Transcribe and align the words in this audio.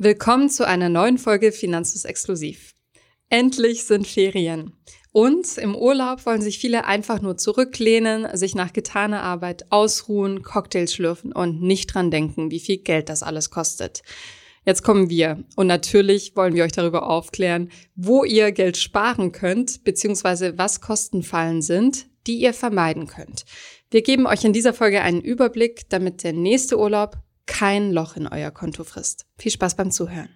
Willkommen 0.00 0.48
zu 0.48 0.64
einer 0.64 0.88
neuen 0.88 1.18
Folge 1.18 1.50
Finanzus 1.50 2.04
Exklusiv. 2.04 2.76
Endlich 3.30 3.82
sind 3.82 4.06
Ferien. 4.06 4.72
Und 5.10 5.58
im 5.58 5.74
Urlaub 5.74 6.24
wollen 6.24 6.40
sich 6.40 6.60
viele 6.60 6.84
einfach 6.84 7.20
nur 7.20 7.36
zurücklehnen, 7.36 8.28
sich 8.36 8.54
nach 8.54 8.72
getaner 8.72 9.24
Arbeit 9.24 9.72
ausruhen, 9.72 10.44
Cocktails 10.44 10.94
schlürfen 10.94 11.32
und 11.32 11.62
nicht 11.62 11.92
dran 11.92 12.12
denken, 12.12 12.52
wie 12.52 12.60
viel 12.60 12.76
Geld 12.78 13.08
das 13.08 13.24
alles 13.24 13.50
kostet. 13.50 14.02
Jetzt 14.64 14.84
kommen 14.84 15.10
wir 15.10 15.42
und 15.56 15.66
natürlich 15.66 16.36
wollen 16.36 16.54
wir 16.54 16.62
euch 16.62 16.70
darüber 16.70 17.10
aufklären, 17.10 17.68
wo 17.96 18.22
ihr 18.22 18.52
Geld 18.52 18.76
sparen 18.76 19.32
könnt, 19.32 19.82
beziehungsweise 19.82 20.56
was 20.56 20.80
Kostenfallen 20.80 21.60
sind, 21.60 22.06
die 22.28 22.38
ihr 22.38 22.54
vermeiden 22.54 23.08
könnt. 23.08 23.46
Wir 23.90 24.02
geben 24.02 24.28
euch 24.28 24.44
in 24.44 24.52
dieser 24.52 24.74
Folge 24.74 25.00
einen 25.00 25.22
Überblick, 25.22 25.88
damit 25.88 26.22
der 26.22 26.34
nächste 26.34 26.78
Urlaub 26.78 27.16
kein 27.48 27.90
Loch 27.90 28.14
in 28.14 28.28
euer 28.28 28.52
Konto 28.52 28.84
frisst. 28.84 29.26
Viel 29.36 29.50
Spaß 29.50 29.74
beim 29.74 29.90
Zuhören. 29.90 30.28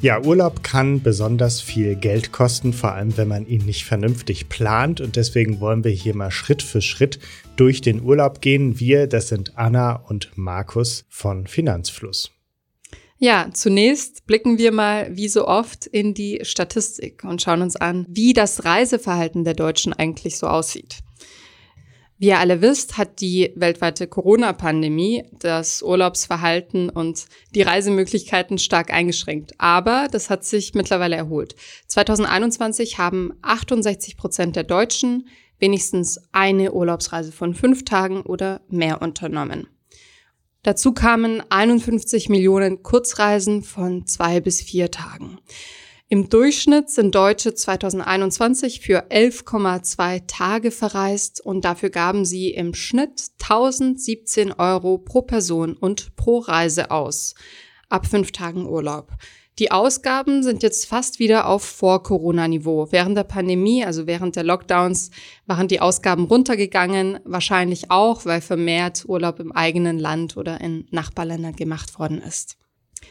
Ja, 0.00 0.22
Urlaub 0.22 0.62
kann 0.62 1.02
besonders 1.02 1.60
viel 1.60 1.96
Geld 1.96 2.30
kosten, 2.30 2.72
vor 2.72 2.92
allem 2.92 3.16
wenn 3.16 3.26
man 3.26 3.48
ihn 3.48 3.64
nicht 3.64 3.84
vernünftig 3.84 4.48
plant. 4.48 5.00
Und 5.00 5.16
deswegen 5.16 5.58
wollen 5.58 5.82
wir 5.82 5.90
hier 5.90 6.14
mal 6.14 6.30
Schritt 6.30 6.62
für 6.62 6.80
Schritt 6.80 7.18
durch 7.56 7.80
den 7.80 8.02
Urlaub 8.02 8.40
gehen. 8.40 8.78
Wir, 8.78 9.08
das 9.08 9.26
sind 9.26 9.58
Anna 9.58 9.96
und 9.96 10.30
Markus 10.36 11.04
von 11.08 11.48
Finanzfluss. 11.48 12.37
Ja, 13.20 13.48
zunächst 13.52 14.26
blicken 14.26 14.58
wir 14.58 14.70
mal 14.70 15.08
wie 15.16 15.28
so 15.28 15.48
oft 15.48 15.86
in 15.86 16.14
die 16.14 16.40
Statistik 16.42 17.24
und 17.24 17.42
schauen 17.42 17.62
uns 17.62 17.74
an, 17.74 18.06
wie 18.08 18.32
das 18.32 18.64
Reiseverhalten 18.64 19.42
der 19.42 19.54
Deutschen 19.54 19.92
eigentlich 19.92 20.38
so 20.38 20.46
aussieht. 20.46 20.98
Wie 22.20 22.28
ihr 22.28 22.38
alle 22.38 22.62
wisst, 22.62 22.96
hat 22.96 23.20
die 23.20 23.52
weltweite 23.54 24.06
Corona-Pandemie 24.08 25.24
das 25.38 25.82
Urlaubsverhalten 25.82 26.90
und 26.90 27.26
die 27.54 27.62
Reisemöglichkeiten 27.62 28.58
stark 28.58 28.92
eingeschränkt. 28.92 29.52
Aber 29.58 30.08
das 30.10 30.28
hat 30.28 30.44
sich 30.44 30.74
mittlerweile 30.74 31.14
erholt. 31.14 31.54
2021 31.86 32.98
haben 32.98 33.32
68 33.42 34.16
Prozent 34.16 34.56
der 34.56 34.64
Deutschen 34.64 35.28
wenigstens 35.60 36.20
eine 36.32 36.72
Urlaubsreise 36.72 37.30
von 37.30 37.54
fünf 37.54 37.84
Tagen 37.84 38.22
oder 38.22 38.62
mehr 38.68 39.00
unternommen. 39.02 39.68
Dazu 40.68 40.92
kamen 40.92 41.42
51 41.48 42.28
Millionen 42.28 42.82
Kurzreisen 42.82 43.62
von 43.62 44.06
zwei 44.06 44.40
bis 44.40 44.60
vier 44.60 44.90
Tagen. 44.90 45.38
Im 46.10 46.28
Durchschnitt 46.28 46.90
sind 46.90 47.14
Deutsche 47.14 47.54
2021 47.54 48.80
für 48.82 49.08
11,2 49.10 50.26
Tage 50.26 50.70
verreist 50.70 51.40
und 51.40 51.64
dafür 51.64 51.88
gaben 51.88 52.26
sie 52.26 52.50
im 52.50 52.74
Schnitt 52.74 53.28
1017 53.40 54.52
Euro 54.52 54.98
pro 54.98 55.22
Person 55.22 55.72
und 55.72 56.14
pro 56.16 56.40
Reise 56.40 56.90
aus. 56.90 57.34
Ab 57.88 58.06
fünf 58.06 58.30
Tagen 58.32 58.66
Urlaub. 58.66 59.12
Die 59.58 59.72
Ausgaben 59.72 60.44
sind 60.44 60.62
jetzt 60.62 60.86
fast 60.86 61.18
wieder 61.18 61.48
auf 61.48 61.64
Vor-Corona-Niveau. 61.64 62.92
Während 62.92 63.16
der 63.16 63.24
Pandemie, 63.24 63.84
also 63.84 64.06
während 64.06 64.36
der 64.36 64.44
Lockdowns, 64.44 65.10
waren 65.46 65.66
die 65.66 65.80
Ausgaben 65.80 66.26
runtergegangen. 66.26 67.18
Wahrscheinlich 67.24 67.90
auch, 67.90 68.24
weil 68.24 68.40
vermehrt 68.40 69.04
Urlaub 69.08 69.40
im 69.40 69.50
eigenen 69.50 69.98
Land 69.98 70.36
oder 70.36 70.60
in 70.60 70.86
Nachbarländern 70.92 71.56
gemacht 71.56 71.98
worden 71.98 72.22
ist. 72.22 72.56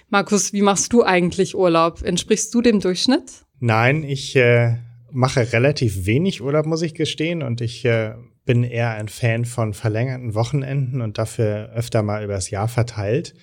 Markus, 0.09 0.53
wie 0.53 0.61
machst 0.61 0.93
du 0.93 1.03
eigentlich 1.03 1.53
Urlaub? 1.53 2.01
Entsprichst 2.01 2.53
du 2.53 2.61
dem 2.61 2.79
Durchschnitt? 2.79 3.43
Nein, 3.59 4.03
ich 4.03 4.33
äh, 4.37 4.77
mache 5.11 5.51
relativ 5.51 6.05
wenig 6.05 6.41
Urlaub, 6.41 6.65
muss 6.65 6.81
ich 6.81 6.93
gestehen. 6.93 7.43
Und 7.43 7.59
ich 7.59 7.83
äh, 7.83 8.13
bin 8.45 8.63
eher 8.63 8.91
ein 8.91 9.09
Fan 9.09 9.43
von 9.43 9.73
verlängerten 9.73 10.33
Wochenenden 10.33 11.01
und 11.01 11.17
dafür 11.17 11.71
öfter 11.73 12.03
mal 12.03 12.23
übers 12.23 12.49
Jahr 12.49 12.69
verteilt 12.69 13.33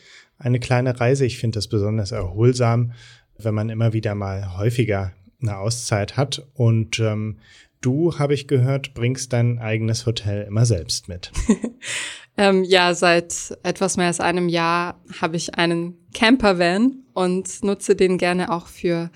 eine 0.44 0.60
kleine 0.60 1.00
Reise. 1.00 1.24
Ich 1.24 1.38
finde 1.38 1.56
das 1.56 1.68
besonders 1.68 2.12
erholsam, 2.12 2.92
wenn 3.38 3.54
man 3.54 3.70
immer 3.70 3.92
wieder 3.92 4.14
mal 4.14 4.56
häufiger 4.56 5.12
eine 5.40 5.58
Auszeit 5.58 6.16
hat. 6.16 6.46
Und 6.54 7.00
ähm, 7.00 7.38
du, 7.80 8.18
habe 8.18 8.34
ich 8.34 8.46
gehört, 8.46 8.94
bringst 8.94 9.32
dein 9.32 9.58
eigenes 9.58 10.06
Hotel 10.06 10.42
immer 10.42 10.66
selbst 10.66 11.08
mit. 11.08 11.32
ähm, 12.36 12.62
ja, 12.64 12.94
seit 12.94 13.58
etwas 13.62 13.96
mehr 13.96 14.06
als 14.06 14.20
einem 14.20 14.48
Jahr 14.48 15.00
habe 15.20 15.36
ich 15.36 15.54
einen 15.54 15.94
Campervan 16.12 17.04
und 17.14 17.62
nutze 17.64 17.96
den 17.96 18.18
gerne 18.18 18.52
auch 18.52 18.66
für 18.66 19.10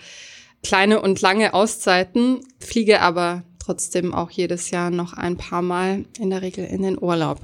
kleine 0.62 1.00
und 1.00 1.20
lange 1.20 1.54
Auszeiten, 1.54 2.40
fliege 2.58 3.00
aber 3.00 3.44
trotzdem 3.58 4.14
auch 4.14 4.30
jedes 4.30 4.70
Jahr 4.70 4.90
noch 4.90 5.12
ein 5.12 5.36
paar 5.36 5.62
Mal 5.62 6.06
in 6.18 6.30
der 6.30 6.42
Regel 6.42 6.64
in 6.64 6.82
den 6.82 7.00
Urlaub. 7.00 7.40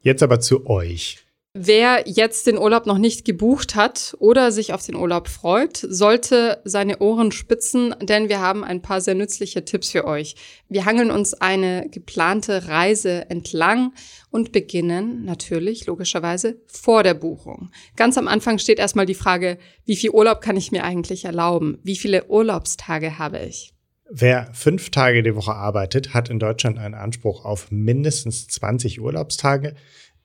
Jetzt 0.00 0.22
aber 0.22 0.40
zu 0.40 0.66
euch. 0.66 1.25
Wer 1.58 2.04
jetzt 2.04 2.46
den 2.46 2.58
Urlaub 2.58 2.84
noch 2.84 2.98
nicht 2.98 3.24
gebucht 3.24 3.76
hat 3.76 4.14
oder 4.18 4.52
sich 4.52 4.74
auf 4.74 4.84
den 4.84 4.94
Urlaub 4.94 5.26
freut, 5.26 5.78
sollte 5.78 6.60
seine 6.64 6.98
Ohren 6.98 7.32
spitzen, 7.32 7.94
denn 8.02 8.28
wir 8.28 8.40
haben 8.40 8.62
ein 8.62 8.82
paar 8.82 9.00
sehr 9.00 9.14
nützliche 9.14 9.64
Tipps 9.64 9.90
für 9.90 10.04
euch. 10.04 10.36
Wir 10.68 10.84
hangeln 10.84 11.10
uns 11.10 11.32
eine 11.32 11.88
geplante 11.88 12.68
Reise 12.68 13.30
entlang 13.30 13.94
und 14.30 14.52
beginnen 14.52 15.24
natürlich 15.24 15.86
logischerweise 15.86 16.60
vor 16.66 17.02
der 17.02 17.14
Buchung. 17.14 17.70
Ganz 17.96 18.18
am 18.18 18.28
Anfang 18.28 18.58
steht 18.58 18.78
erstmal 18.78 19.06
die 19.06 19.14
Frage, 19.14 19.56
wie 19.86 19.96
viel 19.96 20.10
Urlaub 20.10 20.42
kann 20.42 20.58
ich 20.58 20.72
mir 20.72 20.84
eigentlich 20.84 21.24
erlauben? 21.24 21.78
Wie 21.82 21.96
viele 21.96 22.26
Urlaubstage 22.26 23.18
habe 23.18 23.38
ich? 23.38 23.72
Wer 24.08 24.50
fünf 24.52 24.90
Tage 24.90 25.24
die 25.24 25.34
Woche 25.34 25.54
arbeitet, 25.54 26.14
hat 26.14 26.28
in 26.28 26.38
Deutschland 26.38 26.78
einen 26.78 26.94
Anspruch 26.94 27.44
auf 27.44 27.72
mindestens 27.72 28.46
20 28.46 29.00
Urlaubstage. 29.00 29.74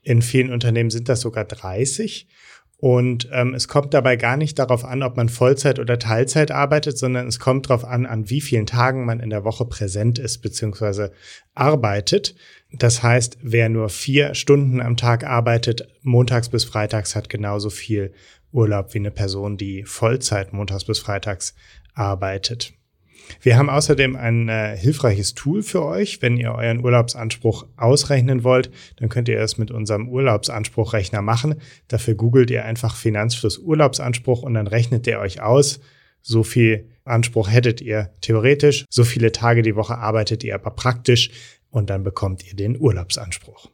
In 0.01 0.22
vielen 0.22 0.51
Unternehmen 0.51 0.89
sind 0.89 1.09
das 1.09 1.22
sogar 1.22 1.45
30. 1.45 2.28
Und 2.81 3.29
ähm, 3.31 3.53
es 3.53 3.67
kommt 3.67 3.94
dabei 3.94 4.16
gar 4.16 4.38
nicht 4.38 4.57
darauf 4.57 4.84
an, 4.85 5.03
ob 5.03 5.16
man 5.16 5.29
Vollzeit 5.29 5.78
oder 5.78 6.00
Teilzeit 6.00 6.50
arbeitet, 6.50 6.97
sondern 6.97 7.28
es 7.28 7.38
kommt 7.38 7.69
darauf 7.69 7.85
an, 7.85 8.07
an 8.07 8.31
wie 8.31 8.41
vielen 8.41 8.66
Tagen 8.66 9.06
man 9.06 9.19
in 9.19 9.29
der 9.29 9.44
Woche 9.44 9.66
präsent 9.66 10.17
ist 10.17 10.39
bzw. 10.39 11.09
arbeitet. 11.53 12.34
Das 12.72 13.03
heißt, 13.03 13.38
wer 13.44 13.69
nur 13.69 13.89
vier 13.89 14.34
Stunden 14.34 14.81
am 14.81 14.97
Tag 14.97 15.23
arbeitet, 15.23 15.88
montags 16.01 16.50
bis 16.50 16.63
freitags, 16.63 17.16
hat 17.16 17.29
genauso 17.29 17.69
viel 17.69 18.13
Urlaub 18.51 18.95
wie 18.95 19.00
eine 19.00 19.12
Person, 19.12 19.57
die 19.57 19.83
Vollzeit 19.83 20.51
montags 20.51 20.85
bis 20.85 20.97
freitags 20.97 21.53
arbeitet. 21.94 22.73
Wir 23.42 23.58
haben 23.58 23.70
außerdem 23.70 24.16
ein 24.16 24.50
äh, 24.50 24.78
hilfreiches 24.78 25.34
Tool 25.34 25.64
für 25.64 25.84
euch. 25.84 26.22
Wenn 26.22 26.38
ihr 26.38 26.54
euren 26.54 26.84
Urlaubsanspruch 26.84 27.66
ausrechnen 27.78 28.44
wollt, 28.44 28.72
dann 28.98 29.09
könnt 29.09 29.28
ihr 29.28 29.40
es 29.40 29.58
mit 29.58 29.72
unserem 29.72 30.09
Urlaubsanspruchrechner 30.09 31.22
machen. 31.22 31.56
Dafür 31.88 32.16
googelt 32.16 32.52
ihr 32.52 32.66
einfach 32.66 32.96
Finanzfluss 32.96 33.58
Urlaubsanspruch 33.58 34.44
und 34.44 34.54
dann 34.54 34.68
rechnet 34.68 35.06
der 35.06 35.20
euch 35.20 35.42
aus, 35.42 35.80
so 36.22 36.44
viel 36.44 36.90
Anspruch 37.04 37.50
hättet 37.50 37.81
ihr 37.81 38.12
theoretisch, 38.22 38.86
so 38.90 39.04
viele 39.04 39.31
Tage 39.31 39.64
die 39.64 39.76
Woche 39.76 39.98
arbeitet 39.98 40.44
ihr 40.44 40.56
aber 40.56 40.72
praktisch 40.72 41.31
und 41.72 41.90
dann 41.90 42.04
bekommt 42.04 42.46
ihr 42.48 42.56
den 42.56 42.80
Urlaubsanspruch. 42.80 43.72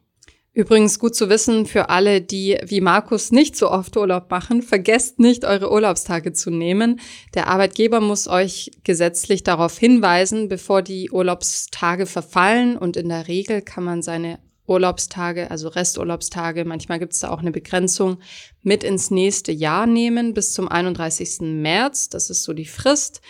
Übrigens 0.58 0.98
gut 0.98 1.14
zu 1.14 1.28
wissen 1.28 1.66
für 1.66 1.88
alle, 1.88 2.20
die 2.20 2.58
wie 2.64 2.80
Markus 2.80 3.30
nicht 3.30 3.54
so 3.54 3.70
oft 3.70 3.96
Urlaub 3.96 4.28
machen, 4.28 4.60
vergesst 4.60 5.20
nicht, 5.20 5.44
eure 5.44 5.70
Urlaubstage 5.70 6.32
zu 6.32 6.50
nehmen. 6.50 6.98
Der 7.34 7.46
Arbeitgeber 7.46 8.00
muss 8.00 8.26
euch 8.26 8.72
gesetzlich 8.82 9.44
darauf 9.44 9.78
hinweisen, 9.78 10.48
bevor 10.48 10.82
die 10.82 11.12
Urlaubstage 11.12 12.06
verfallen 12.06 12.76
und 12.76 12.96
in 12.96 13.08
der 13.08 13.28
Regel 13.28 13.62
kann 13.62 13.84
man 13.84 14.02
seine 14.02 14.40
Urlaubstage, 14.66 15.48
also 15.48 15.68
Resturlaubstage, 15.68 16.64
manchmal 16.64 16.98
gibt 16.98 17.12
es 17.12 17.20
da 17.20 17.30
auch 17.30 17.38
eine 17.38 17.52
Begrenzung, 17.52 18.18
mit 18.60 18.82
ins 18.82 19.12
nächste 19.12 19.52
Jahr 19.52 19.86
nehmen 19.86 20.34
bis 20.34 20.54
zum 20.54 20.66
31. 20.66 21.38
März. 21.40 22.08
Das 22.08 22.30
ist 22.30 22.42
so 22.42 22.52
die 22.52 22.66
Frist. 22.66 23.20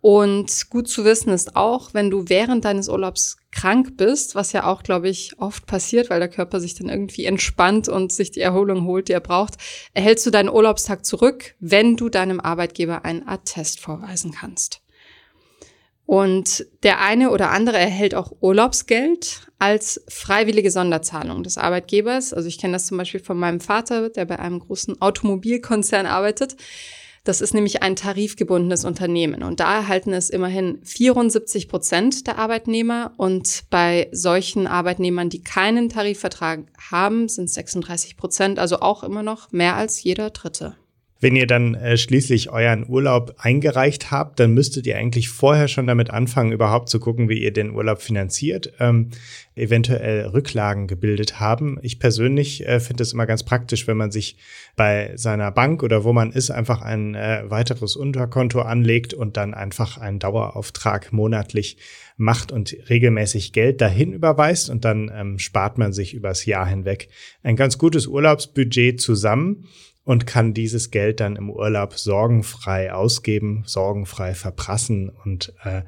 Und 0.00 0.70
gut 0.70 0.88
zu 0.88 1.04
wissen 1.04 1.30
ist 1.30 1.56
auch, 1.56 1.92
wenn 1.92 2.08
du 2.08 2.28
während 2.28 2.64
deines 2.64 2.88
Urlaubs 2.88 3.36
krank 3.58 3.96
bist, 3.96 4.36
was 4.36 4.52
ja 4.52 4.66
auch, 4.66 4.84
glaube 4.84 5.08
ich, 5.08 5.32
oft 5.38 5.66
passiert, 5.66 6.10
weil 6.10 6.20
der 6.20 6.28
Körper 6.28 6.60
sich 6.60 6.76
dann 6.76 6.88
irgendwie 6.88 7.24
entspannt 7.24 7.88
und 7.88 8.12
sich 8.12 8.30
die 8.30 8.40
Erholung 8.40 8.84
holt, 8.84 9.08
die 9.08 9.12
er 9.12 9.20
braucht, 9.20 9.54
erhältst 9.94 10.24
du 10.26 10.30
deinen 10.30 10.48
Urlaubstag 10.48 11.04
zurück, 11.04 11.56
wenn 11.58 11.96
du 11.96 12.08
deinem 12.08 12.38
Arbeitgeber 12.38 13.04
einen 13.04 13.26
Attest 13.26 13.80
vorweisen 13.80 14.30
kannst. 14.30 14.80
Und 16.06 16.66
der 16.84 17.00
eine 17.00 17.30
oder 17.30 17.50
andere 17.50 17.78
erhält 17.78 18.14
auch 18.14 18.32
Urlaubsgeld 18.40 19.48
als 19.58 20.04
freiwillige 20.08 20.70
Sonderzahlung 20.70 21.42
des 21.42 21.58
Arbeitgebers. 21.58 22.32
Also 22.32 22.48
ich 22.48 22.58
kenne 22.58 22.74
das 22.74 22.86
zum 22.86 22.96
Beispiel 22.96 23.20
von 23.20 23.38
meinem 23.38 23.60
Vater, 23.60 24.08
der 24.08 24.24
bei 24.24 24.38
einem 24.38 24.60
großen 24.60 25.02
Automobilkonzern 25.02 26.06
arbeitet. 26.06 26.56
Das 27.28 27.42
ist 27.42 27.52
nämlich 27.52 27.82
ein 27.82 27.94
tarifgebundenes 27.94 28.86
Unternehmen 28.86 29.42
und 29.42 29.60
da 29.60 29.80
erhalten 29.80 30.14
es 30.14 30.30
immerhin 30.30 30.78
74 30.82 31.68
Prozent 31.68 32.26
der 32.26 32.38
Arbeitnehmer 32.38 33.12
und 33.18 33.64
bei 33.68 34.08
solchen 34.12 34.66
Arbeitnehmern, 34.66 35.28
die 35.28 35.42
keinen 35.42 35.90
Tarifvertrag 35.90 36.60
haben, 36.90 37.28
sind 37.28 37.44
es 37.44 37.52
36 37.52 38.16
Prozent, 38.16 38.58
also 38.58 38.80
auch 38.80 39.04
immer 39.04 39.22
noch 39.22 39.52
mehr 39.52 39.76
als 39.76 40.02
jeder 40.02 40.30
Dritte. 40.30 40.76
Wenn 41.20 41.34
ihr 41.34 41.48
dann 41.48 41.74
äh, 41.74 41.96
schließlich 41.96 42.50
euren 42.50 42.88
Urlaub 42.88 43.34
eingereicht 43.38 44.12
habt, 44.12 44.38
dann 44.38 44.54
müsstet 44.54 44.86
ihr 44.86 44.96
eigentlich 44.96 45.28
vorher 45.28 45.66
schon 45.66 45.88
damit 45.88 46.10
anfangen, 46.10 46.52
überhaupt 46.52 46.88
zu 46.88 47.00
gucken, 47.00 47.28
wie 47.28 47.42
ihr 47.42 47.52
den 47.52 47.72
Urlaub 47.72 48.00
finanziert, 48.00 48.72
ähm, 48.78 49.10
eventuell 49.56 50.26
Rücklagen 50.26 50.86
gebildet 50.86 51.40
haben. 51.40 51.80
Ich 51.82 51.98
persönlich 51.98 52.64
äh, 52.68 52.78
finde 52.78 53.02
es 53.02 53.12
immer 53.12 53.26
ganz 53.26 53.42
praktisch, 53.42 53.88
wenn 53.88 53.96
man 53.96 54.12
sich 54.12 54.36
bei 54.76 55.10
seiner 55.16 55.50
Bank 55.50 55.82
oder 55.82 56.04
wo 56.04 56.12
man 56.12 56.30
ist, 56.30 56.50
einfach 56.50 56.82
ein 56.82 57.16
äh, 57.16 57.42
weiteres 57.48 57.96
Unterkonto 57.96 58.60
anlegt 58.60 59.12
und 59.12 59.36
dann 59.36 59.54
einfach 59.54 59.98
einen 59.98 60.20
Dauerauftrag 60.20 61.12
monatlich 61.12 61.78
macht 62.16 62.52
und 62.52 62.76
regelmäßig 62.88 63.52
Geld 63.52 63.80
dahin 63.80 64.12
überweist 64.12 64.70
und 64.70 64.84
dann 64.84 65.10
ähm, 65.12 65.40
spart 65.40 65.78
man 65.78 65.92
sich 65.92 66.14
übers 66.14 66.46
Jahr 66.46 66.66
hinweg 66.66 67.08
ein 67.42 67.56
ganz 67.56 67.76
gutes 67.76 68.06
Urlaubsbudget 68.06 69.00
zusammen 69.00 69.66
und 70.08 70.26
kann 70.26 70.54
dieses 70.54 70.90
Geld 70.90 71.20
dann 71.20 71.36
im 71.36 71.50
Urlaub 71.50 71.98
sorgenfrei 71.98 72.94
ausgeben, 72.94 73.64
sorgenfrei 73.66 74.32
verprassen 74.32 75.10
und 75.10 75.52
äh, 75.64 75.82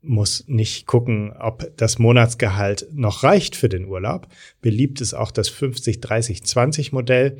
muss 0.00 0.44
nicht 0.46 0.86
gucken, 0.86 1.34
ob 1.38 1.70
das 1.76 1.98
Monatsgehalt 1.98 2.88
noch 2.90 3.22
reicht 3.22 3.56
für 3.56 3.68
den 3.68 3.84
Urlaub. 3.84 4.28
Beliebt 4.62 5.02
ist 5.02 5.12
auch 5.12 5.30
das 5.30 5.52
50-30-20 5.52 6.94
Modell. 6.94 7.36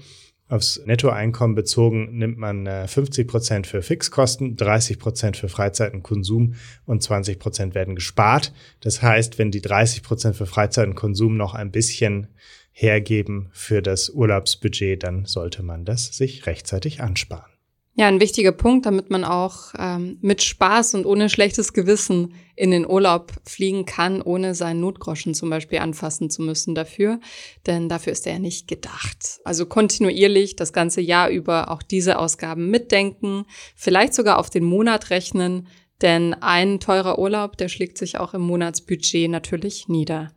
Aufs 0.46 0.82
Nettoeinkommen 0.84 1.54
bezogen 1.54 2.18
nimmt 2.18 2.36
man 2.36 2.66
50 2.66 3.24
äh, 3.24 3.26
Prozent 3.26 3.66
für 3.66 3.80
Fixkosten, 3.80 4.56
30 4.56 4.98
Prozent 4.98 5.38
für 5.38 5.48
Freizeit 5.48 5.94
und 5.94 6.02
Konsum 6.02 6.52
und 6.84 7.02
20 7.02 7.38
Prozent 7.38 7.74
werden 7.74 7.94
gespart. 7.94 8.52
Das 8.80 9.00
heißt, 9.00 9.38
wenn 9.38 9.50
die 9.50 9.62
30 9.62 10.02
Prozent 10.02 10.36
für 10.36 10.44
Freizeit 10.44 10.86
und 10.86 10.96
Konsum 10.96 11.38
noch 11.38 11.54
ein 11.54 11.70
bisschen 11.70 12.26
hergeben 12.72 13.50
für 13.52 13.82
das 13.82 14.10
Urlaubsbudget, 14.10 15.02
dann 15.02 15.26
sollte 15.26 15.62
man 15.62 15.84
das 15.84 16.16
sich 16.16 16.46
rechtzeitig 16.46 17.00
ansparen. 17.00 17.50
Ja, 17.96 18.06
ein 18.06 18.20
wichtiger 18.20 18.52
Punkt, 18.52 18.86
damit 18.86 19.10
man 19.10 19.24
auch 19.24 19.74
ähm, 19.76 20.16
mit 20.22 20.42
Spaß 20.42 20.94
und 20.94 21.04
ohne 21.04 21.28
schlechtes 21.28 21.72
Gewissen 21.72 22.34
in 22.54 22.70
den 22.70 22.86
Urlaub 22.86 23.32
fliegen 23.44 23.84
kann, 23.84 24.22
ohne 24.22 24.54
seinen 24.54 24.80
Notgroschen 24.80 25.34
zum 25.34 25.50
Beispiel 25.50 25.80
anfassen 25.80 26.30
zu 26.30 26.40
müssen 26.40 26.74
dafür. 26.74 27.20
Denn 27.66 27.88
dafür 27.88 28.12
ist 28.12 28.26
er 28.26 28.34
ja 28.34 28.38
nicht 28.38 28.68
gedacht. 28.68 29.40
Also 29.44 29.66
kontinuierlich 29.66 30.56
das 30.56 30.72
ganze 30.72 31.00
Jahr 31.00 31.30
über 31.30 31.70
auch 31.70 31.82
diese 31.82 32.18
Ausgaben 32.18 32.70
mitdenken, 32.70 33.44
vielleicht 33.74 34.14
sogar 34.14 34.38
auf 34.38 34.50
den 34.50 34.64
Monat 34.64 35.10
rechnen, 35.10 35.66
denn 36.00 36.32
ein 36.32 36.80
teurer 36.80 37.18
Urlaub, 37.18 37.58
der 37.58 37.68
schlägt 37.68 37.98
sich 37.98 38.18
auch 38.18 38.32
im 38.32 38.42
Monatsbudget 38.42 39.28
natürlich 39.28 39.88
nieder. 39.88 40.32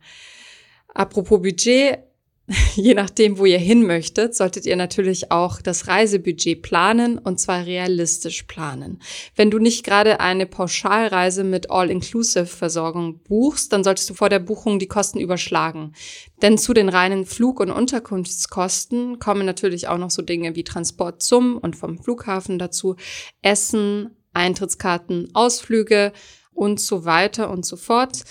Apropos 0.88 1.40
Budget, 1.40 1.98
je 2.74 2.92
nachdem, 2.92 3.38
wo 3.38 3.46
ihr 3.46 3.58
hin 3.58 3.86
möchtet, 3.86 4.34
solltet 4.34 4.66
ihr 4.66 4.76
natürlich 4.76 5.30
auch 5.30 5.62
das 5.62 5.88
Reisebudget 5.88 6.60
planen 6.60 7.16
und 7.18 7.40
zwar 7.40 7.64
realistisch 7.64 8.42
planen. 8.42 9.00
Wenn 9.34 9.50
du 9.50 9.58
nicht 9.58 9.82
gerade 9.84 10.20
eine 10.20 10.44
Pauschalreise 10.44 11.42
mit 11.42 11.70
All-Inclusive-Versorgung 11.70 13.20
buchst, 13.20 13.72
dann 13.72 13.82
solltest 13.82 14.10
du 14.10 14.14
vor 14.14 14.28
der 14.28 14.40
Buchung 14.40 14.78
die 14.78 14.88
Kosten 14.88 15.20
überschlagen. 15.20 15.94
Denn 16.42 16.58
zu 16.58 16.74
den 16.74 16.90
reinen 16.90 17.24
Flug- 17.24 17.60
und 17.60 17.70
Unterkunftskosten 17.70 19.18
kommen 19.18 19.46
natürlich 19.46 19.88
auch 19.88 19.98
noch 19.98 20.10
so 20.10 20.20
Dinge 20.20 20.54
wie 20.54 20.64
Transport 20.64 21.22
zum 21.22 21.56
und 21.56 21.76
vom 21.76 21.98
Flughafen 21.98 22.58
dazu, 22.58 22.96
Essen, 23.40 24.10
Eintrittskarten, 24.34 25.30
Ausflüge 25.32 26.12
und 26.52 26.78
so 26.78 27.06
weiter 27.06 27.50
und 27.50 27.64
so 27.64 27.76
fort. 27.76 28.24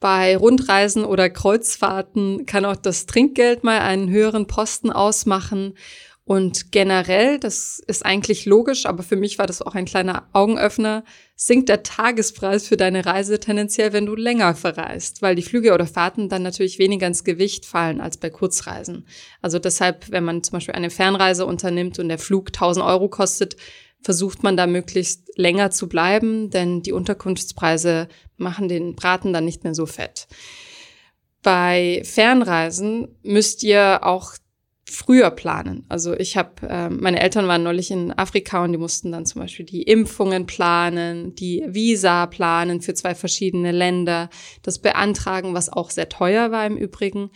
Bei 0.00 0.36
Rundreisen 0.36 1.04
oder 1.04 1.28
Kreuzfahrten 1.28 2.46
kann 2.46 2.64
auch 2.64 2.76
das 2.76 3.06
Trinkgeld 3.06 3.64
mal 3.64 3.80
einen 3.80 4.08
höheren 4.10 4.46
Posten 4.46 4.90
ausmachen. 4.90 5.74
Und 6.28 6.72
generell, 6.72 7.38
das 7.40 7.80
ist 7.86 8.04
eigentlich 8.04 8.44
logisch, 8.44 8.84
aber 8.84 9.02
für 9.02 9.16
mich 9.16 9.38
war 9.38 9.46
das 9.46 9.62
auch 9.62 9.74
ein 9.74 9.86
kleiner 9.86 10.28
Augenöffner, 10.34 11.02
sinkt 11.34 11.70
der 11.70 11.82
Tagespreis 11.82 12.68
für 12.68 12.76
deine 12.76 13.06
Reise 13.06 13.40
tendenziell, 13.40 13.94
wenn 13.94 14.04
du 14.04 14.14
länger 14.14 14.54
verreist, 14.54 15.22
weil 15.22 15.36
die 15.36 15.42
Flüge 15.42 15.72
oder 15.72 15.86
Fahrten 15.86 16.28
dann 16.28 16.42
natürlich 16.42 16.78
weniger 16.78 17.06
ins 17.06 17.24
Gewicht 17.24 17.64
fallen 17.64 18.02
als 18.02 18.18
bei 18.18 18.28
Kurzreisen. 18.28 19.06
Also 19.40 19.58
deshalb, 19.58 20.10
wenn 20.10 20.22
man 20.22 20.42
zum 20.42 20.52
Beispiel 20.52 20.74
eine 20.74 20.90
Fernreise 20.90 21.46
unternimmt 21.46 21.98
und 21.98 22.08
der 22.08 22.18
Flug 22.18 22.48
1000 22.48 22.84
Euro 22.84 23.08
kostet, 23.08 23.56
versucht 24.00 24.42
man 24.42 24.56
da 24.56 24.66
möglichst 24.66 25.28
länger 25.36 25.70
zu 25.70 25.88
bleiben, 25.88 26.50
denn 26.50 26.82
die 26.82 26.92
Unterkunftspreise 26.92 28.08
machen 28.36 28.68
den 28.68 28.94
Braten 28.94 29.32
dann 29.32 29.44
nicht 29.44 29.64
mehr 29.64 29.74
so 29.74 29.86
fett. 29.86 30.28
Bei 31.42 32.02
Fernreisen 32.04 33.16
müsst 33.22 33.62
ihr 33.62 34.00
auch 34.02 34.34
früher 34.90 35.30
planen. 35.30 35.84
Also 35.88 36.14
ich 36.14 36.36
habe, 36.36 36.66
äh, 36.68 36.88
meine 36.88 37.20
Eltern 37.20 37.46
waren 37.46 37.62
neulich 37.62 37.90
in 37.90 38.12
Afrika 38.12 38.64
und 38.64 38.72
die 38.72 38.78
mussten 38.78 39.12
dann 39.12 39.26
zum 39.26 39.42
Beispiel 39.42 39.66
die 39.66 39.82
Impfungen 39.82 40.46
planen, 40.46 41.34
die 41.34 41.62
Visa 41.66 42.26
planen 42.26 42.80
für 42.80 42.94
zwei 42.94 43.14
verschiedene 43.14 43.72
Länder, 43.72 44.30
das 44.62 44.78
beantragen, 44.78 45.54
was 45.54 45.68
auch 45.68 45.90
sehr 45.90 46.08
teuer 46.08 46.50
war 46.50 46.66
im 46.66 46.76
Übrigen. 46.76 47.30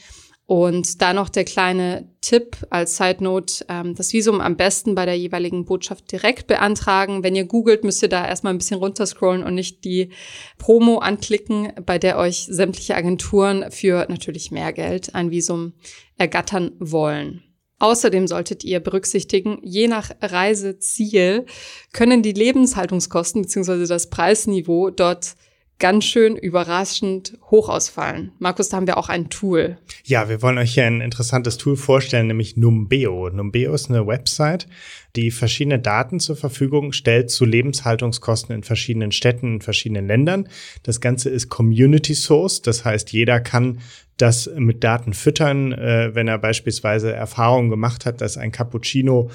Und 0.53 1.01
da 1.01 1.15
noch 1.15 1.31
der 1.31 1.45
kleine 1.45 2.11
Tipp 2.21 2.59
als 2.69 2.99
Side 2.99 3.25
Note, 3.25 3.65
ähm, 3.71 3.95
das 3.95 4.13
Visum 4.13 4.43
am 4.43 4.59
besten 4.59 4.95
bei 4.95 5.07
der 5.07 5.17
jeweiligen 5.17 5.65
Botschaft 5.65 6.13
direkt 6.13 6.47
beantragen. 6.47 7.23
Wenn 7.23 7.35
ihr 7.35 7.47
googelt, 7.47 7.85
müsst 7.85 8.03
ihr 8.03 8.11
da 8.11 8.29
erstmal 8.29 8.53
ein 8.53 8.59
bisschen 8.59 8.77
runterscrollen 8.77 9.45
und 9.45 9.55
nicht 9.55 9.83
die 9.83 10.11
Promo 10.59 10.99
anklicken, 10.99 11.73
bei 11.87 11.99
der 11.99 12.19
euch 12.19 12.49
sämtliche 12.51 12.97
Agenturen 12.97 13.71
für 13.71 14.05
natürlich 14.11 14.51
mehr 14.51 14.75
Geld 14.75 15.15
ein 15.15 15.31
Visum 15.31 15.73
ergattern 16.19 16.73
wollen. 16.79 17.43
Außerdem 17.79 18.27
solltet 18.27 18.63
ihr 18.63 18.81
berücksichtigen, 18.81 19.59
je 19.63 19.89
nach 19.89 20.11
Reiseziel 20.21 21.47
können 21.95 22.23
die 22.23 22.33
Lebenshaltungskosten 22.33 23.41
bzw. 23.41 23.87
das 23.87 24.11
Preisniveau 24.11 24.91
dort 24.91 25.35
ganz 25.79 26.05
schön 26.05 26.37
überraschend 26.37 27.37
hoch 27.51 27.69
ausfallen. 27.69 28.33
Markus, 28.39 28.69
da 28.69 28.77
haben 28.77 28.87
wir 28.87 28.99
auch 28.99 29.09
ein 29.09 29.31
Tool. 29.31 29.79
Ja, 30.05 30.29
wir 30.29 30.41
wollen 30.41 30.59
euch 30.59 30.75
hier 30.75 30.87
ein 30.87 31.01
interessantes 31.01 31.59
Tool 31.59 31.77
vorstellen, 31.77 32.29
nämlich 32.29 32.57
Numbeo. 32.57 33.31
Numbeo 33.31 33.75
ist 33.75 33.91
eine 33.91 34.07
Website, 34.07 34.69
die 35.17 35.31
verschiedene 35.31 35.81
Daten 35.81 36.21
zur 36.21 36.37
Verfügung 36.37 36.93
stellt 36.93 37.31
zu 37.31 37.45
Lebenshaltungskosten 37.45 38.55
in 38.55 38.63
verschiedenen 38.63 39.13
Städten, 39.13 39.55
in 39.55 39.61
verschiedenen 39.61 40.07
Ländern. 40.07 40.49
Das 40.85 41.01
Ganze 41.01 41.31
ist 41.31 41.49
Community 41.49 42.15
Source, 42.15 42.63
das 42.63 42.85
heißt, 42.85 43.13
jeder 43.13 43.41
kann 43.41 43.79
das 44.17 44.49
mit 44.57 44.85
Daten 44.85 45.15
füttern, 45.15 45.73
äh, 45.73 46.15
wenn 46.15 46.29
er 46.29 46.39
beispielsweise 46.39 47.13
Erfahrungen 47.13 47.71
gemacht 47.71 48.07
hat, 48.07 48.21
dass 48.21 48.37
ein 48.37 48.53
Cappuccino 48.53 49.31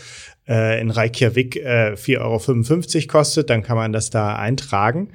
äh, 0.47 0.79
in 0.79 0.91
Reykjavik 0.91 1.57
äh, 1.57 1.95
4,55 1.95 2.95
Euro 2.95 3.07
kostet, 3.07 3.49
dann 3.49 3.63
kann 3.63 3.75
man 3.75 3.91
das 3.91 4.09
da 4.09 4.35
eintragen. 4.37 5.09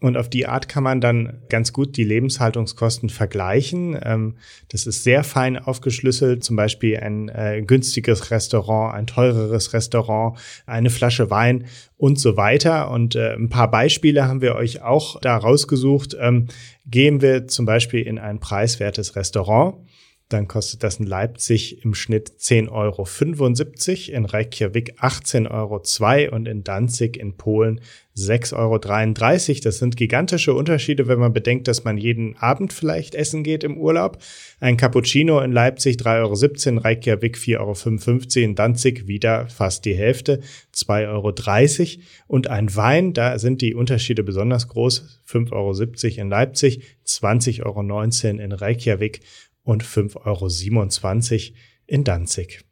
Und 0.00 0.16
auf 0.16 0.30
die 0.30 0.46
Art 0.46 0.68
kann 0.68 0.82
man 0.82 1.02
dann 1.02 1.42
ganz 1.50 1.74
gut 1.74 1.96
die 1.98 2.04
Lebenshaltungskosten 2.04 3.10
vergleichen. 3.10 3.98
Ähm, 4.02 4.36
das 4.68 4.86
ist 4.86 5.04
sehr 5.04 5.24
fein 5.24 5.58
aufgeschlüsselt, 5.58 6.42
zum 6.42 6.56
Beispiel 6.56 6.96
ein 6.96 7.28
äh, 7.28 7.62
günstiges 7.64 8.30
Restaurant, 8.30 8.94
ein 8.94 9.06
teureres 9.06 9.74
Restaurant, 9.74 10.38
eine 10.64 10.88
Flasche 10.88 11.30
Wein 11.30 11.66
und 11.98 12.18
so 12.18 12.38
weiter. 12.38 12.90
Und 12.90 13.14
äh, 13.14 13.34
ein 13.34 13.50
paar 13.50 13.70
Beispiele 13.70 14.26
haben 14.26 14.40
wir 14.40 14.54
euch 14.54 14.80
auch 14.80 15.20
da 15.20 15.36
rausgesucht. 15.36 16.16
Ähm, 16.18 16.46
gehen 16.86 17.20
wir 17.20 17.46
zum 17.46 17.66
Beispiel 17.66 18.00
in 18.00 18.18
ein 18.18 18.40
preiswertes 18.40 19.16
Restaurant 19.16 19.76
dann 20.30 20.46
kostet 20.46 20.84
das 20.84 20.96
in 21.00 21.06
Leipzig 21.06 21.84
im 21.84 21.94
Schnitt 21.94 22.30
10,75 22.38 22.70
Euro, 22.70 24.16
in 24.16 24.24
Reykjavik 24.24 25.00
18,02 25.00 25.50
Euro 25.50 26.36
und 26.36 26.46
in 26.46 26.62
Danzig 26.62 27.16
in 27.16 27.36
Polen 27.36 27.80
6,33 28.16 29.48
Euro. 29.48 29.60
Das 29.64 29.78
sind 29.78 29.96
gigantische 29.96 30.54
Unterschiede, 30.54 31.08
wenn 31.08 31.18
man 31.18 31.32
bedenkt, 31.32 31.66
dass 31.66 31.84
man 31.84 31.98
jeden 31.98 32.36
Abend 32.36 32.72
vielleicht 32.72 33.14
essen 33.14 33.42
geht 33.42 33.64
im 33.64 33.76
Urlaub. 33.76 34.18
Ein 34.60 34.76
Cappuccino 34.76 35.40
in 35.40 35.52
Leipzig 35.52 35.96
3,17 35.96 36.68
Euro, 36.68 36.80
Reykjavik 36.80 37.36
4,55 37.36 38.36
Euro, 38.36 38.44
in 38.44 38.54
Danzig 38.54 39.08
wieder 39.08 39.48
fast 39.48 39.84
die 39.84 39.94
Hälfte, 39.94 40.40
2,30 40.74 41.08
Euro. 41.08 42.02
Und 42.28 42.46
ein 42.46 42.74
Wein, 42.76 43.12
da 43.14 43.38
sind 43.38 43.62
die 43.62 43.74
Unterschiede 43.74 44.22
besonders 44.22 44.68
groß, 44.68 45.20
5,70 45.28 45.52
Euro 45.52 46.20
in 46.20 46.28
Leipzig, 46.30 46.82
20,19 47.06 47.64
Euro 47.64 47.80
in 47.80 48.52
Reykjavik 48.52 49.20
und 49.70 49.84
5,27 49.84 50.22
Euro 50.26 51.56
in 51.86 52.04
Danzig. 52.04 52.64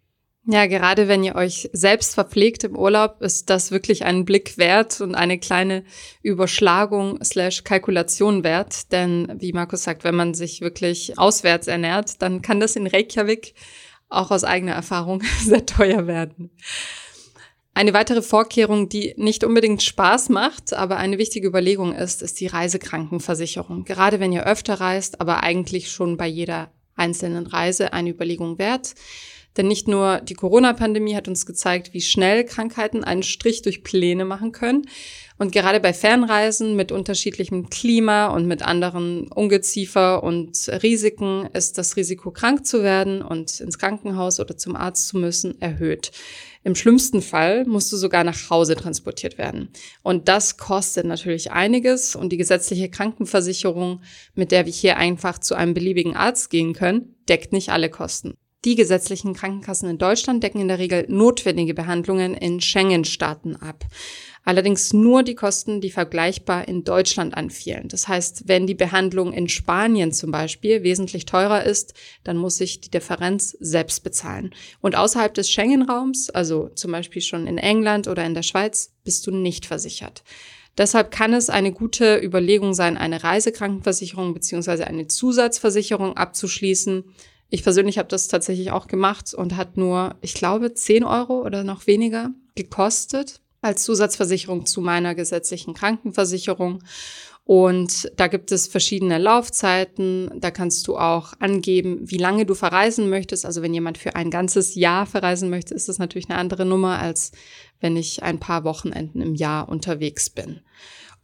Ja, 0.50 0.66
gerade 0.66 1.08
wenn 1.08 1.22
ihr 1.22 1.34
euch 1.34 1.68
selbst 1.72 2.14
verpflegt 2.14 2.64
im 2.64 2.74
Urlaub, 2.74 3.20
ist 3.20 3.50
das 3.50 3.70
wirklich 3.70 4.04
einen 4.04 4.24
Blick 4.24 4.56
wert 4.56 5.00
und 5.00 5.14
eine 5.14 5.38
kleine 5.38 5.84
Überschlagung 6.22 7.22
slash 7.22 7.64
Kalkulation 7.64 8.44
wert. 8.44 8.90
Denn 8.90 9.30
wie 9.38 9.52
Markus 9.52 9.84
sagt, 9.84 10.04
wenn 10.04 10.14
man 10.14 10.32
sich 10.34 10.60
wirklich 10.60 11.18
auswärts 11.18 11.66
ernährt, 11.66 12.22
dann 12.22 12.40
kann 12.40 12.60
das 12.60 12.76
in 12.76 12.86
Reykjavik 12.86 13.54
auch 14.08 14.30
aus 14.30 14.42
eigener 14.42 14.72
Erfahrung 14.72 15.22
sehr 15.44 15.66
teuer 15.66 16.06
werden. 16.06 16.50
Eine 17.74 17.92
weitere 17.92 18.22
Vorkehrung, 18.22 18.88
die 18.88 19.14
nicht 19.18 19.44
unbedingt 19.44 19.82
Spaß 19.82 20.30
macht, 20.30 20.72
aber 20.72 20.96
eine 20.96 21.18
wichtige 21.18 21.46
Überlegung 21.46 21.94
ist, 21.94 22.22
ist 22.22 22.40
die 22.40 22.48
Reisekrankenversicherung. 22.48 23.84
Gerade 23.84 24.18
wenn 24.18 24.32
ihr 24.32 24.46
öfter 24.46 24.80
reist, 24.80 25.20
aber 25.20 25.42
eigentlich 25.42 25.92
schon 25.92 26.16
bei 26.16 26.26
jeder 26.26 26.72
einzelnen 26.98 27.46
Reise 27.46 27.92
eine 27.92 28.10
Überlegung 28.10 28.58
wert. 28.58 28.94
Denn 29.56 29.66
nicht 29.66 29.88
nur 29.88 30.20
die 30.20 30.34
Corona-Pandemie 30.34 31.16
hat 31.16 31.26
uns 31.26 31.44
gezeigt, 31.44 31.92
wie 31.92 32.00
schnell 32.00 32.44
Krankheiten 32.44 33.02
einen 33.02 33.22
Strich 33.24 33.62
durch 33.62 33.82
Pläne 33.82 34.24
machen 34.24 34.52
können. 34.52 34.86
Und 35.38 35.52
gerade 35.52 35.78
bei 35.78 35.92
Fernreisen 35.94 36.74
mit 36.74 36.90
unterschiedlichem 36.90 37.70
Klima 37.70 38.26
und 38.26 38.46
mit 38.46 38.62
anderen 38.62 39.28
Ungeziefer 39.28 40.24
und 40.24 40.68
Risiken 40.82 41.48
ist 41.52 41.78
das 41.78 41.96
Risiko, 41.96 42.32
krank 42.32 42.66
zu 42.66 42.82
werden 42.82 43.22
und 43.22 43.60
ins 43.60 43.78
Krankenhaus 43.78 44.40
oder 44.40 44.56
zum 44.56 44.74
Arzt 44.74 45.06
zu 45.06 45.16
müssen, 45.16 45.60
erhöht. 45.60 46.10
Im 46.64 46.74
schlimmsten 46.74 47.22
Fall 47.22 47.64
musst 47.66 47.92
du 47.92 47.96
sogar 47.96 48.24
nach 48.24 48.50
Hause 48.50 48.74
transportiert 48.74 49.38
werden. 49.38 49.68
Und 50.02 50.28
das 50.28 50.56
kostet 50.56 51.06
natürlich 51.06 51.52
einiges 51.52 52.16
und 52.16 52.30
die 52.30 52.36
gesetzliche 52.36 52.90
Krankenversicherung, 52.90 54.02
mit 54.34 54.50
der 54.50 54.66
wir 54.66 54.72
hier 54.72 54.96
einfach 54.96 55.38
zu 55.38 55.54
einem 55.54 55.72
beliebigen 55.72 56.16
Arzt 56.16 56.50
gehen 56.50 56.72
können, 56.72 57.14
deckt 57.28 57.52
nicht 57.52 57.70
alle 57.70 57.90
Kosten. 57.90 58.34
Die 58.64 58.74
gesetzlichen 58.74 59.34
Krankenkassen 59.34 59.88
in 59.88 59.98
Deutschland 59.98 60.42
decken 60.42 60.60
in 60.60 60.66
der 60.66 60.80
Regel 60.80 61.06
notwendige 61.08 61.74
Behandlungen 61.74 62.34
in 62.34 62.60
Schengen-Staaten 62.60 63.54
ab. 63.54 63.84
Allerdings 64.44 64.92
nur 64.92 65.22
die 65.22 65.34
Kosten, 65.34 65.80
die 65.80 65.90
vergleichbar 65.90 66.66
in 66.68 66.84
Deutschland 66.84 67.36
anfielen. 67.36 67.88
Das 67.88 68.08
heißt, 68.08 68.44
wenn 68.46 68.66
die 68.66 68.74
Behandlung 68.74 69.32
in 69.32 69.48
Spanien 69.48 70.12
zum 70.12 70.30
Beispiel 70.30 70.82
wesentlich 70.82 71.26
teurer 71.26 71.64
ist, 71.64 71.94
dann 72.24 72.36
muss 72.36 72.60
ich 72.60 72.80
die 72.80 72.90
Differenz 72.90 73.56
selbst 73.60 74.02
bezahlen. 74.02 74.54
Und 74.80 74.96
außerhalb 74.96 75.34
des 75.34 75.50
Schengen-Raums, 75.50 76.30
also 76.30 76.70
zum 76.70 76.92
Beispiel 76.92 77.22
schon 77.22 77.46
in 77.46 77.58
England 77.58 78.08
oder 78.08 78.24
in 78.24 78.34
der 78.34 78.42
Schweiz, 78.42 78.94
bist 79.04 79.26
du 79.26 79.30
nicht 79.30 79.66
versichert. 79.66 80.22
Deshalb 80.76 81.10
kann 81.10 81.34
es 81.34 81.50
eine 81.50 81.72
gute 81.72 82.18
Überlegung 82.22 82.72
sein, 82.72 82.96
eine 82.96 83.24
Reisekrankenversicherung 83.24 84.32
beziehungsweise 84.32 84.86
eine 84.86 85.08
Zusatzversicherung 85.08 86.16
abzuschließen, 86.16 87.04
ich 87.50 87.62
persönlich 87.62 87.98
habe 87.98 88.08
das 88.08 88.28
tatsächlich 88.28 88.70
auch 88.72 88.88
gemacht 88.88 89.32
und 89.32 89.56
hat 89.56 89.76
nur, 89.76 90.16
ich 90.20 90.34
glaube, 90.34 90.74
10 90.74 91.02
Euro 91.04 91.42
oder 91.44 91.64
noch 91.64 91.86
weniger 91.86 92.30
gekostet 92.54 93.40
als 93.60 93.82
Zusatzversicherung 93.84 94.66
zu 94.66 94.80
meiner 94.80 95.14
gesetzlichen 95.14 95.74
Krankenversicherung. 95.74 96.82
Und 97.44 98.12
da 98.16 98.26
gibt 98.26 98.52
es 98.52 98.66
verschiedene 98.66 99.16
Laufzeiten. 99.16 100.30
Da 100.38 100.50
kannst 100.50 100.86
du 100.86 100.98
auch 100.98 101.32
angeben, 101.38 102.00
wie 102.02 102.18
lange 102.18 102.44
du 102.44 102.54
verreisen 102.54 103.08
möchtest. 103.08 103.46
Also 103.46 103.62
wenn 103.62 103.72
jemand 103.72 103.96
für 103.96 104.14
ein 104.16 104.30
ganzes 104.30 104.74
Jahr 104.74 105.06
verreisen 105.06 105.48
möchte, 105.48 105.74
ist 105.74 105.88
das 105.88 105.98
natürlich 105.98 106.28
eine 106.28 106.38
andere 106.38 106.66
Nummer, 106.66 106.98
als 106.98 107.32
wenn 107.80 107.96
ich 107.96 108.22
ein 108.22 108.38
paar 108.38 108.64
Wochenenden 108.64 109.22
im 109.22 109.34
Jahr 109.34 109.68
unterwegs 109.70 110.28
bin. 110.28 110.60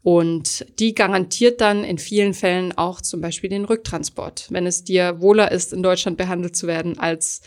Und 0.03 0.67
die 0.79 0.95
garantiert 0.95 1.61
dann 1.61 1.85
in 1.85 1.99
vielen 1.99 2.35
Fällen 2.35 2.77
auch 2.77 3.03
zum 3.03 3.21
Beispiel 3.21 3.51
den 3.51 3.67
Rücktransport, 3.67 4.47
wenn 4.51 4.67
es 4.67 4.85
dir 4.85 5.21
wohler 5.21 5.53
ist, 5.53 5.75
in 5.75 5.83
Deutschland 5.83 6.17
behandelt 6.17 6.57
zu 6.57 6.67
werden, 6.67 6.99
als 6.99 7.43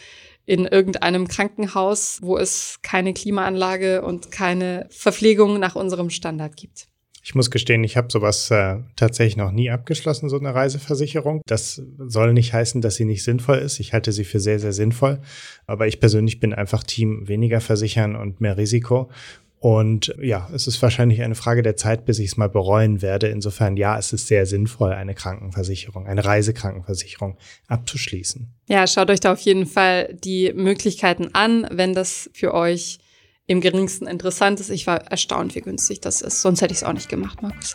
in 0.47 0.65
irgendeinem 0.65 1.27
Krankenhaus, 1.27 2.19
wo 2.21 2.37
es 2.37 2.79
keine 2.81 3.13
Klimaanlage 3.13 4.01
und 4.01 4.31
keine 4.31 4.87
Verpflegung 4.89 5.59
nach 5.59 5.75
unserem 5.75 6.09
Standard 6.09 6.55
gibt. 6.55 6.87
Ich 7.21 7.35
muss 7.35 7.51
gestehen, 7.51 7.83
ich 7.83 7.97
habe 7.97 8.07
sowas 8.09 8.49
äh, 8.51 8.77
tatsächlich 8.95 9.35
noch 9.35 9.51
nie 9.51 9.69
abgeschlossen, 9.69 10.29
so 10.29 10.39
eine 10.39 10.55
Reiseversicherung. 10.55 11.41
Das 11.45 11.81
soll 11.97 12.31
nicht 12.31 12.53
heißen, 12.53 12.79
dass 12.79 12.95
sie 12.95 13.03
nicht 13.03 13.25
sinnvoll 13.25 13.57
ist. 13.57 13.81
Ich 13.81 13.91
halte 13.91 14.13
sie 14.13 14.23
für 14.23 14.39
sehr, 14.39 14.59
sehr 14.59 14.71
sinnvoll. 14.71 15.19
Aber 15.65 15.87
ich 15.87 15.99
persönlich 15.99 16.39
bin 16.39 16.53
einfach 16.53 16.85
Team 16.85 17.27
weniger 17.27 17.59
versichern 17.59 18.15
und 18.15 18.39
mehr 18.39 18.55
Risiko. 18.55 19.09
Und 19.59 20.15
ja, 20.21 20.47
es 20.53 20.67
ist 20.67 20.81
wahrscheinlich 20.81 21.23
eine 21.23 21.33
Frage 21.33 21.63
der 21.63 21.75
Zeit, 21.75 22.05
bis 22.05 22.19
ich 22.19 22.27
es 22.27 22.37
mal 22.37 22.49
bereuen 22.49 23.01
werde. 23.01 23.27
Insofern 23.27 23.75
ja, 23.75 23.97
es 23.97 24.13
ist 24.13 24.27
sehr 24.27 24.45
sinnvoll, 24.45 24.93
eine 24.93 25.15
Krankenversicherung, 25.15 26.05
eine 26.05 26.23
Reisekrankenversicherung 26.23 27.37
abzuschließen. 27.67 28.53
Ja, 28.67 28.85
schaut 28.85 29.09
euch 29.09 29.19
da 29.19 29.33
auf 29.33 29.39
jeden 29.39 29.65
Fall 29.65 30.15
die 30.23 30.53
Möglichkeiten 30.53 31.29
an, 31.33 31.67
wenn 31.71 31.93
das 31.93 32.29
für 32.33 32.53
euch 32.53 32.99
im 33.47 33.61
geringsten 33.61 34.05
interessant 34.05 34.59
ist. 34.59 34.69
Ich 34.69 34.85
war 34.85 35.07
erstaunt, 35.07 35.55
wie 35.55 35.61
günstig 35.61 36.01
das 36.01 36.21
ist. 36.21 36.41
Sonst 36.41 36.61
hätte 36.61 36.73
ich 36.73 36.79
es 36.79 36.83
auch 36.83 36.93
nicht 36.93 37.09
gemacht, 37.09 37.41
Markus. 37.41 37.73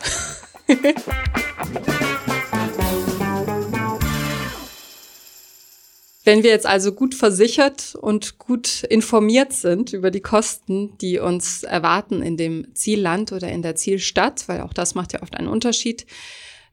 Wenn 6.25 6.41
wir 6.41 6.51
jetzt 6.51 6.65
also 6.65 6.93
gut 6.93 7.15
versichert 7.15 7.95
und 7.95 8.37
gut 8.37 8.83
informiert 8.83 9.51
sind 9.51 9.91
über 9.91 10.09
die 10.09 10.21
Kosten, 10.21 10.97
die 10.99 11.19
uns 11.19 11.63
erwarten 11.63 12.21
in 12.21 12.37
dem 12.37 12.73
Zielland 12.73 13.33
oder 13.33 13.49
in 13.49 13.61
der 13.61 13.75
Zielstadt, 13.75 14.47
weil 14.47 14.61
auch 14.61 14.71
das 14.71 14.95
macht 14.95 15.11
ja 15.11 15.21
oft 15.21 15.35
einen 15.35 15.49
Unterschied, 15.49 16.05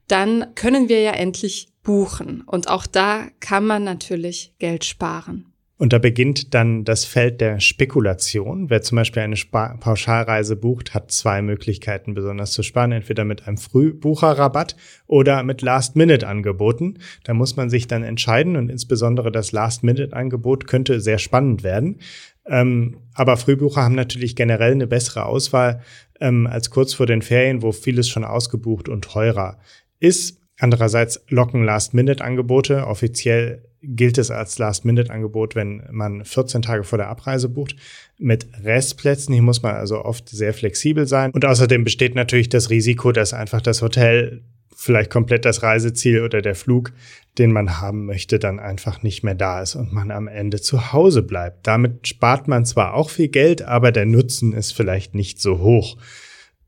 dann 0.07 0.55
können 0.55 0.89
wir 0.89 1.01
ja 1.01 1.13
endlich 1.13 1.69
buchen. 1.83 2.43
Und 2.43 2.69
auch 2.69 2.87
da 2.87 3.29
kann 3.41 3.67
man 3.67 3.83
natürlich 3.83 4.55
Geld 4.59 4.85
sparen. 4.85 5.50
Und 5.81 5.95
da 5.95 5.99
beginnt 5.99 6.53
dann 6.53 6.85
das 6.85 7.07
Feld 7.07 7.41
der 7.41 7.59
Spekulation. 7.59 8.69
Wer 8.69 8.83
zum 8.83 8.97
Beispiel 8.97 9.23
eine 9.23 9.37
Spa 9.37 9.79
Pauschalreise 9.81 10.55
bucht, 10.55 10.93
hat 10.93 11.11
zwei 11.11 11.41
Möglichkeiten 11.41 12.13
besonders 12.13 12.53
zu 12.53 12.63
sparen. 12.63 12.93
Entweder 12.93 13.25
mit 13.25 13.49
einem 13.49 13.57
Frühbucherrabatt 13.57 14.77
oder 15.07 15.43
mit 15.43 15.63
Last-Minute-Angeboten. 15.63 16.99
Da 17.25 17.33
muss 17.33 17.57
man 17.57 17.71
sich 17.71 17.87
dann 17.87 18.03
entscheiden 18.03 18.57
und 18.57 18.69
insbesondere 18.69 19.33
das 19.33 19.53
Last-Minute-Angebot 19.53 20.67
könnte 20.67 21.01
sehr 21.01 21.17
spannend 21.17 21.63
werden. 21.63 22.01
Ähm, 22.45 22.99
aber 23.15 23.39
Frühbucher 23.39 23.83
haben 23.83 23.95
natürlich 23.95 24.37
generell 24.37 24.73
eine 24.73 24.87
bessere 24.87 25.25
Auswahl 25.25 25.81
ähm, 26.21 26.47
als 26.47 26.69
kurz 26.69 26.93
vor 26.93 27.07
den 27.07 27.23
Ferien, 27.23 27.63
wo 27.63 27.73
vieles 27.73 28.07
schon 28.07 28.25
ausgebucht 28.25 28.91
und 28.91 29.07
teurer 29.07 29.59
ist. 29.99 30.43
Andererseits 30.59 31.25
locken 31.31 31.65
Last-Minute-Angebote 31.65 32.87
offiziell 32.87 33.63
gilt 33.83 34.19
es 34.19 34.31
als 34.31 34.59
Last-Minute-Angebot, 34.59 35.55
wenn 35.55 35.83
man 35.91 36.25
14 36.25 36.63
Tage 36.63 36.85
vor 36.85 36.99
der 36.99 37.09
Abreise 37.09 37.49
bucht. 37.49 37.77
Mit 38.19 38.47
Restplätzen, 38.63 39.33
hier 39.33 39.43
muss 39.43 39.63
man 39.63 39.75
also 39.75 40.05
oft 40.05 40.29
sehr 40.29 40.53
flexibel 40.53 41.07
sein. 41.07 41.31
Und 41.31 41.45
außerdem 41.45 41.85
besteht 41.85 42.15
natürlich 42.15 42.49
das 42.49 42.71
Risiko, 42.71 43.13
dass 43.13 43.33
einfach 43.33 43.61
das 43.61 43.83
Hotel, 43.83 44.43
vielleicht 44.75 45.11
komplett 45.11 45.45
das 45.45 45.63
Reiseziel 45.63 46.23
oder 46.23 46.41
der 46.41 46.55
Flug, 46.55 46.93
den 47.39 47.53
man 47.53 47.81
haben 47.81 48.07
möchte, 48.07 48.39
dann 48.39 48.59
einfach 48.59 49.03
nicht 49.03 49.23
mehr 49.23 49.35
da 49.35 49.61
ist 49.63 49.75
und 49.75 49.93
man 49.93 50.11
am 50.11 50.27
Ende 50.27 50.61
zu 50.61 50.93
Hause 50.93 51.23
bleibt. 51.23 51.67
Damit 51.67 52.09
spart 52.09 52.49
man 52.49 52.65
zwar 52.65 52.95
auch 52.95 53.11
viel 53.11 53.29
Geld, 53.29 53.63
aber 53.63 53.93
der 53.93 54.07
Nutzen 54.07 54.53
ist 54.53 54.73
vielleicht 54.73 55.15
nicht 55.15 55.41
so 55.41 55.59
hoch. 55.59 55.99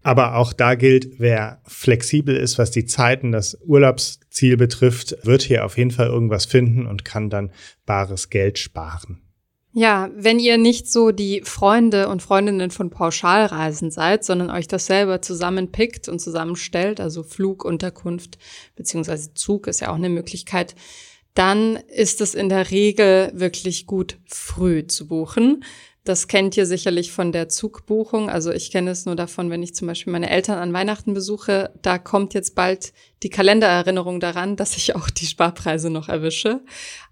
Aber 0.02 0.36
auch 0.36 0.52
da 0.52 0.74
gilt, 0.74 1.20
wer 1.20 1.60
flexibel 1.66 2.36
ist, 2.36 2.58
was 2.58 2.70
die 2.70 2.84
Zeiten, 2.84 3.32
das 3.32 3.58
Urlaubsziel 4.32 4.56
betrifft, 4.56 5.16
wird 5.24 5.42
hier 5.42 5.64
auf 5.64 5.76
jeden 5.76 5.90
Fall 5.90 6.06
irgendwas 6.06 6.46
finden 6.46 6.86
und 6.86 7.04
kann 7.04 7.28
dann 7.28 7.50
bares 7.84 8.30
Geld 8.30 8.58
sparen. 8.58 9.20
Ja, 9.74 10.10
wenn 10.14 10.38
ihr 10.38 10.58
nicht 10.58 10.90
so 10.90 11.12
die 11.12 11.42
Freunde 11.44 12.08
und 12.08 12.22
Freundinnen 12.22 12.70
von 12.70 12.90
Pauschalreisen 12.90 13.90
seid, 13.90 14.24
sondern 14.24 14.50
euch 14.50 14.68
das 14.68 14.86
selber 14.86 15.22
zusammenpickt 15.22 16.08
und 16.08 16.18
zusammenstellt, 16.18 17.00
also 17.00 17.22
Flug, 17.22 17.64
Unterkunft 17.64 18.38
beziehungsweise 18.76 19.34
Zug 19.34 19.66
ist 19.66 19.80
ja 19.80 19.90
auch 19.90 19.96
eine 19.96 20.10
Möglichkeit, 20.10 20.74
dann 21.34 21.76
ist 21.76 22.20
es 22.20 22.34
in 22.34 22.50
der 22.50 22.70
Regel 22.70 23.32
wirklich 23.34 23.86
gut 23.86 24.18
früh 24.26 24.86
zu 24.86 25.08
buchen. 25.08 25.64
Das 26.04 26.26
kennt 26.26 26.56
ihr 26.56 26.66
sicherlich 26.66 27.12
von 27.12 27.30
der 27.30 27.48
Zugbuchung. 27.48 28.28
Also 28.28 28.50
ich 28.50 28.72
kenne 28.72 28.90
es 28.90 29.06
nur 29.06 29.14
davon, 29.14 29.50
wenn 29.50 29.62
ich 29.62 29.74
zum 29.74 29.86
Beispiel 29.86 30.12
meine 30.12 30.30
Eltern 30.30 30.58
an 30.58 30.72
Weihnachten 30.72 31.14
besuche. 31.14 31.72
Da 31.80 31.98
kommt 31.98 32.34
jetzt 32.34 32.56
bald 32.56 32.92
die 33.22 33.30
Kalendererinnerung 33.30 34.18
daran, 34.18 34.56
dass 34.56 34.76
ich 34.76 34.96
auch 34.96 35.10
die 35.10 35.26
Sparpreise 35.26 35.90
noch 35.90 36.08
erwische. 36.08 36.60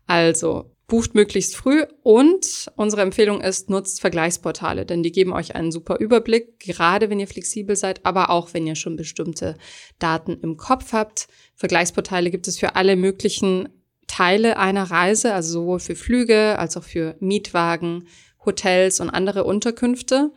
Also 0.07 0.73
bucht 0.89 1.15
möglichst 1.15 1.55
früh 1.55 1.85
und 2.03 2.67
unsere 2.75 3.03
Empfehlung 3.03 3.41
ist, 3.41 3.71
nutzt 3.71 4.01
Vergleichsportale, 4.01 4.85
denn 4.85 5.05
die 5.05 5.13
geben 5.13 5.33
euch 5.33 5.55
einen 5.55 5.71
super 5.71 6.01
Überblick, 6.01 6.59
gerade 6.59 7.09
wenn 7.09 7.21
ihr 7.21 7.29
flexibel 7.29 7.77
seid, 7.77 8.05
aber 8.05 8.31
auch 8.31 8.55
wenn 8.55 8.67
ihr 8.67 8.75
schon 8.75 8.97
bestimmte 8.97 9.55
Daten 10.01 10.41
im 10.43 10.57
Kopf 10.57 10.93
habt. 10.93 11.29
Vergleichsportale 11.55 12.33
gibt 12.33 12.49
es 12.49 12.59
für 12.59 12.75
alle 12.75 12.97
möglichen 12.97 13.69
Teile 14.09 14.57
einer 14.59 14.91
Reise, 14.91 15.33
also 15.33 15.61
sowohl 15.61 15.79
für 15.79 15.95
Flüge 15.95 16.59
als 16.59 16.77
auch 16.77 16.83
für 16.83 17.15
Mietwagen 17.21 18.09
Hotels 18.45 19.01
und 19.01 19.11
andere 19.11 19.45
Unterkünfte. 19.45 20.31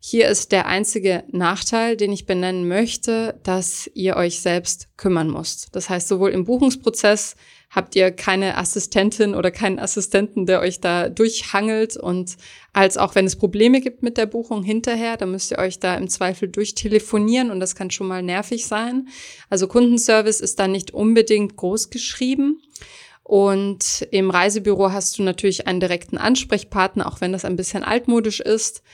Hier 0.00 0.28
ist 0.28 0.52
der 0.52 0.66
einzige 0.66 1.24
Nachteil, 1.32 1.96
den 1.96 2.12
ich 2.12 2.26
benennen 2.26 2.68
möchte, 2.68 3.40
dass 3.42 3.90
ihr 3.94 4.16
euch 4.16 4.40
selbst 4.40 4.88
kümmern 4.96 5.30
müsst. 5.30 5.74
Das 5.74 5.90
heißt, 5.90 6.06
sowohl 6.06 6.30
im 6.30 6.44
Buchungsprozess 6.44 7.34
habt 7.70 7.96
ihr 7.96 8.10
keine 8.12 8.56
Assistentin 8.56 9.34
oder 9.34 9.50
keinen 9.50 9.78
Assistenten, 9.78 10.46
der 10.46 10.60
euch 10.60 10.80
da 10.80 11.08
durchhangelt 11.08 11.96
und 11.96 12.36
als 12.72 12.96
auch 12.96 13.14
wenn 13.14 13.26
es 13.26 13.36
Probleme 13.36 13.80
gibt 13.80 14.02
mit 14.02 14.16
der 14.16 14.26
Buchung 14.26 14.62
hinterher, 14.62 15.16
dann 15.16 15.32
müsst 15.32 15.50
ihr 15.50 15.58
euch 15.58 15.80
da 15.80 15.96
im 15.96 16.08
Zweifel 16.08 16.48
durchtelefonieren 16.48 17.50
und 17.50 17.58
das 17.58 17.74
kann 17.74 17.90
schon 17.90 18.06
mal 18.06 18.22
nervig 18.22 18.66
sein. 18.66 19.08
Also 19.50 19.66
Kundenservice 19.66 20.40
ist 20.40 20.58
da 20.60 20.68
nicht 20.68 20.92
unbedingt 20.92 21.56
groß 21.56 21.90
geschrieben. 21.90 22.62
Und 23.28 24.06
im 24.12 24.30
Reisebüro 24.30 24.92
hast 24.92 25.18
du 25.18 25.24
natürlich 25.24 25.66
einen 25.66 25.80
direkten 25.80 26.16
Ansprechpartner, 26.16 27.08
auch 27.08 27.20
wenn 27.20 27.32
das 27.32 27.44
ein 27.44 27.56
bisschen 27.56 27.82
altmodisch 27.82 28.38
ist. 28.38 28.84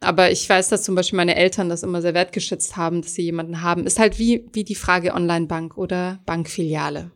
Aber 0.00 0.30
ich 0.30 0.48
weiß, 0.48 0.70
dass 0.70 0.82
zum 0.82 0.94
Beispiel 0.94 1.18
meine 1.18 1.36
Eltern 1.36 1.68
das 1.68 1.82
immer 1.82 2.00
sehr 2.00 2.14
wertgeschätzt 2.14 2.78
haben, 2.78 3.02
dass 3.02 3.12
sie 3.12 3.20
jemanden 3.20 3.60
haben. 3.60 3.84
Ist 3.84 3.98
halt 3.98 4.18
wie, 4.18 4.46
wie 4.54 4.64
die 4.64 4.76
Frage 4.76 5.12
Online-Bank 5.12 5.76
oder 5.76 6.20
Bankfiliale. 6.24 7.10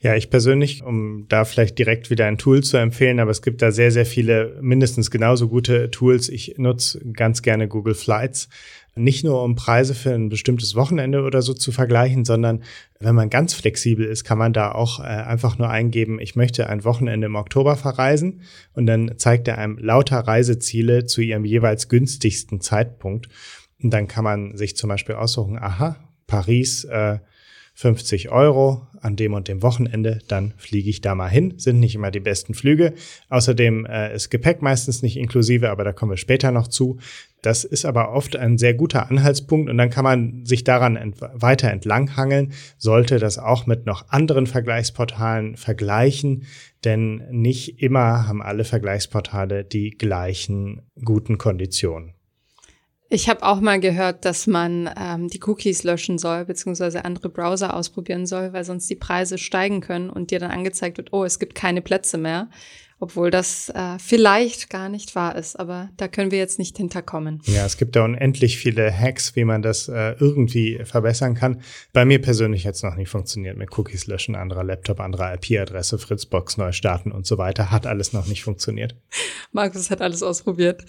Ja, 0.00 0.16
ich 0.16 0.30
persönlich, 0.30 0.82
um 0.82 1.26
da 1.28 1.44
vielleicht 1.44 1.78
direkt 1.78 2.10
wieder 2.10 2.26
ein 2.26 2.38
Tool 2.38 2.64
zu 2.64 2.76
empfehlen, 2.76 3.20
aber 3.20 3.30
es 3.30 3.40
gibt 3.40 3.62
da 3.62 3.70
sehr, 3.70 3.92
sehr 3.92 4.04
viele 4.04 4.58
mindestens 4.60 5.12
genauso 5.12 5.48
gute 5.48 5.92
Tools. 5.92 6.28
Ich 6.28 6.54
nutze 6.58 7.00
ganz 7.12 7.40
gerne 7.40 7.68
Google 7.68 7.94
Flights. 7.94 8.48
Nicht 8.96 9.24
nur 9.24 9.42
um 9.42 9.54
Preise 9.54 9.94
für 9.94 10.12
ein 10.12 10.28
bestimmtes 10.28 10.74
Wochenende 10.74 11.22
oder 11.22 11.42
so 11.42 11.54
zu 11.54 11.72
vergleichen, 11.72 12.24
sondern 12.24 12.62
wenn 12.98 13.14
man 13.14 13.30
ganz 13.30 13.54
flexibel 13.54 14.04
ist, 14.04 14.24
kann 14.24 14.38
man 14.38 14.52
da 14.52 14.72
auch 14.72 15.00
äh, 15.00 15.04
einfach 15.04 15.58
nur 15.58 15.70
eingeben, 15.70 16.20
ich 16.20 16.36
möchte 16.36 16.68
ein 16.68 16.84
Wochenende 16.84 17.26
im 17.26 17.36
Oktober 17.36 17.76
verreisen 17.76 18.42
und 18.72 18.86
dann 18.86 19.12
zeigt 19.16 19.48
er 19.48 19.58
einem 19.58 19.78
lauter 19.78 20.18
Reiseziele 20.18 21.06
zu 21.06 21.20
ihrem 21.20 21.44
jeweils 21.44 21.88
günstigsten 21.88 22.60
Zeitpunkt. 22.60 23.28
Und 23.82 23.90
dann 23.90 24.08
kann 24.08 24.24
man 24.24 24.56
sich 24.56 24.76
zum 24.76 24.88
Beispiel 24.88 25.14
aussuchen, 25.14 25.56
aha, 25.58 25.96
Paris, 26.26 26.84
äh, 26.84 27.18
50 27.80 28.30
Euro 28.30 28.86
an 29.00 29.16
dem 29.16 29.32
und 29.32 29.48
dem 29.48 29.62
Wochenende, 29.62 30.18
dann 30.28 30.52
fliege 30.58 30.90
ich 30.90 31.00
da 31.00 31.14
mal 31.14 31.30
hin. 31.30 31.54
Sind 31.56 31.80
nicht 31.80 31.94
immer 31.94 32.10
die 32.10 32.20
besten 32.20 32.52
Flüge. 32.52 32.92
Außerdem 33.30 33.86
äh, 33.86 34.14
ist 34.14 34.28
Gepäck 34.28 34.60
meistens 34.60 35.00
nicht 35.00 35.16
inklusive, 35.16 35.70
aber 35.70 35.82
da 35.82 35.94
kommen 35.94 36.12
wir 36.12 36.18
später 36.18 36.50
noch 36.50 36.68
zu. 36.68 36.98
Das 37.40 37.64
ist 37.64 37.86
aber 37.86 38.12
oft 38.12 38.36
ein 38.36 38.58
sehr 38.58 38.74
guter 38.74 39.10
Anhaltspunkt 39.10 39.70
und 39.70 39.78
dann 39.78 39.88
kann 39.88 40.04
man 40.04 40.44
sich 40.44 40.62
daran 40.62 40.96
ent 40.96 41.22
weiter 41.32 41.70
entlanghangeln, 41.70 42.52
sollte 42.76 43.18
das 43.18 43.38
auch 43.38 43.64
mit 43.64 43.86
noch 43.86 44.10
anderen 44.10 44.46
Vergleichsportalen 44.46 45.56
vergleichen, 45.56 46.44
denn 46.84 47.22
nicht 47.30 47.80
immer 47.80 48.28
haben 48.28 48.42
alle 48.42 48.64
Vergleichsportale 48.64 49.64
die 49.64 49.92
gleichen 49.92 50.82
guten 51.02 51.38
Konditionen. 51.38 52.12
Ich 53.12 53.28
habe 53.28 53.42
auch 53.42 53.60
mal 53.60 53.80
gehört, 53.80 54.24
dass 54.24 54.46
man 54.46 54.88
ähm, 54.96 55.26
die 55.26 55.40
Cookies 55.44 55.82
löschen 55.82 56.16
soll, 56.16 56.44
beziehungsweise 56.44 57.04
andere 57.04 57.28
Browser 57.28 57.74
ausprobieren 57.74 58.24
soll, 58.24 58.52
weil 58.52 58.62
sonst 58.62 58.88
die 58.88 58.94
Preise 58.94 59.36
steigen 59.36 59.80
können 59.80 60.10
und 60.10 60.30
dir 60.30 60.38
dann 60.38 60.52
angezeigt 60.52 60.96
wird, 60.96 61.12
oh, 61.12 61.24
es 61.24 61.40
gibt 61.40 61.56
keine 61.56 61.82
Plätze 61.82 62.18
mehr 62.18 62.48
obwohl 63.00 63.30
das 63.30 63.70
äh, 63.70 63.98
vielleicht 63.98 64.68
gar 64.68 64.88
nicht 64.90 65.14
wahr 65.14 65.34
ist, 65.34 65.58
aber 65.58 65.88
da 65.96 66.06
können 66.06 66.30
wir 66.30 66.38
jetzt 66.38 66.58
nicht 66.58 66.76
hinterkommen. 66.76 67.40
Ja, 67.46 67.64
es 67.64 67.78
gibt 67.78 67.96
da 67.96 68.04
unendlich 68.04 68.58
viele 68.58 68.92
Hacks, 68.92 69.34
wie 69.36 69.44
man 69.44 69.62
das 69.62 69.88
äh, 69.88 70.14
irgendwie 70.20 70.78
verbessern 70.84 71.34
kann. 71.34 71.62
Bei 71.94 72.04
mir 72.04 72.20
persönlich 72.20 72.66
hat 72.66 72.74
es 72.74 72.82
noch 72.82 72.96
nicht 72.96 73.08
funktioniert 73.08 73.56
mit 73.56 73.76
Cookies 73.76 74.06
löschen, 74.06 74.34
anderer 74.34 74.64
Laptop, 74.64 75.00
anderer 75.00 75.34
IP-Adresse, 75.34 75.98
Fritzbox 75.98 76.58
neu 76.58 76.72
starten 76.72 77.10
und 77.10 77.26
so 77.26 77.38
weiter. 77.38 77.70
Hat 77.70 77.86
alles 77.86 78.12
noch 78.12 78.26
nicht 78.26 78.44
funktioniert. 78.44 78.94
Markus 79.52 79.90
hat 79.90 80.02
alles 80.02 80.22
ausprobiert. 80.22 80.84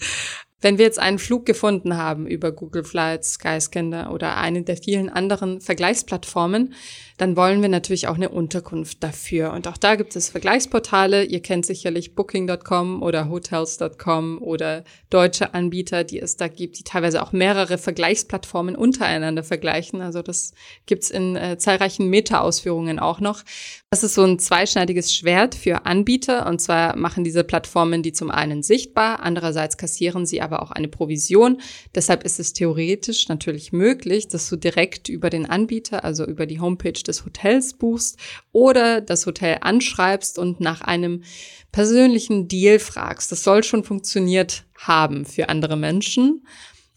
Wenn 0.62 0.78
wir 0.78 0.84
jetzt 0.84 1.00
einen 1.00 1.18
Flug 1.18 1.44
gefunden 1.44 1.96
haben 1.96 2.28
über 2.28 2.52
Google 2.52 2.84
Flights, 2.84 3.34
Skyscanner 3.34 4.12
oder 4.12 4.36
eine 4.36 4.62
der 4.62 4.76
vielen 4.76 5.08
anderen 5.08 5.60
Vergleichsplattformen, 5.60 6.74
dann 7.18 7.36
wollen 7.36 7.62
wir 7.62 7.68
natürlich 7.68 8.08
auch 8.08 8.14
eine 8.14 8.30
Unterkunft 8.30 9.02
dafür. 9.02 9.52
Und 9.52 9.68
auch 9.68 9.76
da 9.76 9.96
gibt 9.96 10.16
es 10.16 10.30
Vergleichsportale. 10.30 11.24
Ihr 11.24 11.40
kennt 11.40 11.66
sicherlich 11.66 12.14
Booking.com 12.14 13.02
oder 13.02 13.28
Hotels.com 13.28 14.38
oder 14.40 14.84
deutsche 15.10 15.52
Anbieter, 15.54 16.04
die 16.04 16.20
es 16.20 16.36
da 16.36 16.48
gibt, 16.48 16.78
die 16.78 16.84
teilweise 16.84 17.22
auch 17.22 17.32
mehrere 17.32 17.78
Vergleichsplattformen 17.78 18.76
untereinander 18.76 19.42
vergleichen. 19.42 20.00
Also 20.00 20.22
das 20.22 20.52
gibt's 20.86 21.10
in 21.10 21.36
äh, 21.36 21.58
zahlreichen 21.58 22.08
Meta-Ausführungen 22.08 22.98
auch 22.98 23.20
noch. 23.20 23.42
Das 23.90 24.02
ist 24.02 24.14
so 24.14 24.22
ein 24.22 24.38
zweischneidiges 24.38 25.14
Schwert 25.14 25.54
für 25.54 25.86
Anbieter. 25.86 26.46
Und 26.46 26.60
zwar 26.60 26.96
machen 26.96 27.24
diese 27.24 27.44
Plattformen 27.44 28.02
die 28.02 28.12
zum 28.12 28.30
einen 28.30 28.62
sichtbar, 28.62 29.20
andererseits 29.20 29.76
kassieren 29.76 30.26
sie 30.26 30.40
aber 30.40 30.51
auch 30.60 30.70
eine 30.72 30.88
Provision. 30.88 31.62
Deshalb 31.94 32.24
ist 32.24 32.38
es 32.38 32.52
theoretisch 32.52 33.28
natürlich 33.28 33.72
möglich, 33.72 34.28
dass 34.28 34.50
du 34.50 34.56
direkt 34.56 35.08
über 35.08 35.30
den 35.30 35.48
Anbieter, 35.48 36.04
also 36.04 36.26
über 36.26 36.44
die 36.44 36.60
Homepage 36.60 36.92
des 36.92 37.24
Hotels 37.24 37.72
buchst 37.72 38.18
oder 38.52 39.00
das 39.00 39.24
Hotel 39.24 39.58
anschreibst 39.62 40.38
und 40.38 40.60
nach 40.60 40.82
einem 40.82 41.22
persönlichen 41.70 42.48
Deal 42.48 42.78
fragst. 42.78 43.32
Das 43.32 43.44
soll 43.44 43.64
schon 43.64 43.84
funktioniert 43.84 44.64
haben 44.76 45.24
für 45.24 45.48
andere 45.48 45.76
Menschen. 45.76 46.44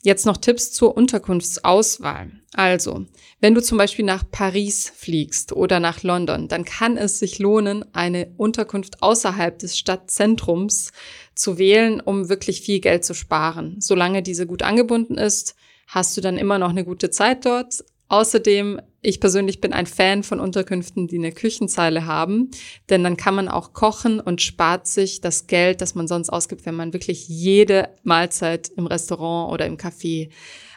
Jetzt 0.06 0.28
noch 0.28 0.38
Tipps 0.38 0.72
zur 0.72 0.96
Unterkunftsauswahl. 0.96 2.32
Also, 2.54 3.08
wenn 3.42 3.56
du 3.56 3.62
zum 3.64 3.80
Beispiel 3.80 4.06
nach 4.06 4.24
Paris 4.30 4.92
fliegst 4.96 5.52
oder 5.52 5.80
nach 5.80 6.04
London, 6.04 6.48
dann 6.48 6.64
kann 6.64 6.96
es 6.96 7.18
sich 7.18 7.40
lohnen, 7.40 7.84
eine 7.92 8.32
Unterkunft 8.38 9.02
außerhalb 9.02 9.58
des 9.58 9.80
Stadtzentrums 9.80 10.92
zu 11.36 11.58
wählen, 11.58 12.00
um 12.00 12.30
wirklich 12.30 12.62
viel 12.62 12.80
Geld 12.80 13.06
zu 13.06 13.14
sparen. 13.14 13.76
Solange 13.80 14.24
diese 14.24 14.48
gut 14.48 14.64
angebunden 14.64 15.18
ist, 15.18 15.56
hast 15.88 16.16
du 16.18 16.22
dann 16.22 16.38
immer 16.38 16.58
noch 16.58 16.70
eine 16.70 16.86
gute 16.86 17.12
Zeit 17.12 17.46
dort. 17.46 17.84
Außerdem 18.08 18.82
ich 19.06 19.20
persönlich 19.20 19.62
bin 19.62 19.74
ein 19.74 19.86
Fan 19.86 20.24
von 20.24 20.40
Unterkünften, 20.40 21.08
die 21.08 21.18
eine 21.18 21.32
Küchenzeile 21.32 22.06
haben, 22.06 22.50
denn 22.90 23.04
dann 23.04 23.18
kann 23.18 23.36
man 23.36 23.48
auch 23.48 23.74
kochen 23.74 24.20
und 24.20 24.42
spart 24.42 24.88
sich 24.88 25.22
das 25.22 25.48
Geld, 25.48 25.82
das 25.82 25.96
man 25.96 26.08
sonst 26.08 26.30
ausgibt, 26.30 26.66
wenn 26.66 26.76
man 26.76 26.94
wirklich 26.94 27.28
jede 27.28 27.90
Mahlzeit 28.04 28.70
im 28.76 28.88
Restaurant 28.88 29.54
oder 29.54 29.68
im 29.68 29.78
Café 29.78 30.30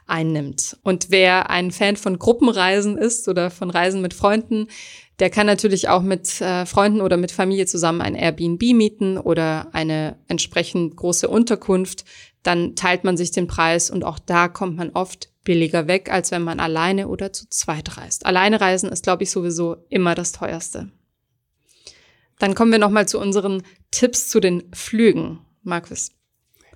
einnimmt. 0.07 0.77
Und 0.83 1.11
wer 1.11 1.51
ein 1.51 1.71
Fan 1.71 1.97
von 1.97 2.19
Gruppenreisen 2.19 2.99
ist 2.99 3.29
oder 3.29 3.51
von 3.51 3.71
Reisen 3.71 4.03
mit 4.03 4.15
Freunden, 4.15 4.69
der 5.19 5.31
kann 5.31 5.47
natürlich 5.47 5.89
auch 5.89 6.03
mit 6.03 6.41
äh, 6.41 6.65
Freunden 6.65 7.01
oder 7.01 7.17
mit 7.17 7.33
Familie 7.33 7.67
zusammen 7.67 8.01
ein 8.01 8.15
Airbnb 8.15 8.63
mieten 8.75 9.19
oder 9.19 9.69
eine 9.73 10.17
entsprechend 10.29 10.97
große 10.97 11.29
Unterkunft. 11.29 12.05
Dann 12.43 12.77
teilt 12.77 13.05
man 13.05 13.17
sich 13.17 13.33
den 13.33 13.49
Preis 13.49 13.91
und 13.91 14.05
auch 14.05 14.19
da 14.19 14.49
kommt 14.49 14.77
man 14.77 14.91
oft 14.91 15.31
billiger 15.43 15.89
weg, 15.89 16.11
als 16.13 16.31
wenn 16.31 16.43
man 16.43 16.61
alleine 16.61 17.09
oder 17.09 17.33
zu 17.33 17.49
zweit 17.49 17.97
reist. 17.97 18.27
Alleine 18.27 18.61
reisen 18.61 18.91
ist, 18.91 19.03
glaube 19.03 19.25
ich, 19.25 19.31
sowieso 19.31 19.77
immer 19.89 20.15
das 20.15 20.33
teuerste. 20.33 20.91
Dann 22.39 22.55
kommen 22.55 22.71
wir 22.71 22.79
nochmal 22.79 23.09
zu 23.09 23.19
unseren 23.19 23.63
Tipps 23.91 24.29
zu 24.29 24.39
den 24.39 24.71
Flügen. 24.73 25.41
Markus. 25.63 26.13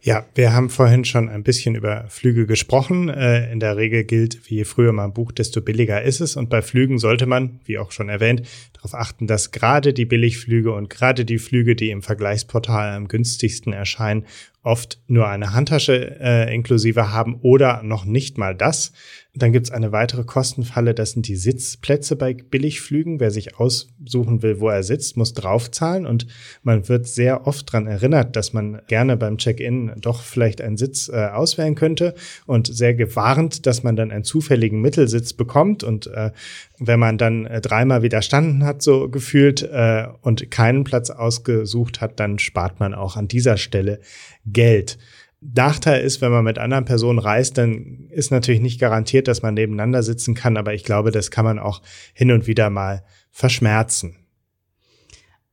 Ja, 0.05 0.27
wir 0.35 0.53
haben 0.53 0.69
vorhin 0.69 1.05
schon 1.05 1.29
ein 1.29 1.45
bisschen 1.45 1.77
über 1.77 2.07
Flüge 2.09 2.45
gesprochen. 2.49 3.09
Äh, 3.09 3.53
in 3.53 3.61
der 3.61 3.77
Regel 3.77 4.03
gilt, 4.03 4.49
je 4.49 4.65
früher 4.65 4.93
man 4.93 5.13
bucht, 5.13 5.39
desto 5.39 5.61
billiger 5.61 6.03
ist 6.03 6.21
es. 6.21 6.35
Und 6.35 6.51
bei 6.51 6.61
Flügen 6.61 6.99
sollte 6.99 7.27
man, 7.27 7.61
wie 7.67 7.79
auch 7.79 7.93
schon 7.93 8.09
erwähnt, 8.09 8.43
darauf 8.73 8.95
achten, 8.95 9.29
dass 9.29 9.53
gerade 9.53 9.93
die 9.93 10.05
Billigflüge 10.05 10.73
und 10.73 10.91
gerade 10.91 11.25
die 11.25 11.39
Flüge, 11.39 11.77
die 11.77 11.91
im 11.91 12.03
Vergleichsportal 12.03 12.97
am 12.97 13.07
günstigsten 13.07 13.73
erscheinen, 13.73 14.27
oft 14.65 15.01
nur 15.07 15.29
eine 15.29 15.53
Handtasche 15.53 16.19
äh, 16.21 16.53
inklusive 16.53 17.13
haben 17.13 17.37
oder 17.41 17.85
noch 17.85 18.05
nicht 18.05 18.39
mal 18.39 18.57
das. 18.57 18.93
Dann 19.35 19.53
gibt's 19.53 19.71
eine 19.71 19.93
weitere 19.93 20.25
Kostenfalle, 20.25 20.93
das 20.93 21.13
sind 21.13 21.27
die 21.27 21.37
Sitzplätze 21.37 22.17
bei 22.17 22.35
Billigflügen. 22.35 23.19
Wer 23.19 23.31
sich 23.31 23.59
aussuchen 23.59 24.43
will, 24.43 24.61
wo 24.61 24.69
er 24.69 24.83
sitzt, 24.83 25.17
muss 25.17 25.33
draufzahlen 25.33 26.05
und 26.05 26.27
man 26.63 26.87
wird 26.91 27.09
sehr 27.09 27.47
oft 27.47 27.73
dran 27.73 27.87
erinnert, 27.87 28.37
dass 28.37 28.53
man 28.53 28.83
gerne 28.89 29.17
beim 29.17 29.39
Check-in 29.39 29.93
doch 29.97 30.21
vielleicht 30.21 30.61
einen 30.61 30.77
Sitz 30.77 31.09
äh, 31.09 31.29
auswählen 31.29 31.77
könnte 31.77 32.15
und 32.45 32.67
sehr 32.67 32.93
gewarnt, 32.93 33.65
dass 33.65 33.83
man 33.83 33.97
dann 33.97 34.11
einen 34.11 34.25
zufälligen 34.25 34.83
Mittelsitz 34.83 35.33
bekommt 35.33 35.83
und 35.83 36.09
äh, 36.09 36.31
wenn 36.79 37.01
man 37.01 37.17
dann 37.17 37.47
äh, 37.47 37.63
dreimal 37.63 38.03
widerstanden 38.03 38.65
hat, 38.65 38.83
so 38.83 39.09
gefühlt, 39.09 39.63
äh, 39.63 40.09
und 40.21 40.51
keinen 40.51 40.85
Platz 40.85 41.09
ausgesucht 41.09 42.03
hat, 42.03 42.21
dann 42.21 42.39
spart 42.39 42.81
man 42.81 42.93
auch 42.93 43.17
an 43.17 43.29
dieser 43.29 43.57
Stelle 43.57 44.01
Geld. 44.45 44.99
Nachteil 45.43 46.03
ist, 46.03 46.21
wenn 46.21 46.31
man 46.31 46.45
mit 46.45 46.59
anderen 46.59 46.85
Personen 46.85 47.19
reist, 47.19 47.59
dann 47.59 48.07
ist 48.11 48.31
natürlich 48.31 48.61
nicht 48.61 48.81
garantiert, 48.81 49.27
dass 49.27 49.43
man 49.43 49.55
nebeneinander 49.55 50.03
sitzen 50.03 50.35
kann, 50.35 50.57
aber 50.57 50.73
ich 50.73 50.85
glaube, 50.85 51.11
das 51.11 51.31
kann 51.31 51.45
man 51.45 51.59
auch 51.59 51.83
hin 52.15 52.31
und 52.31 52.47
wieder 52.47 52.71
mal 52.71 53.03
verschmerzen. 53.31 54.22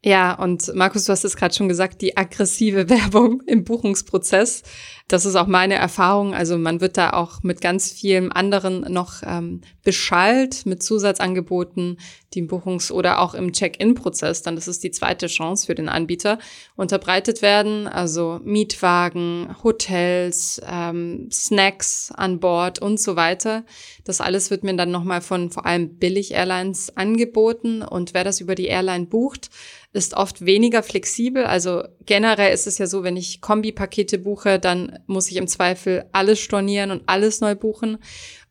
Ja, 0.01 0.33
und 0.35 0.73
Markus, 0.75 1.03
du 1.05 1.11
hast 1.11 1.25
es 1.25 1.35
gerade 1.35 1.53
schon 1.53 1.67
gesagt, 1.67 2.01
die 2.01 2.15
aggressive 2.15 2.89
Werbung 2.89 3.41
im 3.45 3.65
Buchungsprozess. 3.65 4.63
Das 5.09 5.25
ist 5.25 5.35
auch 5.35 5.47
meine 5.47 5.73
Erfahrung. 5.73 6.33
Also 6.33 6.57
man 6.57 6.79
wird 6.79 6.95
da 6.95 7.09
auch 7.09 7.43
mit 7.43 7.59
ganz 7.59 7.91
vielen 7.91 8.31
anderen 8.31 8.81
noch 8.93 9.23
ähm, 9.25 9.61
beschallt 9.83 10.65
mit 10.65 10.83
Zusatzangeboten, 10.83 11.97
die 12.33 12.39
im 12.39 12.47
Buchungs- 12.47 12.91
oder 12.91 13.19
auch 13.19 13.33
im 13.33 13.51
Check-in-Prozess, 13.51 14.43
dann 14.43 14.55
das 14.55 14.67
ist 14.67 14.83
die 14.83 14.91
zweite 14.91 15.25
Chance 15.25 15.65
für 15.65 15.73
den 15.73 15.89
Anbieter, 15.89 16.37
unterbreitet 16.75 17.41
werden. 17.41 17.87
Also 17.87 18.39
Mietwagen, 18.43 19.55
Hotels, 19.63 20.61
ähm, 20.65 21.29
Snacks 21.31 22.11
an 22.15 22.39
Bord 22.39 22.79
und 22.79 22.99
so 22.99 23.15
weiter. 23.15 23.65
Das 24.05 24.21
alles 24.21 24.51
wird 24.51 24.63
mir 24.63 24.75
dann 24.75 24.91
nochmal 24.91 25.21
von 25.21 25.49
vor 25.49 25.65
allem 25.65 25.97
Billig-Airlines 25.97 26.95
angeboten. 26.95 27.81
Und 27.81 28.13
wer 28.13 28.23
das 28.23 28.41
über 28.41 28.53
die 28.53 28.67
Airline 28.67 29.07
bucht, 29.07 29.49
ist 29.91 30.13
oft 30.13 30.45
weniger 30.45 30.83
flexibel. 30.83 31.45
Also 31.45 31.83
generell 32.05 32.53
ist 32.53 32.67
es 32.67 32.77
ja 32.77 32.85
so, 32.85 33.03
wenn 33.03 33.17
ich 33.17 33.41
Kombipakete 33.41 34.19
buche, 34.19 34.59
dann 34.59 34.99
muss 35.07 35.31
ich 35.31 35.37
im 35.37 35.47
Zweifel 35.47 36.05
alles 36.11 36.39
stornieren 36.39 36.91
und 36.91 37.03
alles 37.07 37.41
neu 37.41 37.55
buchen. 37.55 37.97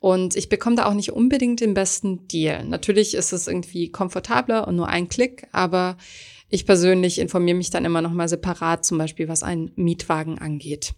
Und 0.00 0.34
ich 0.34 0.48
bekomme 0.48 0.76
da 0.76 0.86
auch 0.86 0.94
nicht 0.94 1.12
unbedingt 1.12 1.60
den 1.60 1.74
besten 1.74 2.26
Deal. 2.26 2.64
Natürlich 2.64 3.14
ist 3.14 3.32
es 3.32 3.46
irgendwie 3.46 3.90
komfortabler 3.90 4.66
und 4.66 4.76
nur 4.76 4.88
ein 4.88 5.08
Klick, 5.08 5.46
aber 5.52 5.96
ich 6.48 6.66
persönlich 6.66 7.18
informiere 7.18 7.56
mich 7.56 7.70
dann 7.70 7.84
immer 7.84 8.02
noch 8.02 8.12
mal 8.12 8.28
separat, 8.28 8.84
zum 8.84 8.98
Beispiel 8.98 9.28
was 9.28 9.42
einen 9.42 9.70
Mietwagen 9.76 10.38
angeht. 10.38 10.94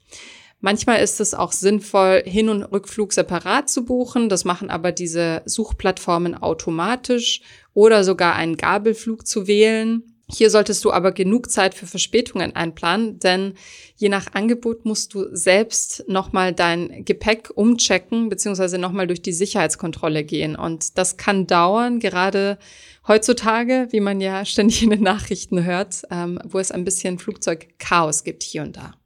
Manchmal 0.60 1.02
ist 1.02 1.20
es 1.20 1.32
auch 1.34 1.52
sinnvoll, 1.52 2.22
Hin- 2.26 2.50
und 2.50 2.62
Rückflug 2.62 3.14
separat 3.14 3.70
zu 3.70 3.84
buchen. 3.84 4.28
Das 4.28 4.44
machen 4.44 4.68
aber 4.68 4.92
diese 4.92 5.42
Suchplattformen 5.46 6.34
automatisch 6.34 7.40
oder 7.72 8.04
sogar 8.04 8.34
einen 8.34 8.58
Gabelflug 8.58 9.26
zu 9.26 9.46
wählen. 9.46 10.02
Hier 10.32 10.50
solltest 10.50 10.84
du 10.84 10.92
aber 10.92 11.12
genug 11.12 11.50
Zeit 11.50 11.74
für 11.74 11.86
Verspätungen 11.86 12.54
einplanen, 12.54 13.18
denn 13.18 13.54
je 13.96 14.08
nach 14.08 14.32
Angebot 14.32 14.84
musst 14.84 15.14
du 15.14 15.26
selbst 15.34 16.04
nochmal 16.08 16.52
dein 16.52 17.04
Gepäck 17.04 17.50
umchecken 17.54 18.28
beziehungsweise 18.28 18.78
nochmal 18.78 19.06
durch 19.06 19.22
die 19.22 19.32
Sicherheitskontrolle 19.32 20.24
gehen. 20.24 20.56
Und 20.56 20.98
das 20.98 21.16
kann 21.16 21.46
dauern, 21.46 22.00
gerade 22.00 22.58
heutzutage, 23.08 23.88
wie 23.90 24.00
man 24.00 24.20
ja 24.20 24.44
ständig 24.44 24.82
in 24.82 24.90
den 24.90 25.02
Nachrichten 25.02 25.64
hört, 25.64 26.02
ähm, 26.10 26.38
wo 26.44 26.58
es 26.58 26.70
ein 26.70 26.84
bisschen 26.84 27.18
Flugzeugchaos 27.18 28.24
gibt 28.24 28.42
hier 28.42 28.62
und 28.62 28.76
da. 28.76 28.99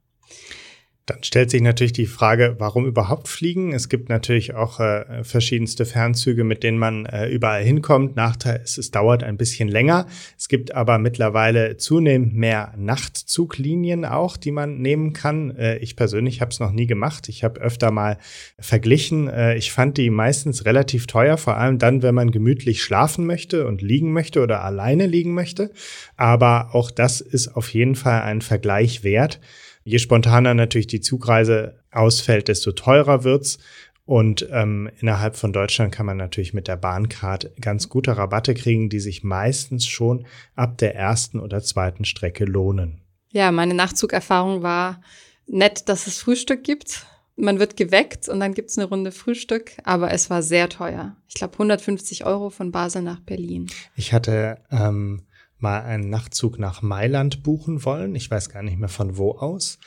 Dann 1.05 1.23
stellt 1.23 1.51
sich 1.51 1.61
natürlich 1.61 1.93
die 1.93 2.07
Frage, 2.07 2.55
warum 2.57 2.87
überhaupt 2.87 3.27
fliegen? 3.27 3.73
Es 3.73 3.89
gibt 3.89 4.09
natürlich 4.09 4.55
auch 4.55 4.79
äh, 4.79 5.23
verschiedenste 5.23 5.85
Fernzüge, 5.85 6.43
mit 6.43 6.63
denen 6.63 6.79
man 6.79 7.05
äh, 7.05 7.27
überall 7.29 7.63
hinkommt. 7.63 8.15
Nachteil 8.15 8.61
ist, 8.63 8.79
es 8.79 8.89
dauert 8.89 9.23
ein 9.23 9.37
bisschen 9.37 9.67
länger. 9.67 10.07
Es 10.35 10.47
gibt 10.47 10.73
aber 10.73 10.97
mittlerweile 10.97 11.77
zunehmend 11.77 12.33
mehr 12.33 12.73
Nachtzuglinien 12.75 14.03
auch, 14.03 14.35
die 14.35 14.49
man 14.49 14.79
nehmen 14.79 15.13
kann. 15.13 15.55
Äh, 15.55 15.77
ich 15.77 15.95
persönlich 15.95 16.41
habe 16.41 16.49
es 16.49 16.59
noch 16.59 16.71
nie 16.71 16.87
gemacht. 16.87 17.29
Ich 17.29 17.43
habe 17.43 17.61
öfter 17.61 17.91
mal 17.91 18.17
verglichen. 18.57 19.27
Äh, 19.27 19.57
ich 19.57 19.71
fand 19.71 19.97
die 19.99 20.09
meistens 20.09 20.65
relativ 20.65 21.05
teuer, 21.05 21.37
vor 21.37 21.57
allem 21.57 21.77
dann, 21.77 22.01
wenn 22.01 22.15
man 22.15 22.31
gemütlich 22.31 22.81
schlafen 22.81 23.27
möchte 23.27 23.67
und 23.67 23.83
liegen 23.83 24.11
möchte 24.11 24.41
oder 24.41 24.63
alleine 24.63 25.05
liegen 25.05 25.35
möchte. 25.35 25.69
Aber 26.17 26.73
auch 26.73 26.89
das 26.89 27.21
ist 27.21 27.49
auf 27.49 27.69
jeden 27.75 27.93
Fall 27.93 28.23
ein 28.23 28.41
Vergleich 28.41 29.03
wert. 29.03 29.39
Je 29.87 29.99
spontaner 29.99 30.55
natürlich 30.55 30.87
die 30.87 30.99
Zugreise 30.99 31.79
ausfällt, 31.91 32.47
desto 32.47 32.71
teurer 32.71 33.23
wird's. 33.23 33.59
Und 34.03 34.47
ähm, 34.51 34.89
innerhalb 34.99 35.35
von 35.35 35.53
Deutschland 35.53 35.93
kann 35.93 36.07
man 36.07 36.17
natürlich 36.17 36.53
mit 36.53 36.67
der 36.67 36.75
Bahncard 36.75 37.51
ganz 37.61 37.87
gute 37.87 38.17
Rabatte 38.17 38.53
kriegen, 38.55 38.89
die 38.89 38.99
sich 38.99 39.23
meistens 39.23 39.87
schon 39.87 40.25
ab 40.55 40.79
der 40.79 40.95
ersten 40.95 41.39
oder 41.39 41.61
zweiten 41.61 42.03
Strecke 42.03 42.45
lohnen. 42.45 43.01
Ja, 43.31 43.51
meine 43.51 43.73
Nachzugerfahrung 43.73 44.63
war 44.63 45.01
nett, 45.47 45.87
dass 45.87 46.07
es 46.07 46.19
Frühstück 46.19 46.63
gibt. 46.63 47.05
Man 47.35 47.59
wird 47.59 47.77
geweckt 47.77 48.27
und 48.27 48.39
dann 48.39 48.53
gibt's 48.53 48.77
eine 48.77 48.87
Runde 48.87 49.11
Frühstück, 49.11 49.73
aber 49.83 50.11
es 50.11 50.29
war 50.29 50.41
sehr 50.41 50.69
teuer. 50.69 51.15
Ich 51.27 51.35
glaube 51.35 51.53
150 51.53 52.25
Euro 52.25 52.49
von 52.49 52.71
Basel 52.71 53.01
nach 53.01 53.19
Berlin. 53.19 53.67
Ich 53.95 54.13
hatte 54.13 54.59
ähm, 54.71 55.23
mal 55.65 55.81
einen 55.81 56.11
Nachtzug 56.11 56.59
nach 56.59 56.83
Mailand 56.83 57.41
buchen 57.41 57.83
wollen. 57.85 58.13
Ich 58.13 58.29
weiß 58.29 58.49
gar 58.49 58.61
nicht 58.61 58.77
mehr 58.77 58.87
von 58.87 59.17
wo 59.17 59.31
aus. 59.31 59.79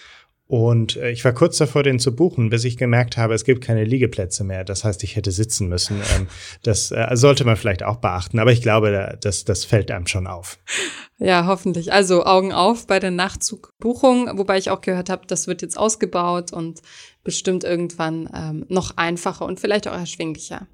Und 0.48 0.96
äh, 0.96 1.10
ich 1.10 1.24
war 1.24 1.32
kurz 1.32 1.56
davor, 1.58 1.84
den 1.84 2.00
zu 2.00 2.16
buchen, 2.16 2.50
bis 2.50 2.64
ich 2.64 2.76
gemerkt 2.76 3.16
habe, 3.16 3.34
es 3.34 3.44
gibt 3.44 3.62
keine 3.62 3.84
Liegeplätze 3.84 4.42
mehr. 4.42 4.64
Das 4.64 4.82
heißt, 4.82 5.04
ich 5.04 5.14
hätte 5.14 5.30
sitzen 5.30 5.68
müssen. 5.68 6.00
Ähm, 6.16 6.26
das 6.64 6.90
äh, 6.90 7.06
sollte 7.12 7.44
man 7.44 7.54
vielleicht 7.54 7.84
auch 7.84 7.98
beachten. 7.98 8.40
Aber 8.40 8.50
ich 8.50 8.60
glaube, 8.60 9.16
das, 9.20 9.44
das 9.44 9.64
fällt 9.64 9.92
einem 9.92 10.08
schon 10.08 10.26
auf. 10.26 10.58
Ja, 11.18 11.46
hoffentlich. 11.46 11.92
Also 11.92 12.24
Augen 12.24 12.52
auf 12.52 12.88
bei 12.88 12.98
der 12.98 13.12
Nachtzugbuchung, 13.12 14.36
wobei 14.36 14.58
ich 14.58 14.70
auch 14.70 14.80
gehört 14.80 15.10
habe, 15.10 15.26
das 15.28 15.46
wird 15.46 15.62
jetzt 15.62 15.78
ausgebaut 15.78 16.52
und 16.52 16.80
bestimmt 17.22 17.62
irgendwann 17.62 18.28
ähm, 18.34 18.64
noch 18.68 18.96
einfacher 18.96 19.44
und 19.44 19.60
vielleicht 19.60 19.86
auch 19.86 19.92
erschwinglicher. 19.92 20.66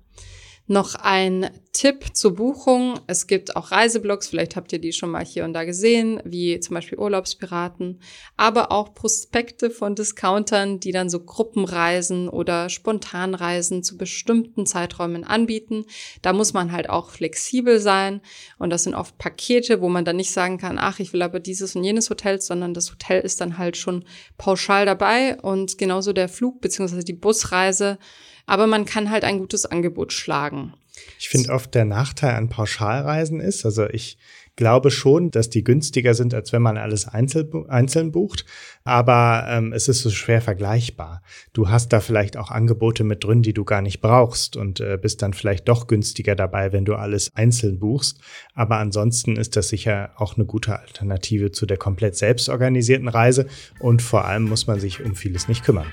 Noch 0.67 0.95
ein 0.95 1.51
Tipp 1.75 2.17
zur 2.17 2.37
Buchung. 2.37 2.99
Es 3.07 3.27
gibt 3.27 3.55
auch 3.55 3.71
Reiseblogs, 3.71 4.29
vielleicht 4.29 4.57
habt 4.57 4.73
ihr 4.73 4.79
die 4.79 4.95
schon 4.95 5.11
mal 5.11 5.25
hier 5.25 5.45
und 5.45 5.53
da 5.53 5.65
gesehen, 5.65 6.23
wie 6.25 6.59
zum 6.61 6.73
Beispiel 6.73 6.99
Urlaubspiraten, 6.99 8.01
aber 8.39 8.73
auch 8.73 8.95
Prospekte 8.95 9.69
von 9.69 9.95
Discountern, 9.95 10.81
die 10.81 10.93
dann 10.93 11.11
so 11.11 11.21
Gruppenreisen 11.21 12.31
oder 12.31 12.71
Spontanreisen 12.71 13.83
zu 13.83 13.99
bestimmten 13.99 14.65
Zeiträumen 14.65 15.25
anbieten. 15.25 15.85
Da 16.23 16.33
muss 16.33 16.55
man 16.55 16.73
halt 16.73 16.89
auch 16.89 17.11
flexibel 17.11 17.79
sein 17.79 18.23
und 18.59 18.71
das 18.71 18.85
sind 18.85 18.95
oft 18.95 19.19
Pakete, 19.19 19.83
wo 19.83 19.91
man 19.91 20.07
dann 20.07 20.17
nicht 20.17 20.33
sagen 20.33 20.57
kann, 20.57 20.79
ach, 20.79 20.99
ich 20.99 21.13
will 21.13 21.21
aber 21.21 21.41
dieses 21.41 21.77
und 21.77 21.85
jenes 21.85 22.09
Hotel, 22.09 22.41
sondern 22.41 22.73
das 22.73 22.91
Hotel 22.91 23.21
ist 23.21 23.43
dann 23.43 23.59
halt 23.59 23.77
schon 23.77 24.05
pauschal 24.39 24.87
dabei 24.87 25.39
und 25.43 25.77
genauso 25.77 26.15
der 26.15 26.31
Flug 26.31 26.63
bzw. 26.63 27.03
die 27.03 27.13
Busreise 27.13 27.99
aber 28.47 28.67
man 28.67 28.85
kann 28.85 29.11
halt 29.11 29.25
ein 29.25 29.39
gutes 29.39 29.67
Angebot 29.67 30.13
schlagen. 30.13 30.75
Ich 31.19 31.29
finde 31.29 31.51
oft 31.51 31.75
der 31.75 31.85
Nachteil 31.85 32.35
an 32.35 32.49
Pauschalreisen 32.49 33.41
ist, 33.41 33.65
also 33.65 33.89
ich 33.89 34.19
glaube 34.57 34.91
schon, 34.91 35.31
dass 35.31 35.51
die 35.51 35.65
günstiger 35.65 36.15
sind, 36.15 36.33
als 36.35 36.53
wenn 36.53 36.63
man 36.63 36.77
alles 36.77 37.09
einzeln, 37.09 37.69
einzeln 37.69 38.13
bucht, 38.13 38.45
aber 38.85 39.47
ähm, 39.49 39.73
es 39.73 39.89
ist 39.89 40.03
so 40.03 40.11
schwer 40.11 40.41
vergleichbar. 40.41 41.23
Du 41.53 41.69
hast 41.69 41.93
da 41.93 42.01
vielleicht 42.01 42.37
auch 42.37 42.51
Angebote 42.51 43.05
mit 43.05 43.25
drin, 43.25 43.43
die 43.43 43.55
du 43.55 43.65
gar 43.65 43.83
nicht 43.83 44.01
brauchst 44.01 44.57
und 44.57 44.81
äh, 44.81 44.99
bist 45.01 45.23
dann 45.23 45.35
vielleicht 45.35 45.69
doch 45.69 45.87
günstiger 45.87 46.37
dabei, 46.37 46.73
wenn 46.73 46.85
du 46.85 46.95
alles 46.95 47.35
einzeln 47.35 47.81
buchst. 47.81 48.21
Aber 48.55 48.77
ansonsten 48.77 49.37
ist 49.37 49.57
das 49.57 49.69
sicher 49.69 50.11
auch 50.17 50.37
eine 50.37 50.45
gute 50.45 50.79
Alternative 50.79 51.51
zu 51.51 51.67
der 51.67 51.77
komplett 51.77 52.17
selbstorganisierten 52.17 53.09
Reise 53.09 53.47
und 53.81 54.03
vor 54.03 54.25
allem 54.25 54.45
muss 54.45 54.67
man 54.67 54.79
sich 54.79 55.03
um 55.03 55.17
vieles 55.17 55.49
nicht 55.49 55.65
kümmern. 55.65 55.87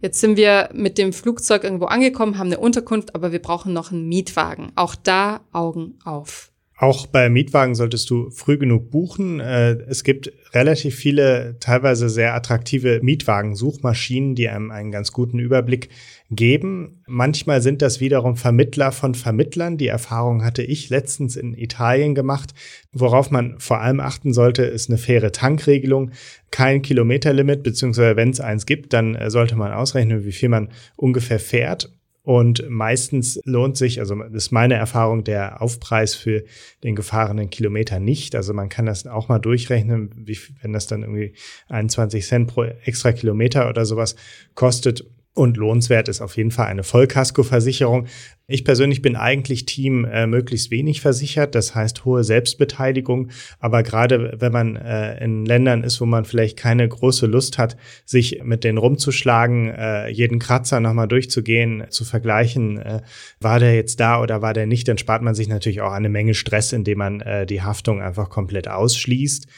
Jetzt 0.00 0.20
sind 0.20 0.36
wir 0.36 0.68
mit 0.72 0.98
dem 0.98 1.12
Flugzeug 1.12 1.64
irgendwo 1.64 1.86
angekommen, 1.86 2.38
haben 2.38 2.48
eine 2.48 2.58
Unterkunft, 2.58 3.14
aber 3.14 3.32
wir 3.32 3.40
brauchen 3.40 3.72
noch 3.72 3.92
einen 3.92 4.08
Mietwagen. 4.08 4.72
Auch 4.76 4.94
da 4.94 5.40
Augen 5.52 5.98
auf. 6.04 6.52
Auch 6.78 7.06
bei 7.06 7.30
Mietwagen 7.30 7.74
solltest 7.74 8.10
du 8.10 8.28
früh 8.30 8.58
genug 8.58 8.90
buchen. 8.90 9.40
Äh, 9.40 9.78
es 9.88 10.04
gibt 10.04 10.30
relativ 10.52 10.94
viele, 10.94 11.56
teilweise 11.58 12.10
sehr 12.10 12.34
attraktive 12.34 13.00
Mietwagensuchmaschinen, 13.02 14.34
die 14.34 14.50
einem 14.50 14.70
einen 14.70 14.90
ganz 14.90 15.10
guten 15.12 15.38
Überblick 15.38 15.88
geben. 16.30 17.02
Manchmal 17.06 17.62
sind 17.62 17.80
das 17.80 18.00
wiederum 18.00 18.36
Vermittler 18.36 18.92
von 18.92 19.14
Vermittlern. 19.14 19.78
Die 19.78 19.88
Erfahrung 19.88 20.44
hatte 20.44 20.62
ich 20.62 20.90
letztens 20.90 21.36
in 21.36 21.54
Italien 21.54 22.14
gemacht. 22.14 22.52
Worauf 22.92 23.30
man 23.30 23.58
vor 23.58 23.80
allem 23.80 24.00
achten 24.00 24.34
sollte, 24.34 24.64
ist 24.64 24.90
eine 24.90 24.98
faire 24.98 25.32
Tankregelung. 25.32 26.10
Kein 26.50 26.82
Kilometerlimit, 26.82 27.62
beziehungsweise 27.62 28.16
wenn 28.16 28.30
es 28.30 28.40
eins 28.40 28.66
gibt, 28.66 28.92
dann 28.92 29.14
äh, 29.14 29.30
sollte 29.30 29.56
man 29.56 29.72
ausrechnen, 29.72 30.26
wie 30.26 30.32
viel 30.32 30.50
man 30.50 30.68
ungefähr 30.96 31.40
fährt. 31.40 31.90
Und 32.26 32.68
meistens 32.68 33.40
lohnt 33.44 33.76
sich, 33.76 34.00
also 34.00 34.16
das 34.16 34.46
ist 34.46 34.50
meine 34.50 34.74
Erfahrung, 34.74 35.22
der 35.22 35.62
Aufpreis 35.62 36.16
für 36.16 36.42
den 36.82 36.96
gefahrenen 36.96 37.50
Kilometer 37.50 38.00
nicht. 38.00 38.34
Also 38.34 38.52
man 38.52 38.68
kann 38.68 38.84
das 38.84 39.06
auch 39.06 39.28
mal 39.28 39.38
durchrechnen, 39.38 40.10
wie, 40.16 40.36
wenn 40.60 40.72
das 40.72 40.88
dann 40.88 41.02
irgendwie 41.02 41.34
21 41.68 42.26
Cent 42.26 42.48
pro 42.48 42.64
extra 42.64 43.12
Kilometer 43.12 43.68
oder 43.68 43.86
sowas 43.86 44.16
kostet 44.56 45.06
und 45.36 45.58
lohnenswert 45.58 46.08
ist 46.08 46.22
auf 46.22 46.36
jeden 46.38 46.50
Fall 46.50 46.66
eine 46.66 46.82
Vollkaskoversicherung. 46.82 48.06
Ich 48.48 48.64
persönlich 48.64 49.02
bin 49.02 49.16
eigentlich 49.16 49.66
Team 49.66 50.06
äh, 50.06 50.26
möglichst 50.26 50.70
wenig 50.70 51.02
versichert, 51.02 51.54
das 51.54 51.74
heißt 51.74 52.06
hohe 52.06 52.24
Selbstbeteiligung. 52.24 53.28
Aber 53.58 53.82
gerade 53.82 54.36
wenn 54.38 54.52
man 54.52 54.76
äh, 54.76 55.22
in 55.22 55.44
Ländern 55.44 55.82
ist, 55.82 56.00
wo 56.00 56.06
man 56.06 56.24
vielleicht 56.24 56.56
keine 56.56 56.88
große 56.88 57.26
Lust 57.26 57.58
hat, 57.58 57.76
sich 58.06 58.40
mit 58.44 58.64
denen 58.64 58.78
rumzuschlagen, 58.78 59.68
äh, 59.68 60.08
jeden 60.08 60.38
Kratzer 60.38 60.80
nochmal 60.80 61.08
durchzugehen, 61.08 61.84
zu 61.90 62.06
vergleichen, 62.06 62.78
äh, 62.78 63.02
war 63.38 63.58
der 63.58 63.74
jetzt 63.74 64.00
da 64.00 64.22
oder 64.22 64.40
war 64.40 64.54
der 64.54 64.66
nicht, 64.66 64.88
dann 64.88 64.96
spart 64.96 65.20
man 65.20 65.34
sich 65.34 65.48
natürlich 65.48 65.82
auch 65.82 65.92
eine 65.92 66.08
Menge 66.08 66.32
Stress, 66.32 66.72
indem 66.72 66.98
man 66.98 67.20
äh, 67.20 67.44
die 67.44 67.60
Haftung 67.60 68.00
einfach 68.00 68.30
komplett 68.30 68.68
ausschließt. 68.68 69.48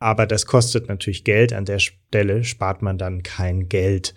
Aber 0.00 0.26
das 0.26 0.46
kostet 0.46 0.88
natürlich 0.88 1.22
Geld. 1.22 1.52
An 1.52 1.64
der 1.64 1.78
Stelle 1.78 2.42
spart 2.42 2.82
man 2.82 2.98
dann 2.98 3.22
kein 3.22 3.68
Geld. 3.68 4.14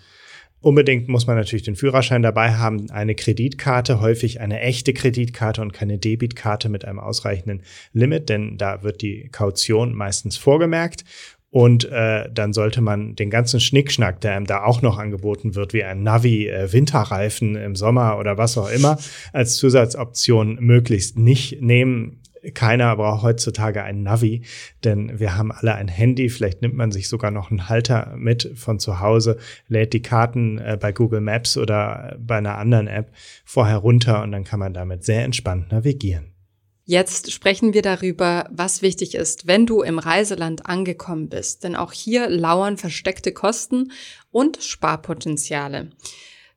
Unbedingt 0.62 1.08
muss 1.08 1.26
man 1.26 1.36
natürlich 1.36 1.64
den 1.64 1.74
Führerschein 1.74 2.22
dabei 2.22 2.54
haben, 2.54 2.88
eine 2.90 3.16
Kreditkarte, 3.16 4.00
häufig 4.00 4.40
eine 4.40 4.60
echte 4.60 4.92
Kreditkarte 4.94 5.60
und 5.60 5.72
keine 5.72 5.98
Debitkarte 5.98 6.68
mit 6.68 6.84
einem 6.84 7.00
ausreichenden 7.00 7.62
Limit, 7.92 8.28
denn 8.28 8.58
da 8.58 8.84
wird 8.84 9.02
die 9.02 9.28
Kaution 9.30 9.92
meistens 9.92 10.36
vorgemerkt. 10.36 11.04
Und 11.50 11.84
äh, 11.90 12.30
dann 12.32 12.54
sollte 12.54 12.80
man 12.80 13.14
den 13.14 13.28
ganzen 13.28 13.60
Schnickschnack, 13.60 14.22
der 14.22 14.36
einem 14.36 14.46
da 14.46 14.64
auch 14.64 14.80
noch 14.80 14.98
angeboten 14.98 15.54
wird, 15.54 15.74
wie 15.74 15.84
ein 15.84 16.02
Navi, 16.02 16.48
äh, 16.48 16.72
Winterreifen 16.72 17.56
im 17.56 17.76
Sommer 17.76 18.18
oder 18.18 18.38
was 18.38 18.56
auch 18.56 18.70
immer, 18.70 18.98
als 19.34 19.56
Zusatzoption 19.56 20.56
möglichst 20.60 21.18
nicht 21.18 21.60
nehmen 21.60 22.21
keiner 22.54 22.96
braucht 22.96 23.22
heutzutage 23.22 23.82
ein 23.82 24.02
Navi, 24.02 24.42
denn 24.84 25.20
wir 25.20 25.36
haben 25.36 25.52
alle 25.52 25.74
ein 25.74 25.88
Handy. 25.88 26.28
Vielleicht 26.28 26.62
nimmt 26.62 26.74
man 26.74 26.90
sich 26.90 27.08
sogar 27.08 27.30
noch 27.30 27.50
einen 27.50 27.68
Halter 27.68 28.14
mit 28.16 28.52
von 28.54 28.78
zu 28.78 29.00
Hause, 29.00 29.38
lädt 29.68 29.92
die 29.92 30.02
Karten 30.02 30.58
äh, 30.58 30.76
bei 30.80 30.92
Google 30.92 31.20
Maps 31.20 31.56
oder 31.56 32.16
bei 32.18 32.36
einer 32.38 32.58
anderen 32.58 32.88
App 32.88 33.12
vorher 33.44 33.78
runter 33.78 34.22
und 34.22 34.32
dann 34.32 34.44
kann 34.44 34.60
man 34.60 34.74
damit 34.74 35.04
sehr 35.04 35.24
entspannt 35.24 35.70
navigieren. 35.70 36.32
Jetzt 36.84 37.30
sprechen 37.30 37.74
wir 37.74 37.82
darüber, 37.82 38.48
was 38.50 38.82
wichtig 38.82 39.14
ist, 39.14 39.46
wenn 39.46 39.66
du 39.66 39.82
im 39.82 40.00
Reiseland 40.00 40.66
angekommen 40.66 41.28
bist. 41.28 41.62
Denn 41.62 41.76
auch 41.76 41.92
hier 41.92 42.28
lauern 42.28 42.76
versteckte 42.76 43.32
Kosten 43.32 43.92
und 44.32 44.60
Sparpotenziale. 44.62 45.90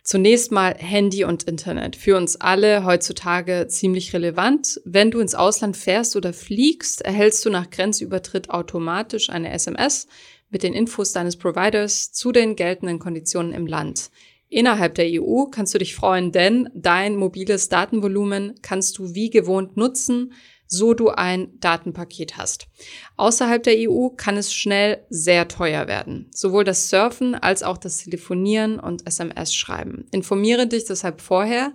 Zunächst 0.05 0.51
mal 0.51 0.75
Handy 0.77 1.23
und 1.23 1.45
Internet. 1.45 1.95
Für 1.95 2.15
uns 2.15 2.35
alle 2.35 2.85
heutzutage 2.85 3.65
ziemlich 3.67 4.13
relevant. 4.13 4.79
Wenn 4.85 5.09
du 5.09 5.19
ins 5.19 5.33
Ausland 5.33 5.75
fährst 5.75 6.15
oder 6.15 6.31
fliegst, 6.31 7.01
erhältst 7.01 7.43
du 7.43 7.49
nach 7.49 7.71
Grenzübertritt 7.71 8.51
automatisch 8.51 9.31
eine 9.31 9.51
SMS 9.51 10.07
mit 10.51 10.61
den 10.61 10.75
Infos 10.75 11.11
deines 11.11 11.37
Providers 11.37 12.11
zu 12.11 12.31
den 12.31 12.55
geltenden 12.55 12.99
Konditionen 12.99 13.51
im 13.51 13.65
Land. 13.65 14.11
Innerhalb 14.47 14.93
der 14.93 15.07
EU 15.09 15.45
kannst 15.45 15.73
du 15.73 15.79
dich 15.79 15.95
freuen, 15.95 16.31
denn 16.31 16.69
dein 16.75 17.15
mobiles 17.15 17.69
Datenvolumen 17.69 18.53
kannst 18.61 18.99
du 18.99 19.15
wie 19.15 19.31
gewohnt 19.31 19.75
nutzen, 19.75 20.33
so 20.67 20.93
du 20.93 21.09
ein 21.09 21.59
Datenpaket 21.59 22.37
hast. 22.37 22.67
Außerhalb 23.17 23.63
der 23.63 23.89
EU 23.89 24.09
kann 24.09 24.37
es 24.37 24.53
schnell 24.53 25.05
sehr 25.09 25.47
teuer 25.47 25.87
werden. 25.87 26.29
Sowohl 26.33 26.63
das 26.63 26.89
Surfen 26.89 27.35
als 27.35 27.63
auch 27.63 27.77
das 27.77 27.97
Telefonieren 27.97 28.79
und 28.79 29.07
SMS 29.07 29.53
schreiben. 29.53 30.05
Informiere 30.11 30.67
dich 30.67 30.85
deshalb 30.85 31.21
vorher 31.21 31.73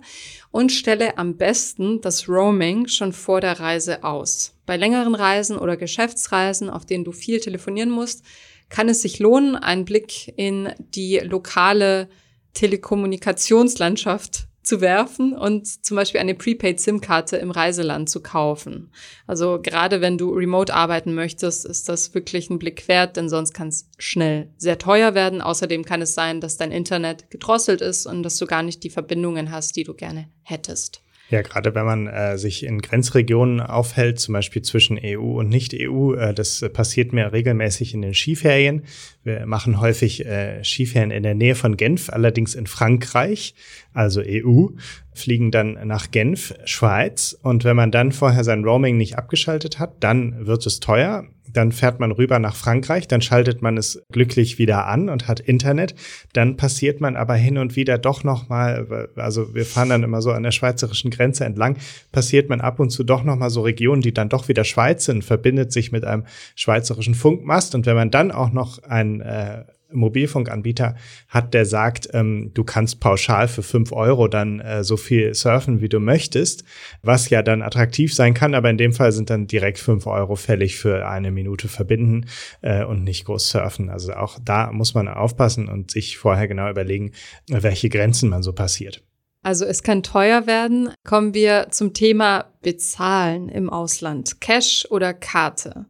und 0.51 0.71
stelle 0.71 1.17
am 1.17 1.37
besten 1.37 2.01
das 2.01 2.27
Roaming 2.27 2.87
schon 2.87 3.13
vor 3.13 3.41
der 3.41 3.59
Reise 3.59 4.03
aus. 4.03 4.53
Bei 4.65 4.77
längeren 4.77 5.15
Reisen 5.15 5.57
oder 5.57 5.77
Geschäftsreisen, 5.77 6.69
auf 6.69 6.85
denen 6.85 7.03
du 7.03 7.11
viel 7.11 7.39
telefonieren 7.39 7.89
musst, 7.89 8.23
kann 8.69 8.89
es 8.89 9.01
sich 9.01 9.19
lohnen, 9.19 9.55
einen 9.55 9.85
Blick 9.85 10.33
in 10.37 10.69
die 10.79 11.19
lokale 11.19 12.09
Telekommunikationslandschaft 12.53 14.47
zu 14.63 14.79
werfen 14.79 15.33
und 15.33 15.67
zum 15.85 15.95
Beispiel 15.95 16.21
eine 16.21 16.35
Prepaid-SIM-Karte 16.35 17.37
im 17.37 17.51
Reiseland 17.51 18.09
zu 18.09 18.21
kaufen. 18.21 18.91
Also 19.25 19.59
gerade 19.61 20.01
wenn 20.01 20.17
du 20.17 20.31
remote 20.31 20.73
arbeiten 20.73 21.13
möchtest, 21.15 21.65
ist 21.65 21.89
das 21.89 22.13
wirklich 22.13 22.49
ein 22.49 22.59
Blick 22.59 22.87
wert, 22.87 23.17
denn 23.17 23.29
sonst 23.29 23.53
kann 23.53 23.69
es 23.69 23.89
schnell 23.97 24.49
sehr 24.57 24.77
teuer 24.77 25.15
werden. 25.15 25.41
Außerdem 25.41 25.83
kann 25.83 26.01
es 26.01 26.13
sein, 26.13 26.41
dass 26.41 26.57
dein 26.57 26.71
Internet 26.71 27.29
gedrosselt 27.31 27.81
ist 27.81 28.05
und 28.05 28.23
dass 28.23 28.37
du 28.37 28.45
gar 28.45 28.63
nicht 28.63 28.83
die 28.83 28.89
Verbindungen 28.89 29.51
hast, 29.51 29.75
die 29.75 29.83
du 29.83 29.93
gerne 29.93 30.29
hättest. 30.43 31.01
Ja, 31.31 31.41
gerade 31.43 31.73
wenn 31.73 31.85
man 31.85 32.07
äh, 32.07 32.37
sich 32.37 32.65
in 32.65 32.81
Grenzregionen 32.81 33.61
aufhält, 33.61 34.19
zum 34.19 34.33
Beispiel 34.33 34.63
zwischen 34.63 34.99
EU 35.01 35.39
und 35.39 35.47
Nicht-EU, 35.47 36.13
äh, 36.13 36.33
das 36.33 36.59
passiert 36.73 37.13
mir 37.13 37.31
regelmäßig 37.31 37.93
in 37.93 38.01
den 38.01 38.13
Skiferien. 38.13 38.83
Wir 39.23 39.45
machen 39.45 39.79
häufig 39.79 40.25
äh, 40.25 40.61
Skiferien 40.65 41.09
in 41.09 41.23
der 41.23 41.33
Nähe 41.33 41.55
von 41.55 41.77
Genf, 41.77 42.09
allerdings 42.09 42.53
in 42.53 42.67
Frankreich, 42.67 43.55
also 43.93 44.21
EU, 44.21 44.67
fliegen 45.13 45.51
dann 45.51 45.79
nach 45.87 46.11
Genf, 46.11 46.53
Schweiz. 46.65 47.39
Und 47.41 47.63
wenn 47.63 47.77
man 47.77 47.91
dann 47.91 48.11
vorher 48.11 48.43
sein 48.43 48.65
Roaming 48.65 48.97
nicht 48.97 49.17
abgeschaltet 49.17 49.79
hat, 49.79 50.03
dann 50.03 50.45
wird 50.45 50.65
es 50.65 50.81
teuer 50.81 51.27
dann 51.53 51.71
fährt 51.71 51.99
man 51.99 52.11
rüber 52.11 52.39
nach 52.39 52.55
Frankreich, 52.55 53.07
dann 53.07 53.21
schaltet 53.21 53.61
man 53.61 53.77
es 53.77 54.03
glücklich 54.11 54.57
wieder 54.57 54.87
an 54.87 55.09
und 55.09 55.27
hat 55.27 55.39
Internet. 55.39 55.95
Dann 56.33 56.57
passiert 56.57 57.01
man 57.01 57.15
aber 57.15 57.35
hin 57.35 57.57
und 57.57 57.75
wieder 57.75 57.97
doch 57.97 58.23
noch 58.23 58.49
mal, 58.49 59.09
also 59.15 59.53
wir 59.53 59.65
fahren 59.65 59.89
dann 59.89 60.03
immer 60.03 60.21
so 60.21 60.31
an 60.31 60.43
der 60.43 60.51
schweizerischen 60.51 61.11
Grenze 61.11 61.45
entlang, 61.45 61.77
passiert 62.11 62.49
man 62.49 62.61
ab 62.61 62.79
und 62.79 62.89
zu 62.89 63.03
doch 63.03 63.23
noch 63.23 63.35
mal 63.35 63.49
so 63.49 63.61
Regionen, 63.61 64.01
die 64.01 64.13
dann 64.13 64.29
doch 64.29 64.47
wieder 64.47 64.63
Schweiz 64.63 65.05
sind, 65.05 65.23
verbindet 65.23 65.71
sich 65.71 65.91
mit 65.91 66.05
einem 66.05 66.25
schweizerischen 66.55 67.15
Funkmast 67.15 67.75
und 67.75 67.85
wenn 67.85 67.95
man 67.95 68.11
dann 68.11 68.31
auch 68.31 68.51
noch 68.51 68.83
ein 68.83 69.21
äh, 69.21 69.63
Mobilfunkanbieter 69.93 70.95
hat, 71.27 71.53
der 71.53 71.65
sagt, 71.65 72.09
ähm, 72.13 72.51
du 72.53 72.63
kannst 72.63 72.99
pauschal 72.99 73.47
für 73.47 73.63
fünf 73.63 73.91
Euro 73.91 74.27
dann 74.27 74.59
äh, 74.59 74.83
so 74.83 74.97
viel 74.97 75.33
surfen, 75.33 75.81
wie 75.81 75.89
du 75.89 75.99
möchtest, 75.99 76.63
was 77.01 77.29
ja 77.29 77.41
dann 77.41 77.61
attraktiv 77.61 78.13
sein 78.13 78.33
kann, 78.33 78.55
aber 78.55 78.69
in 78.69 78.77
dem 78.77 78.93
Fall 78.93 79.11
sind 79.11 79.29
dann 79.29 79.47
direkt 79.47 79.79
fünf 79.79 80.07
Euro 80.07 80.35
fällig 80.35 80.77
für 80.77 81.07
eine 81.07 81.31
Minute 81.31 81.67
verbinden 81.67 82.25
äh, 82.61 82.83
und 82.83 83.03
nicht 83.03 83.25
groß 83.25 83.49
surfen. 83.49 83.89
Also 83.89 84.13
auch 84.13 84.39
da 84.43 84.71
muss 84.71 84.93
man 84.93 85.07
aufpassen 85.07 85.67
und 85.69 85.91
sich 85.91 86.17
vorher 86.17 86.47
genau 86.47 86.69
überlegen, 86.69 87.11
welche 87.47 87.89
Grenzen 87.89 88.29
man 88.29 88.43
so 88.43 88.53
passiert. 88.53 89.03
Also 89.43 89.65
es 89.65 89.81
kann 89.81 90.03
teuer 90.03 90.45
werden. 90.45 90.93
Kommen 91.03 91.33
wir 91.33 91.67
zum 91.71 91.93
Thema 91.93 92.51
Bezahlen 92.61 93.49
im 93.49 93.69
Ausland. 93.69 94.39
Cash 94.39 94.85
oder 94.89 95.13
Karte. 95.13 95.87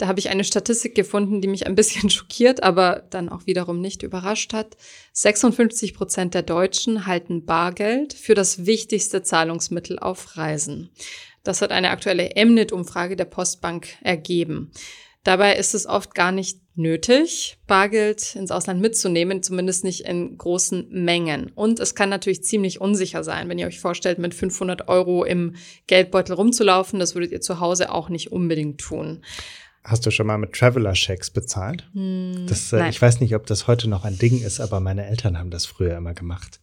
Da 0.00 0.08
habe 0.08 0.18
ich 0.18 0.30
eine 0.30 0.44
Statistik 0.44 0.94
gefunden, 0.94 1.42
die 1.42 1.48
mich 1.48 1.66
ein 1.66 1.74
bisschen 1.74 2.08
schockiert, 2.10 2.62
aber 2.62 3.04
dann 3.10 3.28
auch 3.28 3.44
wiederum 3.44 3.82
nicht 3.82 4.02
überrascht 4.02 4.54
hat. 4.54 4.78
56 5.12 5.92
Prozent 5.92 6.32
der 6.32 6.40
Deutschen 6.40 7.04
halten 7.04 7.44
Bargeld 7.44 8.14
für 8.14 8.34
das 8.34 8.64
wichtigste 8.64 9.22
Zahlungsmittel 9.22 9.98
auf 9.98 10.38
Reisen. 10.38 10.88
Das 11.42 11.60
hat 11.60 11.70
eine 11.70 11.90
aktuelle 11.90 12.30
Mnet-Umfrage 12.34 13.14
der 13.14 13.26
Postbank 13.26 13.88
ergeben. 14.00 14.70
Dabei 15.22 15.56
ist 15.56 15.74
es 15.74 15.84
oft 15.86 16.14
gar 16.14 16.32
nicht 16.32 16.60
nötig, 16.76 17.58
Bargeld 17.66 18.34
ins 18.36 18.50
Ausland 18.50 18.80
mitzunehmen, 18.80 19.42
zumindest 19.42 19.84
nicht 19.84 20.06
in 20.06 20.38
großen 20.38 20.88
Mengen. 20.88 21.52
Und 21.54 21.78
es 21.78 21.94
kann 21.94 22.08
natürlich 22.08 22.42
ziemlich 22.42 22.80
unsicher 22.80 23.22
sein, 23.22 23.50
wenn 23.50 23.58
ihr 23.58 23.66
euch 23.66 23.80
vorstellt, 23.80 24.18
mit 24.18 24.32
500 24.32 24.88
Euro 24.88 25.24
im 25.24 25.56
Geldbeutel 25.88 26.34
rumzulaufen. 26.36 26.98
Das 26.98 27.14
würdet 27.14 27.32
ihr 27.32 27.42
zu 27.42 27.60
Hause 27.60 27.92
auch 27.92 28.08
nicht 28.08 28.32
unbedingt 28.32 28.80
tun. 28.80 29.22
Hast 29.82 30.04
du 30.04 30.10
schon 30.10 30.26
mal 30.26 30.38
mit 30.38 30.52
Traveler-Checks 30.52 31.30
bezahlt? 31.30 31.88
Hm, 31.94 32.46
das, 32.48 32.72
äh, 32.72 32.88
ich 32.88 33.00
weiß 33.00 33.20
nicht, 33.20 33.34
ob 33.34 33.46
das 33.46 33.66
heute 33.66 33.88
noch 33.88 34.04
ein 34.04 34.18
Ding 34.18 34.42
ist, 34.42 34.60
aber 34.60 34.80
meine 34.80 35.06
Eltern 35.06 35.38
haben 35.38 35.50
das 35.50 35.66
früher 35.66 35.96
immer 35.96 36.12
gemacht, 36.14 36.60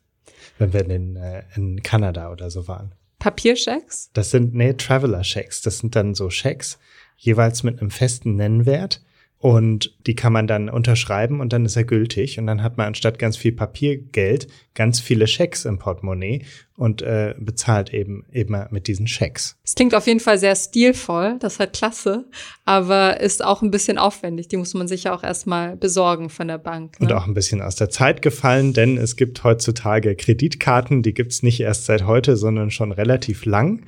wenn 0.60 0.72
wir 0.72 0.88
in, 0.88 1.16
äh, 1.16 1.44
in 1.56 1.82
Kanada 1.82 2.32
oder 2.32 2.52
so 2.52 2.68
waren. 2.68 2.94
Papierchecks? 3.20 4.12
Das 4.14 4.30
sind, 4.30 4.54
nee, 4.54 4.74
Traveler-Checks. 4.74 5.62
Das 5.62 5.80
sind 5.80 5.96
dann 5.96 6.14
so 6.14 6.30
Checks, 6.30 6.78
jeweils 7.18 7.64
mit 7.64 7.82
einem 7.82 7.90
festen 7.90 8.36
Nennwert. 8.36 9.02
Und 9.40 9.96
die 10.08 10.16
kann 10.16 10.34
man 10.34 10.48
dann 10.48 10.68
unterschreiben 10.68 11.42
und 11.42 11.54
dann 11.54 11.64
ist 11.66 11.76
er 11.76 11.84
gültig. 11.84 12.40
Und 12.40 12.48
dann 12.48 12.64
hat 12.64 12.78
man 12.78 12.88
anstatt 12.88 13.20
ganz 13.20 13.38
viel 13.38 13.52
Papiergeld 13.52 14.48
ganz 14.74 15.00
viele 15.00 15.28
Schecks 15.28 15.66
im 15.66 15.78
Portemonnaie 15.78 16.44
und 16.76 17.04
äh, 17.04 17.36
bezahlt 17.38 17.94
eben 17.94 18.26
eben 18.32 18.56
mit 18.72 18.88
diesen 18.88 19.08
Schecks. 19.08 19.56
Es 19.64 19.76
klingt 19.76 19.94
auf 19.94 20.08
jeden 20.08 20.20
Fall 20.20 20.40
sehr 20.40 20.56
stilvoll, 20.56 21.38
das 21.40 21.54
ist 21.54 21.60
halt 21.60 21.74
klasse, 21.74 22.26
aber 22.66 23.20
ist 23.20 23.44
auch 23.44 23.62
ein 23.62 23.72
bisschen 23.72 23.98
aufwendig. 24.00 24.48
Die 24.48 24.58
muss 24.58 24.74
man 24.74 24.88
sich 24.88 25.04
ja 25.04 25.16
auch 25.16 25.24
erstmal 25.24 25.76
besorgen 25.76 26.30
von 26.30 26.48
der 26.48 26.58
Bank. 26.58 27.00
Ne? 27.00 27.08
Und 27.08 27.14
auch 27.14 27.28
ein 27.28 27.34
bisschen 27.36 27.62
aus 27.62 27.76
der 27.76 27.90
Zeit 27.90 28.24
gefallen, 28.24 28.74
denn 28.74 28.98
es 28.98 29.16
gibt 29.16 29.44
heutzutage 29.44 30.16
Kreditkarten, 30.16 31.04
die 31.04 31.14
gibt's 31.14 31.44
nicht 31.44 31.60
erst 31.60 31.86
seit 31.86 32.06
heute, 32.06 32.38
sondern 32.38 32.72
schon 32.72 32.92
relativ 32.92 33.46
lang. 33.46 33.86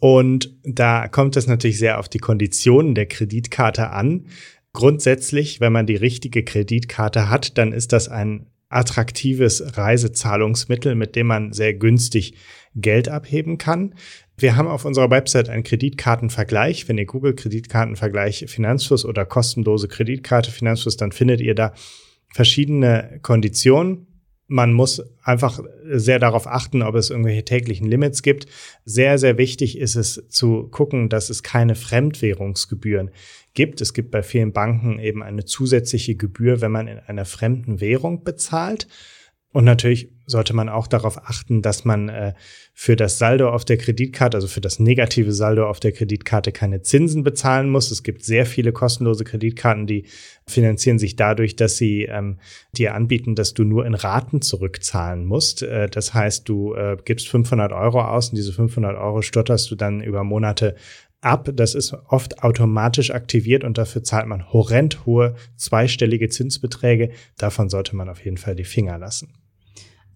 Und 0.00 0.54
da 0.62 1.08
kommt 1.08 1.36
es 1.36 1.46
natürlich 1.46 1.78
sehr 1.78 1.98
auf 1.98 2.08
die 2.08 2.18
Konditionen 2.18 2.94
der 2.94 3.06
Kreditkarte 3.06 3.90
an. 3.90 4.26
Grundsätzlich, 4.78 5.60
wenn 5.60 5.72
man 5.72 5.86
die 5.86 5.96
richtige 5.96 6.44
Kreditkarte 6.44 7.28
hat, 7.28 7.58
dann 7.58 7.72
ist 7.72 7.92
das 7.92 8.06
ein 8.06 8.46
attraktives 8.68 9.76
Reisezahlungsmittel, 9.76 10.94
mit 10.94 11.16
dem 11.16 11.26
man 11.26 11.52
sehr 11.52 11.74
günstig 11.74 12.34
Geld 12.76 13.08
abheben 13.08 13.58
kann. 13.58 13.96
Wir 14.36 14.54
haben 14.54 14.68
auf 14.68 14.84
unserer 14.84 15.10
Website 15.10 15.48
einen 15.48 15.64
Kreditkartenvergleich. 15.64 16.88
Wenn 16.88 16.96
ihr 16.96 17.06
Google 17.06 17.34
Kreditkartenvergleich 17.34 18.44
Finanzfluss 18.46 19.04
oder 19.04 19.24
kostenlose 19.26 19.88
Kreditkarte 19.88 20.52
Finanzfluss, 20.52 20.96
dann 20.96 21.10
findet 21.10 21.40
ihr 21.40 21.56
da 21.56 21.72
verschiedene 22.32 23.18
Konditionen 23.22 24.06
man 24.48 24.72
muss 24.72 25.02
einfach 25.22 25.60
sehr 25.84 26.18
darauf 26.18 26.46
achten, 26.46 26.82
ob 26.82 26.94
es 26.94 27.10
irgendwelche 27.10 27.44
täglichen 27.44 27.86
Limits 27.86 28.22
gibt. 28.22 28.46
Sehr, 28.86 29.18
sehr 29.18 29.36
wichtig 29.36 29.78
ist 29.78 29.94
es 29.94 30.24
zu 30.28 30.68
gucken, 30.68 31.10
dass 31.10 31.28
es 31.28 31.42
keine 31.42 31.74
Fremdwährungsgebühren 31.74 33.10
gibt. 33.52 33.82
Es 33.82 33.92
gibt 33.92 34.10
bei 34.10 34.22
vielen 34.22 34.52
Banken 34.52 34.98
eben 34.98 35.22
eine 35.22 35.44
zusätzliche 35.44 36.16
Gebühr, 36.16 36.62
wenn 36.62 36.72
man 36.72 36.88
in 36.88 36.98
einer 36.98 37.26
fremden 37.26 37.80
Währung 37.80 38.24
bezahlt. 38.24 38.88
Und 39.52 39.64
natürlich 39.64 40.12
sollte 40.26 40.54
man 40.54 40.68
auch 40.68 40.86
darauf 40.86 41.26
achten, 41.26 41.62
dass 41.62 41.86
man 41.86 42.10
äh, 42.10 42.34
für 42.74 42.96
das 42.96 43.18
Saldo 43.18 43.48
auf 43.48 43.64
der 43.64 43.78
Kreditkarte, 43.78 44.36
also 44.36 44.46
für 44.46 44.60
das 44.60 44.78
negative 44.78 45.32
Saldo 45.32 45.66
auf 45.66 45.80
der 45.80 45.92
Kreditkarte 45.92 46.52
keine 46.52 46.82
Zinsen 46.82 47.24
bezahlen 47.24 47.70
muss. 47.70 47.90
Es 47.90 48.02
gibt 48.02 48.22
sehr 48.24 48.44
viele 48.44 48.72
kostenlose 48.72 49.24
Kreditkarten, 49.24 49.86
die 49.86 50.04
finanzieren 50.46 50.98
sich 50.98 51.16
dadurch, 51.16 51.56
dass 51.56 51.78
sie 51.78 52.02
ähm, 52.02 52.38
dir 52.76 52.94
anbieten, 52.94 53.34
dass 53.34 53.54
du 53.54 53.64
nur 53.64 53.86
in 53.86 53.94
Raten 53.94 54.42
zurückzahlen 54.42 55.24
musst. 55.24 55.62
Äh, 55.62 55.88
das 55.88 56.12
heißt, 56.12 56.46
du 56.46 56.74
äh, 56.74 56.98
gibst 57.02 57.28
500 57.28 57.72
Euro 57.72 58.02
aus 58.02 58.28
und 58.28 58.36
diese 58.36 58.52
500 58.52 58.98
Euro 58.98 59.22
stotterst 59.22 59.70
du 59.70 59.76
dann 59.76 60.02
über 60.02 60.24
Monate 60.24 60.76
ab. 61.20 61.50
Das 61.54 61.74
ist 61.74 61.94
oft 62.08 62.42
automatisch 62.42 63.10
aktiviert 63.10 63.64
und 63.64 63.78
dafür 63.78 64.02
zahlt 64.02 64.26
man 64.26 64.52
horrend 64.52 65.06
hohe 65.06 65.34
zweistellige 65.56 66.28
Zinsbeträge. 66.28 67.10
Davon 67.36 67.68
sollte 67.68 67.96
man 67.96 68.08
auf 68.08 68.24
jeden 68.24 68.38
Fall 68.38 68.54
die 68.54 68.64
Finger 68.64 68.98
lassen. 68.98 69.32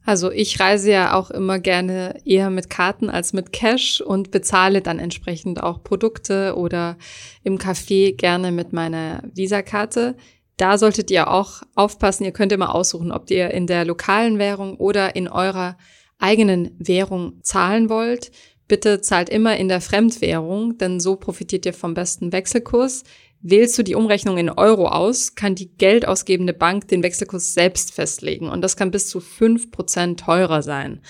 Also 0.04 0.32
ich 0.32 0.58
reise 0.58 0.90
ja 0.90 1.14
auch 1.14 1.30
immer 1.30 1.60
gerne 1.60 2.16
eher 2.24 2.50
mit 2.50 2.68
Karten 2.68 3.08
als 3.08 3.32
mit 3.32 3.52
Cash 3.52 4.00
und 4.00 4.32
bezahle 4.32 4.82
dann 4.82 4.98
entsprechend 4.98 5.62
auch 5.62 5.84
Produkte 5.84 6.56
oder 6.56 6.96
im 7.44 7.58
Café 7.58 8.16
gerne 8.16 8.50
mit 8.50 8.72
meiner 8.72 9.22
Visakarte. 9.32 10.16
Da 10.56 10.76
solltet 10.76 11.10
ihr 11.10 11.30
auch 11.30 11.62
aufpassen. 11.76 12.24
Ihr 12.24 12.32
könnt 12.32 12.52
immer 12.52 12.74
aussuchen, 12.74 13.12
ob 13.12 13.30
ihr 13.30 13.52
in 13.52 13.68
der 13.68 13.84
lokalen 13.84 14.38
Währung 14.38 14.76
oder 14.76 15.14
in 15.14 15.28
eurer 15.28 15.76
eigenen 16.18 16.74
Währung 16.78 17.40
zahlen 17.42 17.88
wollt. 17.88 18.30
Bitte 18.68 19.00
zahlt 19.00 19.28
immer 19.28 19.56
in 19.56 19.68
der 19.68 19.80
Fremdwährung, 19.80 20.78
denn 20.78 21.00
so 21.00 21.16
profitiert 21.16 21.66
ihr 21.66 21.74
vom 21.74 21.94
besten 21.94 22.32
Wechselkurs. 22.32 23.04
Wählst 23.40 23.76
du 23.76 23.82
die 23.82 23.96
Umrechnung 23.96 24.38
in 24.38 24.50
Euro 24.50 24.86
aus, 24.86 25.34
kann 25.34 25.56
die 25.56 25.76
geldausgebende 25.76 26.52
Bank 26.52 26.86
den 26.88 27.02
Wechselkurs 27.02 27.54
selbst 27.54 27.92
festlegen 27.92 28.48
und 28.48 28.62
das 28.62 28.76
kann 28.76 28.92
bis 28.92 29.08
zu 29.08 29.18
fünf 29.18 29.72
Prozent 29.72 30.20
teurer 30.20 30.62
sein. 30.62 31.00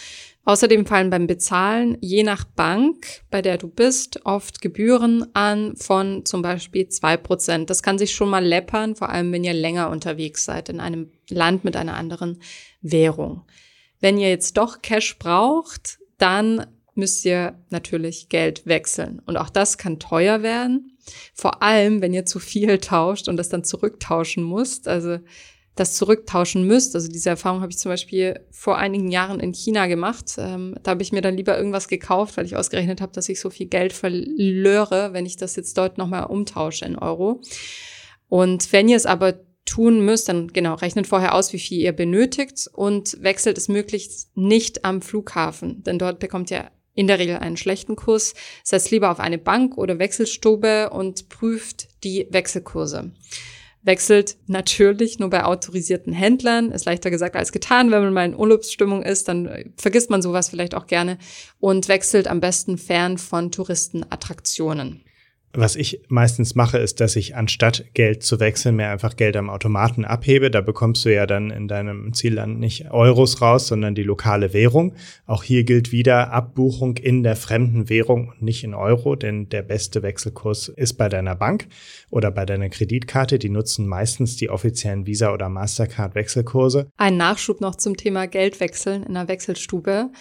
Außerdem 0.45 0.87
fallen 0.87 1.11
beim 1.11 1.29
Bezahlen 1.29 1.99
je 2.01 2.25
nach 2.25 2.45
Bank, 2.45 3.23
bei 3.31 3.43
der 3.43 3.59
du 3.59 3.69
bist, 3.69 4.25
oft 4.25 4.61
Gebühren 4.61 5.27
an 5.35 5.77
von 5.77 6.25
zum 6.25 6.43
Beispiel 6.43 6.89
zwei 6.89 7.17
Prozent. 7.17 7.71
Das 7.71 7.83
kann 7.83 7.99
sich 7.99 8.13
schon 8.13 8.29
mal 8.29 8.45
läppern, 8.45 8.97
vor 8.97 9.11
allem 9.11 9.31
wenn 9.31 9.45
ihr 9.45 9.53
länger 9.53 9.91
unterwegs 9.91 10.45
seid 10.45 10.69
in 10.69 10.81
einem 10.81 11.13
Land 11.29 11.63
mit 11.63 11.77
einer 11.77 11.95
anderen 11.95 12.41
Währung. 12.81 13.43
Wenn 14.01 14.19
ihr 14.19 14.31
jetzt 14.31 14.57
doch 14.57 14.83
Cash 14.83 15.19
braucht, 15.19 15.99
dann 16.19 16.67
müsst 16.95 17.25
ihr 17.25 17.55
natürlich 17.71 18.29
Geld 18.29 18.67
wechseln. 18.67 19.21
Und 19.27 19.37
auch 19.37 19.51
das 19.51 19.79
kann 19.79 19.99
teuer 19.99 20.43
werden. 20.43 20.97
Vor 21.35 21.63
allem, 21.63 22.01
wenn 22.01 22.13
ihr 22.13 22.27
zu 22.27 22.39
viel 22.39 22.79
tauscht 22.79 23.29
und 23.29 23.37
das 23.37 23.49
dann 23.49 23.65
zurücktauschen 23.65 24.49
müsst. 24.49 24.89
Also 24.89 25.19
das 25.75 25.95
zurücktauschen 25.95 26.67
müsst. 26.67 26.95
Also 26.95 27.09
diese 27.09 27.31
Erfahrung 27.31 27.63
habe 27.63 27.73
ich 27.73 27.79
zum 27.79 27.91
Beispiel 27.91 28.41
vor 28.51 28.77
einigen 28.77 29.11
Jahren 29.11 29.41
in 29.41 29.55
China 29.55 29.87
gemacht. 29.87 30.35
Ähm, 30.37 30.75
da 30.83 30.93
habe 30.93 31.03
ich 31.03 31.13
mir 31.13 31.23
dann 31.23 31.37
lieber 31.37 31.57
irgendwas 31.57 31.89
gekauft, 31.89 32.37
weil 32.37 32.45
ich 32.45 32.57
ausgerechnet 32.57 33.01
habe, 33.01 33.13
dass 33.13 33.29
ich 33.29 33.41
so 33.41 33.49
viel 33.49 33.67
Geld 33.67 33.93
verlöre, 33.93 35.13
wenn 35.13 35.25
ich 35.25 35.37
das 35.37 35.57
jetzt 35.57 35.79
dort 35.79 35.97
nochmal 35.97 36.25
umtausche 36.25 36.85
in 36.85 36.99
Euro. 36.99 37.41
Und 38.29 38.73
wenn 38.73 38.89
ihr 38.89 38.97
es 38.97 39.07
aber 39.07 39.41
tun 39.65 40.05
müsst, 40.05 40.29
dann 40.29 40.49
genau, 40.49 40.75
rechnet 40.75 41.07
vorher 41.07 41.35
aus, 41.35 41.53
wie 41.53 41.59
viel 41.59 41.81
ihr 41.81 41.93
benötigt 41.93 42.69
und 42.73 43.23
wechselt 43.23 43.57
es 43.57 43.69
möglichst 43.69 44.37
nicht 44.37 44.85
am 44.85 45.03
Flughafen, 45.03 45.83
denn 45.85 45.99
dort 45.99 46.19
bekommt 46.19 46.51
ihr 46.51 46.71
in 46.95 47.07
der 47.07 47.19
Regel 47.19 47.37
einen 47.37 47.57
schlechten 47.57 47.97
Kurs. 47.97 48.35
Setzt 48.63 48.91
lieber 48.91 49.11
auf 49.11 49.21
eine 49.21 49.39
Bank 49.39 49.79
oder 49.79 49.99
Wechselstube 49.99 50.91
und 50.91 51.29
prüft 51.29 51.89
die 52.05 52.27
Wechselkurse 52.31 53.13
wechselt 53.83 54.37
natürlich 54.47 55.19
nur 55.19 55.31
bei 55.31 55.45
autorisierten 55.45 56.13
Händlern. 56.13 56.71
Ist 56.71 56.87
leichter 56.87 57.11
gesagt 57.11 57.37
als 57.37 57.53
getan. 57.53 57.91
Wenn 57.91 58.03
man 58.03 58.13
mal 58.13 58.27
in 58.27 58.37
Urlaubsstimmung 58.37 59.03
ist, 59.03 59.29
dann 59.29 59.73
vergisst 59.77 60.11
man 60.11 60.23
sowas 60.23 60.49
vielleicht 60.49 60.75
auch 60.75 60.87
gerne 60.87 61.19
und 61.59 61.89
wechselt 61.89 62.29
am 62.29 62.41
besten 62.41 62.79
fern 62.79 63.19
von 63.19 63.51
Touristenattraktionen. 63.51 65.05
Was 65.55 65.77
ich 65.77 66.01
meistens 66.09 66.55
mache, 66.55 66.79
ist, 66.79 66.99
dass 67.01 67.15
ich 67.15 67.37
anstatt 67.37 67.85
Geld 67.93 68.23
zu 68.23 68.41
wechseln, 68.41 68.77
mehr 68.77 68.91
einfach 68.91 69.17
Geld 69.17 69.37
am 69.37 69.51
Automaten 69.51 70.07
abhebe. 70.07 70.51
Da 70.51 70.63
bekommst 70.63 71.05
du 71.05 71.13
ja 71.13 71.27
dann 71.27 71.51
in 71.51 71.69
deinem 71.69 72.15
Zielland 72.15 72.59
nicht 72.59 72.91
Euros 72.91 73.43
raus, 73.43 73.67
sondern 73.67 73.95
die 73.95 74.03
lokale 74.03 74.55
Währung. 74.55 74.95
Auch 75.27 75.43
hier 75.43 75.65
gilt 75.65 75.93
wieder 75.93 76.33
Abbuchung 76.33 76.97
in 76.97 77.23
der 77.23 77.37
fremden 77.37 77.91
Währung 77.91 78.31
und 78.31 78.41
nicht 78.41 78.65
in 78.65 78.73
Euro, 78.73 79.15
denn 79.15 79.51
der 79.51 79.61
beste 79.61 80.03
Wechselkurs 80.03 80.69
ist 80.69 80.95
bei 80.95 81.11
deiner 81.11 81.35
Bank 81.35 81.69
oder 82.09 82.31
bei 82.31 82.47
deiner 82.47 82.71
Kreditkarte. 82.71 83.39
Die 83.39 83.51
nutzen 83.51 83.87
meistens 83.87 84.37
die 84.37 84.49
offiziellen 84.49 85.07
Visa- 85.07 85.35
oder 85.35 85.51
Mastercard-Wechselkurse. 85.51 86.89
Ein 86.97 87.19
Nachschub 87.19 87.61
noch 87.61 87.75
zum 87.75 87.99
Thema 87.99 88.27
Geldwechseln 88.27 89.03
in 89.03 89.13
der 89.13 89.29
Wechselstube. 89.29 90.13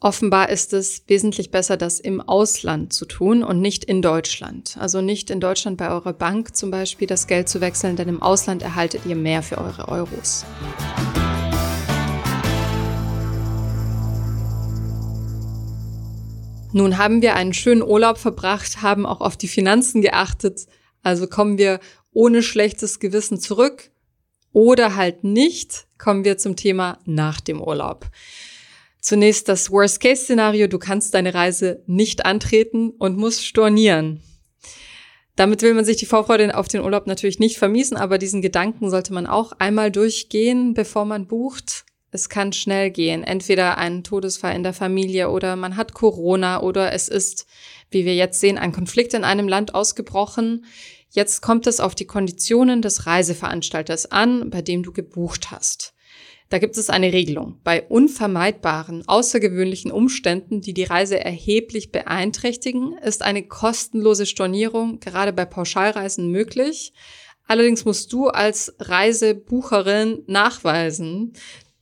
Offenbar 0.00 0.48
ist 0.48 0.72
es 0.74 1.02
wesentlich 1.08 1.50
besser, 1.50 1.76
das 1.76 1.98
im 1.98 2.20
Ausland 2.20 2.92
zu 2.92 3.04
tun 3.04 3.42
und 3.42 3.60
nicht 3.60 3.84
in 3.84 4.00
Deutschland. 4.00 4.76
Also 4.78 5.00
nicht 5.00 5.28
in 5.28 5.40
Deutschland 5.40 5.76
bei 5.76 5.90
eurer 5.90 6.12
Bank 6.12 6.54
zum 6.54 6.70
Beispiel 6.70 7.08
das 7.08 7.26
Geld 7.26 7.48
zu 7.48 7.60
wechseln, 7.60 7.96
denn 7.96 8.08
im 8.08 8.22
Ausland 8.22 8.62
erhaltet 8.62 9.06
ihr 9.06 9.16
mehr 9.16 9.42
für 9.42 9.58
eure 9.58 9.88
Euros. 9.88 10.44
Nun 16.72 16.96
haben 16.98 17.20
wir 17.20 17.34
einen 17.34 17.52
schönen 17.52 17.82
Urlaub 17.82 18.18
verbracht, 18.18 18.82
haben 18.82 19.04
auch 19.04 19.20
auf 19.20 19.36
die 19.36 19.48
Finanzen 19.48 20.00
geachtet. 20.00 20.68
Also 21.02 21.26
kommen 21.26 21.58
wir 21.58 21.80
ohne 22.12 22.44
schlechtes 22.44 23.00
Gewissen 23.00 23.40
zurück 23.40 23.90
oder 24.52 24.94
halt 24.94 25.24
nicht, 25.24 25.88
kommen 25.98 26.24
wir 26.24 26.38
zum 26.38 26.54
Thema 26.54 27.00
nach 27.04 27.40
dem 27.40 27.60
Urlaub. 27.60 28.06
Zunächst 29.08 29.48
das 29.48 29.70
Worst-Case-Szenario, 29.70 30.66
du 30.66 30.78
kannst 30.78 31.14
deine 31.14 31.32
Reise 31.32 31.82
nicht 31.86 32.26
antreten 32.26 32.90
und 32.90 33.16
musst 33.16 33.42
stornieren. 33.42 34.22
Damit 35.34 35.62
will 35.62 35.72
man 35.72 35.86
sich 35.86 35.96
die 35.96 36.04
Vorfreude 36.04 36.54
auf 36.54 36.68
den 36.68 36.82
Urlaub 36.82 37.06
natürlich 37.06 37.38
nicht 37.38 37.56
vermiesen, 37.56 37.96
aber 37.96 38.18
diesen 38.18 38.42
Gedanken 38.42 38.90
sollte 38.90 39.14
man 39.14 39.26
auch 39.26 39.52
einmal 39.52 39.90
durchgehen, 39.90 40.74
bevor 40.74 41.06
man 41.06 41.26
bucht. 41.26 41.86
Es 42.10 42.28
kann 42.28 42.52
schnell 42.52 42.90
gehen. 42.90 43.24
Entweder 43.24 43.78
ein 43.78 44.04
Todesfall 44.04 44.54
in 44.54 44.62
der 44.62 44.74
Familie 44.74 45.30
oder 45.30 45.56
man 45.56 45.78
hat 45.78 45.94
Corona 45.94 46.60
oder 46.60 46.92
es 46.92 47.08
ist, 47.08 47.46
wie 47.90 48.04
wir 48.04 48.14
jetzt 48.14 48.40
sehen, 48.40 48.58
ein 48.58 48.72
Konflikt 48.72 49.14
in 49.14 49.24
einem 49.24 49.48
Land 49.48 49.74
ausgebrochen. 49.74 50.66
Jetzt 51.08 51.40
kommt 51.40 51.66
es 51.66 51.80
auf 51.80 51.94
die 51.94 52.06
Konditionen 52.06 52.82
des 52.82 53.06
Reiseveranstalters 53.06 54.12
an, 54.12 54.50
bei 54.50 54.60
dem 54.60 54.82
du 54.82 54.92
gebucht 54.92 55.50
hast. 55.50 55.94
Da 56.50 56.58
gibt 56.58 56.78
es 56.78 56.88
eine 56.88 57.12
Regelung. 57.12 57.60
Bei 57.62 57.82
unvermeidbaren, 57.82 59.06
außergewöhnlichen 59.06 59.92
Umständen, 59.92 60.62
die 60.62 60.72
die 60.72 60.84
Reise 60.84 61.22
erheblich 61.22 61.92
beeinträchtigen, 61.92 62.96
ist 62.98 63.22
eine 63.22 63.42
kostenlose 63.42 64.24
Stornierung 64.24 64.98
gerade 65.00 65.34
bei 65.34 65.44
Pauschalreisen 65.44 66.30
möglich. 66.30 66.94
Allerdings 67.46 67.84
musst 67.84 68.12
du 68.12 68.28
als 68.28 68.74
Reisebucherin 68.78 70.22
nachweisen, 70.26 71.34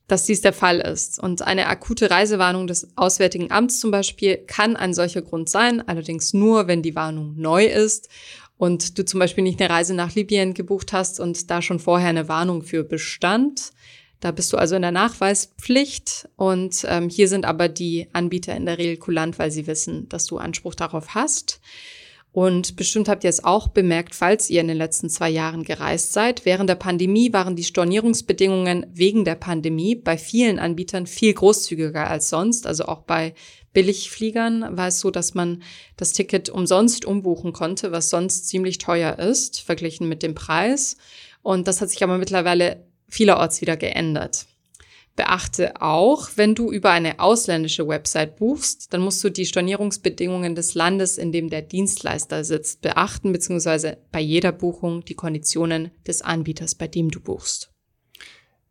dass 0.09 0.25
dies 0.25 0.41
der 0.41 0.53
Fall 0.53 0.81
ist. 0.81 1.21
Und 1.21 1.43
eine 1.43 1.67
akute 1.67 2.11
Reisewarnung 2.11 2.67
des 2.67 2.89
Auswärtigen 2.97 3.51
Amts 3.51 3.81
zum 3.81 3.91
Beispiel 3.91 4.37
kann 4.37 4.77
ein 4.77 4.95
solcher 4.95 5.23
Grund 5.23 5.49
sein, 5.49 5.87
allerdings 5.87 6.33
nur, 6.33 6.67
wenn 6.67 6.83
die 6.83 6.95
Warnung 6.95 7.35
neu 7.37 7.67
ist 7.67 8.09
und 8.59 8.99
du 8.99 9.05
zum 9.05 9.21
Beispiel 9.21 9.45
nicht 9.45 9.61
eine 9.61 9.71
Reise 9.71 9.95
nach 9.95 10.15
Libyen 10.15 10.55
gebucht 10.55 10.93
hast 10.93 11.21
und 11.21 11.51
da 11.51 11.63
schon 11.63 11.79
vorher 11.79 12.09
eine 12.09 12.29
Warnung 12.29 12.63
für 12.63 12.85
bestand. 12.85 13.73
Da 14.21 14.31
bist 14.31 14.53
du 14.53 14.57
also 14.57 14.77
in 14.77 14.83
der 14.83 14.93
Nachweispflicht 14.93 16.29
und 16.37 16.87
ähm, 16.89 17.09
hier 17.09 17.29
sind 17.29 17.45
aber 17.45 17.69
die 17.69 18.09
Anbieter 18.13 18.57
in 18.57 18.67
der 18.67 18.79
Regel 18.79 18.97
kulant, 18.97 19.39
weil 19.39 19.51
sie 19.51 19.67
wissen, 19.67 20.09
dass 20.09 20.27
du 20.27 20.39
Anspruch 20.39 20.75
darauf 20.75 21.15
hast. 21.15 21.61
Und 22.37 22.77
bestimmt 22.77 23.09
habt 23.09 23.25
ihr 23.25 23.31
es 23.31 23.45
auch 23.45 23.69
bemerkt, 23.69 24.15
falls 24.15 24.51
ihr 24.51 24.61
in 24.61 24.69
den 24.69 24.77
letzten 24.77 25.09
zwei 25.09 25.31
Jahren 25.31 25.65
gereist 25.65 26.13
seid. 26.13 26.45
Während 26.45 26.69
der 26.69 26.75
Pandemie 26.75 27.33
waren 27.33 27.57
die 27.57 27.65
Stornierungsbedingungen 27.65 28.85
wegen 28.93 29.25
der 29.25 29.37
Pandemie 29.37 29.95
bei 29.95 30.19
vielen 30.19 30.59
Anbietern 30.59 31.07
viel 31.07 31.33
großzügiger 31.33 32.11
als 32.11 32.29
sonst. 32.29 32.67
Also 32.67 32.85
auch 32.85 33.05
bei 33.05 33.35
Billigfliegern 33.73 34.77
war 34.77 34.89
es 34.89 35.01
so, 35.01 35.11
dass 35.11 35.33
man 35.33 35.63
das 35.97 36.13
Ticket 36.13 36.51
umsonst 36.51 37.07
umbuchen 37.07 37.55
konnte, 37.55 37.91
was 37.91 38.11
sonst 38.11 38.49
ziemlich 38.49 38.77
teuer 38.77 39.19
ist, 39.19 39.61
verglichen 39.61 40.07
mit 40.07 40.23
dem 40.23 40.35
Preis. 40.35 40.99
Und 41.41 41.67
das 41.69 41.81
hat 41.81 41.89
sich 41.89 42.03
aber 42.03 42.19
mittlerweile 42.19 42.85
vielerorts 43.09 43.61
wieder 43.61 43.77
geändert. 43.77 44.47
Beachte 45.17 45.81
auch, 45.81 46.29
wenn 46.37 46.55
du 46.55 46.71
über 46.71 46.91
eine 46.91 47.21
ausländische 47.21 47.89
Website 47.89 48.37
buchst, 48.37 48.93
dann 48.93 49.01
musst 49.01 49.25
du 49.25 49.31
die 49.31 49.47
Stornierungsbedingungen 49.47 50.55
des 50.55 50.75
Landes, 50.75 51.17
in 51.17 51.33
dem 51.33 51.49
der 51.49 51.63
Dienstleister 51.63 52.45
sitzt, 52.45 52.83
beachten, 52.83 53.33
beziehungsweise 53.33 53.97
bei 54.13 54.21
jeder 54.21 54.53
Buchung 54.53 55.05
die 55.07 55.15
Konditionen 55.15 55.91
des 56.07 56.21
Anbieters, 56.21 56.75
bei 56.75 56.87
dem 56.87 57.11
du 57.11 57.21
buchst. 57.21 57.73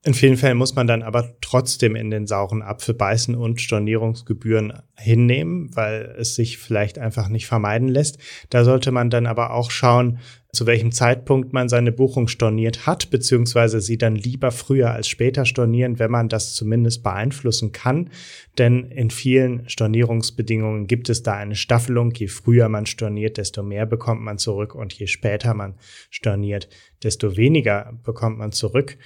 In 0.05 0.13
vielen 0.13 0.37
Fällen 0.37 0.59
muss 0.59 0.75
man 0.75 0.85
dann 0.85 1.01
aber 1.01 1.33
trotzdem 1.41 1.95
in 1.95 2.11
den 2.11 2.27
sauren 2.27 2.61
Apfel 2.61 2.93
beißen 2.93 3.33
und 3.33 3.59
Stornierungsgebühren 3.59 4.73
hinnehmen, 4.95 5.75
weil 5.75 6.15
es 6.19 6.35
sich 6.35 6.59
vielleicht 6.59 6.99
einfach 6.99 7.27
nicht 7.27 7.47
vermeiden 7.47 7.87
lässt. 7.87 8.19
Da 8.51 8.63
sollte 8.63 8.91
man 8.91 9.09
dann 9.09 9.25
aber 9.25 9.51
auch 9.51 9.71
schauen, 9.71 10.19
zu 10.55 10.67
welchem 10.67 10.91
Zeitpunkt 10.91 11.53
man 11.53 11.69
seine 11.69 11.91
Buchung 11.91 12.27
storniert 12.27 12.85
hat, 12.85 13.09
beziehungsweise 13.09 13.81
sie 13.81 13.97
dann 13.97 14.15
lieber 14.15 14.51
früher 14.51 14.91
als 14.91 15.07
später 15.07 15.43
stornieren, 15.45 15.99
wenn 15.99 16.11
man 16.11 16.29
das 16.29 16.53
zumindest 16.53 17.03
beeinflussen 17.03 17.71
kann. 17.71 18.09
Denn 18.57 18.85
in 18.85 19.09
vielen 19.09 19.67
Stornierungsbedingungen 19.67 20.87
gibt 20.87 21.09
es 21.09 21.23
da 21.23 21.33
eine 21.33 21.55
Staffelung. 21.55 22.13
Je 22.15 22.27
früher 22.27 22.69
man 22.69 22.85
storniert, 22.85 23.37
desto 23.37 23.63
mehr 23.63 23.85
bekommt 23.85 24.21
man 24.21 24.37
zurück 24.37 24.75
und 24.75 24.93
je 24.93 25.07
später 25.07 25.53
man 25.53 25.75
storniert, 26.09 26.69
desto 27.03 27.35
weniger 27.35 27.99
bekommt 28.03 28.37
man 28.37 28.51
zurück. 28.51 28.97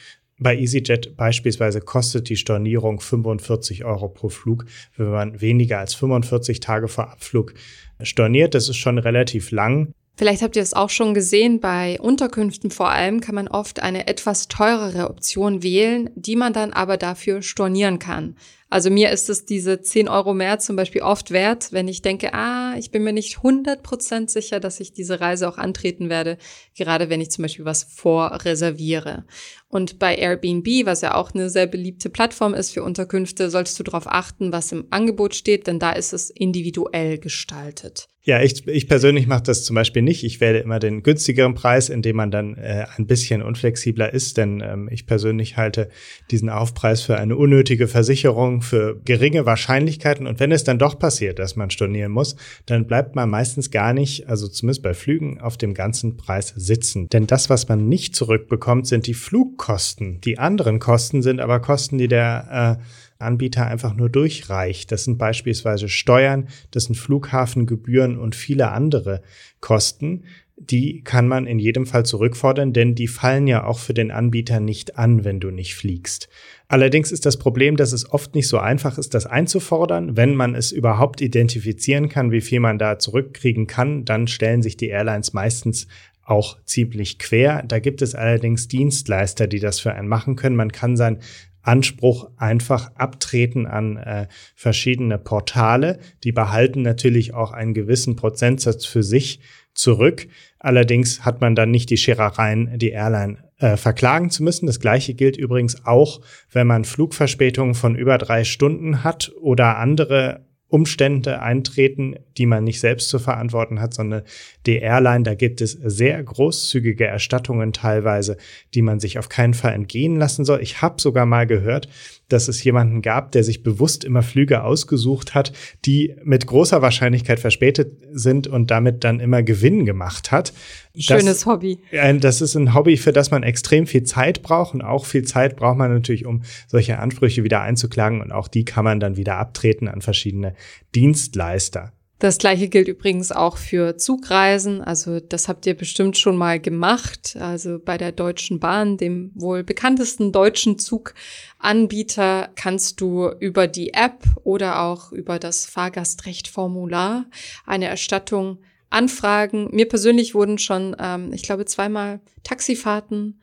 Bei 0.42 0.58
EasyJet 0.58 1.18
beispielsweise 1.18 1.82
kostet 1.82 2.30
die 2.30 2.38
Stornierung 2.38 3.02
45 3.02 3.84
Euro 3.84 4.08
pro 4.08 4.30
Flug, 4.30 4.66
wenn 4.96 5.12
man 5.12 5.42
weniger 5.42 5.80
als 5.80 5.94
45 5.96 6.62
Tage 6.62 6.88
vor 6.88 7.12
Abflug 7.12 7.54
storniert. 8.02 8.56
Das 8.56 8.70
ist 8.70 8.78
schon 8.78 8.98
relativ 8.98 9.52
lang. 9.52 9.94
Vielleicht 10.20 10.42
habt 10.42 10.58
ihr 10.58 10.62
es 10.62 10.74
auch 10.74 10.90
schon 10.90 11.14
gesehen, 11.14 11.62
bei 11.62 11.98
Unterkünften 11.98 12.72
vor 12.72 12.90
allem 12.90 13.22
kann 13.22 13.36
man 13.36 13.48
oft 13.48 13.82
eine 13.82 14.08
etwas 14.08 14.50
teurere 14.50 15.10
Option 15.10 15.64
wählen, 15.64 16.10
die 16.14 16.36
man 16.36 16.52
dann 16.52 16.74
aber 16.74 16.98
dafür 16.98 17.42
stornieren 17.42 18.00
kann. 18.00 18.36
Also 18.70 18.90
mir 18.90 19.12
ist 19.12 19.30
es 19.30 19.46
diese 19.46 19.82
10 19.82 20.10
Euro 20.10 20.34
mehr 20.34 20.60
zum 20.60 20.76
Beispiel 20.76 21.04
oft 21.04 21.32
wert, 21.32 21.72
wenn 21.72 21.88
ich 21.88 22.02
denke, 22.02 22.34
ah, 22.34 22.76
ich 22.78 22.92
bin 22.92 23.06
mir 23.06 23.14
nicht 23.14 23.38
100% 23.38 24.30
sicher, 24.30 24.60
dass 24.60 24.82
ich 24.82 24.92
diese 24.92 25.22
Reise 25.22 25.48
auch 25.48 25.58
antreten 25.58 26.10
werde, 26.10 26.38
gerade 26.76 27.10
wenn 27.10 27.22
ich 27.22 27.32
zum 27.32 27.44
Beispiel 27.44 27.64
was 27.64 27.86
vorreserviere. 27.86 29.24
Und 29.70 30.00
bei 30.00 30.16
Airbnb, 30.16 30.86
was 30.86 31.00
ja 31.00 31.16
auch 31.16 31.34
eine 31.34 31.50
sehr 31.50 31.66
beliebte 31.66 32.10
Plattform 32.10 32.54
ist 32.54 32.72
für 32.72 32.84
Unterkünfte, 32.84 33.50
solltest 33.50 33.80
du 33.80 33.84
darauf 33.84 34.06
achten, 34.06 34.52
was 34.52 34.74
im 34.74 34.88
Angebot 34.90 35.34
steht, 35.34 35.66
denn 35.66 35.80
da 35.80 35.92
ist 35.92 36.12
es 36.12 36.30
individuell 36.30 37.20
gestaltet. 37.20 38.10
Ja, 38.30 38.44
ich, 38.44 38.68
ich 38.68 38.88
persönlich 38.88 39.26
mache 39.26 39.42
das 39.42 39.64
zum 39.64 39.74
Beispiel 39.74 40.04
nicht. 40.04 40.24
Ich 40.24 40.40
wähle 40.40 40.60
immer 40.60 40.78
den 40.78 41.02
günstigeren 41.02 41.56
Preis, 41.56 41.90
indem 41.90 42.18
man 42.18 42.30
dann 42.30 42.54
äh, 42.58 42.86
ein 42.96 43.08
bisschen 43.08 43.42
unflexibler 43.42 44.14
ist, 44.14 44.38
denn 44.38 44.62
ähm, 44.64 44.88
ich 44.92 45.08
persönlich 45.08 45.58
halte 45.58 45.90
diesen 46.30 46.48
Aufpreis 46.48 47.02
für 47.02 47.18
eine 47.18 47.36
unnötige 47.36 47.88
Versicherung, 47.88 48.62
für 48.62 49.02
geringe 49.04 49.48
Wahrscheinlichkeiten. 49.48 50.28
Und 50.28 50.40
wenn 50.40 50.52
es 50.52 50.64
dann 50.64 50.78
doch 50.78 51.00
passiert, 51.00 51.40
dass 51.40 51.56
man 51.56 51.72
stornieren 51.72 52.12
muss, 52.12 52.36
dann 52.68 52.86
bleibt 52.86 53.16
man 53.16 53.32
meistens 53.32 53.72
gar 53.72 53.94
nicht, 53.94 54.30
also 54.30 54.48
zumindest 54.48 54.84
bei 54.84 54.94
Flügen, 54.94 55.42
auf 55.42 55.58
dem 55.58 55.74
ganzen 55.74 56.16
Preis 56.16 56.54
sitzen. 56.56 57.10
Denn 57.10 57.26
das, 57.26 57.50
was 57.50 57.68
man 57.68 57.90
nicht 57.90 58.16
zurückbekommt, 58.16 58.86
sind 58.86 59.08
die 59.08 59.16
Flugkosten. 59.16 60.22
Die 60.22 60.38
anderen 60.38 60.78
Kosten 60.78 61.24
sind 61.24 61.40
aber 61.40 61.62
Kosten, 61.62 61.98
die 61.98 62.08
der 62.08 62.78
äh, 62.78 62.84
Anbieter 63.20 63.68
einfach 63.68 63.96
nur 63.96 64.10
durchreicht. 64.10 64.92
Das 64.92 65.04
sind 65.04 65.18
beispielsweise 65.18 65.90
Steuern, 65.90 66.48
das 66.72 66.86
sind 66.86 66.96
Flughafengebühren 66.96 68.18
und 68.18 68.34
viele 68.34 68.72
andere 68.72 69.22
Kosten. 69.60 70.24
Die 70.56 71.04
kann 71.04 71.28
man 71.28 71.48
in 71.48 71.58
jedem 71.58 71.86
Fall 71.86 72.06
zurückfordern, 72.06 72.74
denn 72.74 72.94
die 72.94 73.08
fallen 73.08 73.48
ja 73.48 73.64
auch 73.64 73.80
für 73.80 73.94
den 73.94 74.12
Anbieter 74.12 74.60
nicht 74.60 74.98
an, 74.98 75.24
wenn 75.24 75.40
du 75.40 75.52
nicht 75.52 75.76
fliegst. 75.76 76.28
Allerdings 76.68 77.14
ist 77.14 77.26
das 77.26 77.38
Problem, 77.38 77.78
dass 77.78 77.94
es 77.94 78.10
oft 78.12 78.36
nicht 78.36 78.50
so 78.50 78.58
einfach 78.58 78.98
ist, 78.98 79.14
das 79.14 79.26
einzufordern. 79.26 80.18
Wenn 80.18 80.36
man 80.36 80.56
es 80.56 80.74
überhaupt 80.74 81.22
identifizieren 81.22 82.10
kann, 82.10 82.32
wie 82.32 82.42
viel 82.42 82.60
man 82.60 82.78
da 82.78 83.00
zurückkriegen 83.00 83.68
kann, 83.68 84.04
dann 84.04 84.28
stellen 84.28 84.62
sich 84.62 84.76
die 84.76 84.90
Airlines 84.90 85.32
meistens 85.32 85.88
auch 86.30 86.58
ziemlich 86.66 87.18
quer. 87.20 87.64
Da 87.68 87.80
gibt 87.80 88.02
es 88.02 88.14
allerdings 88.14 88.68
Dienstleister, 88.68 89.48
die 89.48 89.60
das 89.60 89.80
für 89.80 89.94
einen 89.94 90.08
machen 90.08 90.36
können. 90.36 90.56
Man 90.56 90.72
kann 90.72 90.96
sein 90.96 91.20
Anspruch 91.62 92.30
einfach 92.38 92.96
abtreten 92.96 93.66
an 93.66 93.98
äh, 93.98 94.28
verschiedene 94.56 95.18
Portale. 95.18 96.00
Die 96.24 96.32
behalten 96.32 96.82
natürlich 96.82 97.34
auch 97.34 97.52
einen 97.52 97.74
gewissen 97.74 98.16
Prozentsatz 98.16 98.86
für 98.86 99.04
sich 99.04 99.40
zurück. 99.74 100.28
Allerdings 100.60 101.26
hat 101.26 101.42
man 101.42 101.56
dann 101.56 101.72
nicht 101.72 101.90
die 101.90 101.98
Scherereien, 101.98 102.78
die 102.78 102.90
Airline 102.90 103.38
äh, 103.60 103.78
verklagen 103.78 104.30
zu 104.30 104.44
müssen. 104.44 104.68
Das 104.68 104.80
gleiche 104.80 105.14
gilt 105.14 105.38
übrigens 105.38 105.86
auch, 105.86 106.22
wenn 106.52 106.68
man 106.68 106.86
Flugverspätungen 106.86 107.76
von 107.76 107.96
über 107.96 108.18
drei 108.18 108.44
Stunden 108.44 109.04
hat 109.04 109.32
oder 109.40 109.78
andere 109.78 110.49
Umstände 110.70 111.42
eintreten, 111.42 112.16
die 112.38 112.46
man 112.46 112.64
nicht 112.64 112.80
selbst 112.80 113.10
zu 113.10 113.20
verantworten 113.20 113.82
hat, 113.82 113.94
sondern 113.94 114.22
die 114.66 114.78
Airline, 114.78 115.24
da 115.24 115.36
gibt 115.36 115.62
es 115.62 115.72
sehr 115.72 116.24
großzügige 116.24 117.06
Erstattungen 117.06 117.74
teilweise, 117.74 118.38
die 118.74 118.82
man 118.82 119.00
sich 119.00 119.20
auf 119.20 119.30
keinen 119.30 119.54
Fall 119.54 119.74
entgehen 119.74 120.16
lassen 120.16 120.46
soll. 120.46 120.62
Ich 120.62 120.82
habe 120.82 121.02
sogar 121.02 121.26
mal 121.26 121.48
gehört, 121.48 121.90
dass 122.30 122.48
es 122.48 122.64
jemanden 122.64 123.02
gab, 123.02 123.32
der 123.32 123.44
sich 123.44 123.64
bewusst 123.64 124.04
immer 124.04 124.24
Flüge 124.24 124.64
ausgesucht 124.64 125.36
hat, 125.36 125.52
die 125.86 126.16
mit 126.24 126.48
großer 126.48 126.82
Wahrscheinlichkeit 126.82 127.40
verspätet 127.40 127.98
sind 128.12 128.48
und 128.48 128.72
damit 128.72 129.04
dann 129.04 129.20
immer 129.20 129.44
Gewinn 129.44 129.86
gemacht 129.86 130.32
hat. 130.32 130.54
Schönes 130.96 131.26
das, 131.26 131.46
Hobby. 131.46 131.80
Das 132.20 132.42
ist 132.42 132.56
ein 132.56 132.74
Hobby, 132.74 132.98
für 132.98 133.14
das 133.14 133.32
man 133.32 133.44
extrem 133.44 133.88
viel 133.88 134.04
Zeit 134.04 134.42
braucht 134.42 134.74
und 134.74 134.82
auch 134.82 135.06
viel 135.06 135.24
Zeit 135.24 135.56
braucht 135.56 135.78
man 135.78 135.94
natürlich, 135.94 136.26
um 136.26 136.44
solche 136.68 137.00
Ansprüche 137.00 137.44
wieder 137.44 137.62
einzuklagen 137.62 138.22
und 138.22 138.32
auch 138.32 138.48
die 138.48 138.66
kann 138.66 138.84
man 138.84 139.00
dann 139.00 139.18
wieder 139.18 139.38
abtreten 139.38 139.88
an 139.88 140.02
verschiedene 140.02 140.56
Dienstleister. 140.96 141.94
Das 142.20 142.38
gleiche 142.38 142.68
gilt 142.68 142.90
übrigens 142.90 143.32
auch 143.32 143.56
für 143.56 143.96
Zugreisen. 143.96 144.82
Also 144.82 145.22
das 145.22 145.48
habt 145.48 145.66
ihr 145.66 145.74
bestimmt 145.74 146.18
schon 146.18 146.36
mal 146.36 146.60
gemacht. 146.60 147.38
Also 147.40 147.80
bei 147.80 147.98
der 147.98 148.12
Deutschen 148.12 148.60
Bahn, 148.60 148.98
dem 148.98 149.32
wohl 149.36 149.64
bekanntesten 149.64 150.34
deutschen 150.34 150.78
Zuganbieter, 150.78 152.50
kannst 152.56 153.00
du 153.00 153.30
über 153.40 153.68
die 153.68 153.94
App 153.94 154.26
oder 154.44 154.82
auch 154.82 155.14
über 155.14 155.40
das 155.40 155.66
Fahrgastrechtformular 155.66 157.26
eine 157.66 157.88
Erstattung 157.88 158.60
anfragen. 158.90 159.70
Mir 159.72 159.88
persönlich 159.88 160.36
wurden 160.36 160.58
schon, 160.58 160.98
ähm, 161.00 161.32
ich 161.32 161.44
glaube, 161.44 161.64
zweimal 161.64 162.20
Taxifahrten 162.44 163.40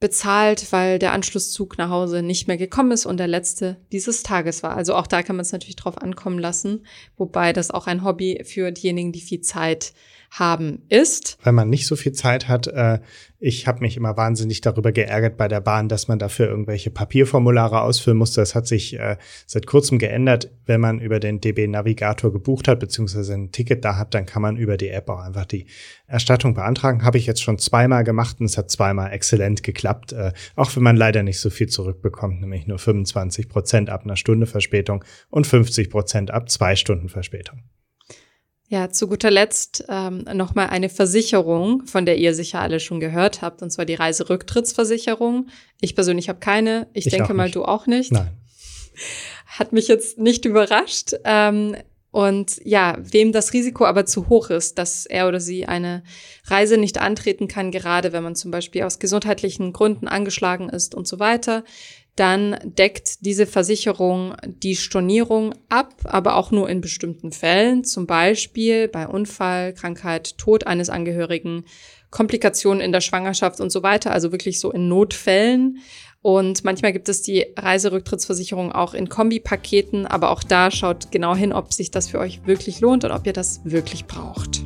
bezahlt, 0.00 0.72
weil 0.72 0.98
der 0.98 1.12
Anschlusszug 1.12 1.76
nach 1.76 1.90
Hause 1.90 2.22
nicht 2.22 2.48
mehr 2.48 2.56
gekommen 2.56 2.90
ist 2.90 3.04
und 3.04 3.18
der 3.18 3.28
letzte 3.28 3.76
dieses 3.92 4.22
Tages 4.22 4.62
war. 4.62 4.74
Also 4.74 4.94
auch 4.94 5.06
da 5.06 5.22
kann 5.22 5.36
man 5.36 5.42
es 5.42 5.52
natürlich 5.52 5.76
drauf 5.76 5.98
ankommen 5.98 6.38
lassen, 6.38 6.86
wobei 7.18 7.52
das 7.52 7.70
auch 7.70 7.86
ein 7.86 8.02
Hobby 8.02 8.42
für 8.44 8.72
diejenigen, 8.72 9.12
die 9.12 9.20
viel 9.20 9.42
Zeit 9.42 9.92
haben 10.30 10.82
ist. 10.88 11.38
Wenn 11.42 11.54
man 11.54 11.68
nicht 11.68 11.86
so 11.86 11.96
viel 11.96 12.12
Zeit 12.12 12.48
hat, 12.48 12.68
äh, 12.68 13.00
ich 13.40 13.66
habe 13.66 13.80
mich 13.80 13.96
immer 13.96 14.16
wahnsinnig 14.16 14.60
darüber 14.60 14.92
geärgert 14.92 15.36
bei 15.36 15.48
der 15.48 15.60
Bahn, 15.60 15.88
dass 15.88 16.08
man 16.08 16.18
dafür 16.18 16.46
irgendwelche 16.48 16.90
Papierformulare 16.90 17.80
ausfüllen 17.80 18.18
musste. 18.18 18.40
Das 18.40 18.54
hat 18.54 18.66
sich 18.66 18.98
äh, 18.98 19.16
seit 19.46 19.66
kurzem 19.66 19.98
geändert. 19.98 20.50
Wenn 20.66 20.80
man 20.80 21.00
über 21.00 21.18
den 21.18 21.40
DB 21.40 21.66
Navigator 21.66 22.32
gebucht 22.32 22.68
hat, 22.68 22.78
beziehungsweise 22.80 23.34
ein 23.34 23.50
Ticket 23.50 23.84
da 23.84 23.96
hat, 23.96 24.14
dann 24.14 24.26
kann 24.26 24.42
man 24.42 24.56
über 24.56 24.76
die 24.76 24.90
App 24.90 25.08
auch 25.08 25.20
einfach 25.20 25.46
die 25.46 25.66
Erstattung 26.06 26.54
beantragen. 26.54 27.02
Habe 27.02 27.18
ich 27.18 27.26
jetzt 27.26 27.42
schon 27.42 27.58
zweimal 27.58 28.04
gemacht 28.04 28.36
und 28.40 28.46
es 28.46 28.58
hat 28.58 28.70
zweimal 28.70 29.12
exzellent 29.12 29.62
geklappt. 29.62 30.12
Äh, 30.12 30.32
auch 30.54 30.76
wenn 30.76 30.82
man 30.82 30.96
leider 30.96 31.22
nicht 31.22 31.40
so 31.40 31.50
viel 31.50 31.68
zurückbekommt, 31.68 32.40
nämlich 32.40 32.66
nur 32.66 32.78
25 32.78 33.48
Prozent 33.48 33.90
ab 33.90 34.04
einer 34.04 34.16
Stunde 34.16 34.46
Verspätung 34.46 35.04
und 35.30 35.46
50 35.46 35.90
Prozent 35.90 36.30
ab 36.30 36.50
zwei 36.50 36.76
Stunden 36.76 37.08
Verspätung. 37.08 37.62
Ja, 38.72 38.88
zu 38.88 39.08
guter 39.08 39.32
Letzt 39.32 39.84
ähm, 39.88 40.24
nochmal 40.32 40.68
eine 40.68 40.88
Versicherung, 40.88 41.86
von 41.86 42.06
der 42.06 42.18
ihr 42.18 42.34
sicher 42.34 42.60
alle 42.60 42.78
schon 42.78 43.00
gehört 43.00 43.42
habt, 43.42 43.62
und 43.62 43.70
zwar 43.70 43.84
die 43.84 43.96
Reiserücktrittsversicherung. 43.96 45.48
Ich 45.80 45.96
persönlich 45.96 46.28
habe 46.28 46.38
keine. 46.38 46.86
Ich, 46.92 47.06
ich 47.06 47.12
denke 47.12 47.34
mal, 47.34 47.46
nicht. 47.46 47.56
du 47.56 47.64
auch 47.64 47.88
nicht. 47.88 48.12
Nein. 48.12 48.30
Hat 49.46 49.72
mich 49.72 49.88
jetzt 49.88 50.18
nicht 50.18 50.44
überrascht. 50.44 51.14
Ähm, 51.24 51.74
und 52.12 52.60
ja, 52.64 52.96
wem 53.00 53.32
das 53.32 53.52
Risiko 53.52 53.86
aber 53.86 54.06
zu 54.06 54.28
hoch 54.28 54.50
ist, 54.50 54.78
dass 54.78 55.04
er 55.04 55.26
oder 55.26 55.40
sie 55.40 55.66
eine 55.66 56.04
Reise 56.44 56.76
nicht 56.76 56.98
antreten 56.98 57.48
kann, 57.48 57.72
gerade 57.72 58.12
wenn 58.12 58.22
man 58.22 58.36
zum 58.36 58.52
Beispiel 58.52 58.84
aus 58.84 59.00
gesundheitlichen 59.00 59.72
Gründen 59.72 60.06
angeschlagen 60.06 60.68
ist 60.68 60.94
und 60.94 61.08
so 61.08 61.18
weiter, 61.18 61.64
dann 62.20 62.56
deckt 62.64 63.24
diese 63.24 63.46
Versicherung 63.46 64.34
die 64.44 64.76
Stornierung 64.76 65.54
ab, 65.70 65.94
aber 66.04 66.36
auch 66.36 66.50
nur 66.50 66.68
in 66.68 66.82
bestimmten 66.82 67.32
Fällen, 67.32 67.82
zum 67.82 68.06
Beispiel 68.06 68.88
bei 68.88 69.08
Unfall, 69.08 69.72
Krankheit, 69.72 70.36
Tod 70.36 70.66
eines 70.66 70.90
Angehörigen, 70.90 71.64
Komplikationen 72.10 72.82
in 72.82 72.92
der 72.92 73.00
Schwangerschaft 73.00 73.58
und 73.60 73.70
so 73.70 73.82
weiter, 73.82 74.12
also 74.12 74.32
wirklich 74.32 74.60
so 74.60 74.70
in 74.70 74.86
Notfällen. 74.86 75.78
Und 76.20 76.62
manchmal 76.62 76.92
gibt 76.92 77.08
es 77.08 77.22
die 77.22 77.46
Reiserücktrittsversicherung 77.56 78.70
auch 78.70 78.92
in 78.92 79.08
Kombipaketen, 79.08 80.06
aber 80.06 80.30
auch 80.30 80.42
da 80.44 80.70
schaut 80.70 81.10
genau 81.10 81.34
hin, 81.34 81.54
ob 81.54 81.72
sich 81.72 81.90
das 81.90 82.08
für 82.08 82.18
euch 82.18 82.46
wirklich 82.46 82.80
lohnt 82.80 83.04
und 83.04 83.12
ob 83.12 83.26
ihr 83.26 83.32
das 83.32 83.62
wirklich 83.64 84.04
braucht. 84.04 84.60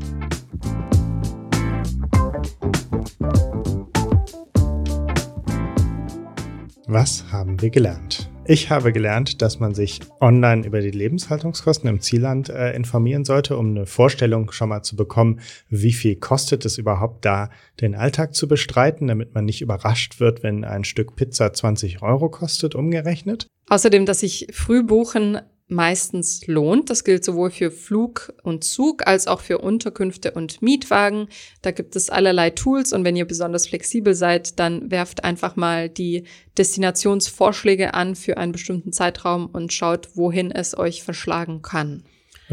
Was 6.94 7.24
haben 7.32 7.60
wir 7.60 7.70
gelernt? 7.70 8.30
Ich 8.46 8.70
habe 8.70 8.92
gelernt, 8.92 9.42
dass 9.42 9.58
man 9.58 9.74
sich 9.74 9.98
online 10.20 10.64
über 10.64 10.80
die 10.80 10.92
Lebenshaltungskosten 10.92 11.90
im 11.90 12.00
Zielland 12.00 12.50
äh, 12.50 12.72
informieren 12.72 13.24
sollte, 13.24 13.56
um 13.56 13.70
eine 13.70 13.86
Vorstellung 13.86 14.52
schon 14.52 14.68
mal 14.68 14.82
zu 14.82 14.94
bekommen, 14.94 15.40
wie 15.68 15.92
viel 15.92 16.14
kostet 16.14 16.64
es 16.64 16.78
überhaupt 16.78 17.24
da, 17.24 17.50
den 17.80 17.96
Alltag 17.96 18.36
zu 18.36 18.46
bestreiten, 18.46 19.08
damit 19.08 19.34
man 19.34 19.44
nicht 19.44 19.60
überrascht 19.60 20.20
wird, 20.20 20.44
wenn 20.44 20.64
ein 20.64 20.84
Stück 20.84 21.16
Pizza 21.16 21.52
20 21.52 22.00
Euro 22.00 22.28
kostet, 22.28 22.76
umgerechnet. 22.76 23.48
Außerdem, 23.68 24.06
dass 24.06 24.20
sich 24.20 24.46
Frühbuchen 24.52 25.40
meistens 25.74 26.46
lohnt. 26.46 26.88
Das 26.88 27.04
gilt 27.04 27.24
sowohl 27.24 27.50
für 27.50 27.70
Flug 27.70 28.32
und 28.42 28.64
Zug 28.64 29.06
als 29.06 29.26
auch 29.26 29.40
für 29.40 29.58
Unterkünfte 29.58 30.32
und 30.32 30.62
Mietwagen. 30.62 31.28
Da 31.62 31.70
gibt 31.72 31.96
es 31.96 32.08
allerlei 32.08 32.50
Tools 32.50 32.92
und 32.92 33.04
wenn 33.04 33.16
ihr 33.16 33.26
besonders 33.26 33.66
flexibel 33.66 34.14
seid, 34.14 34.58
dann 34.58 34.90
werft 34.90 35.24
einfach 35.24 35.56
mal 35.56 35.88
die 35.88 36.24
Destinationsvorschläge 36.56 37.94
an 37.94 38.14
für 38.14 38.38
einen 38.38 38.52
bestimmten 38.52 38.92
Zeitraum 38.92 39.46
und 39.46 39.72
schaut, 39.72 40.16
wohin 40.16 40.50
es 40.50 40.76
euch 40.78 41.02
verschlagen 41.02 41.60
kann. 41.60 42.04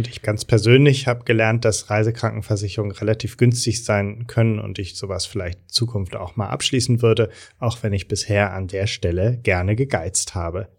Und 0.01 0.07
ich 0.07 0.23
ganz 0.23 0.45
persönlich 0.45 1.05
habe 1.05 1.25
gelernt, 1.25 1.63
dass 1.63 1.91
Reisekrankenversicherungen 1.91 2.95
relativ 2.95 3.37
günstig 3.37 3.85
sein 3.85 4.25
können 4.25 4.57
und 4.57 4.79
ich 4.79 4.95
sowas 4.97 5.27
vielleicht 5.27 5.59
in 5.59 5.69
Zukunft 5.69 6.15
auch 6.15 6.35
mal 6.35 6.47
abschließen 6.49 7.03
würde, 7.03 7.29
auch 7.59 7.83
wenn 7.83 7.93
ich 7.93 8.07
bisher 8.07 8.51
an 8.51 8.65
der 8.67 8.87
Stelle 8.87 9.37
gerne 9.43 9.75
gegeizt 9.75 10.33
habe. 10.33 10.69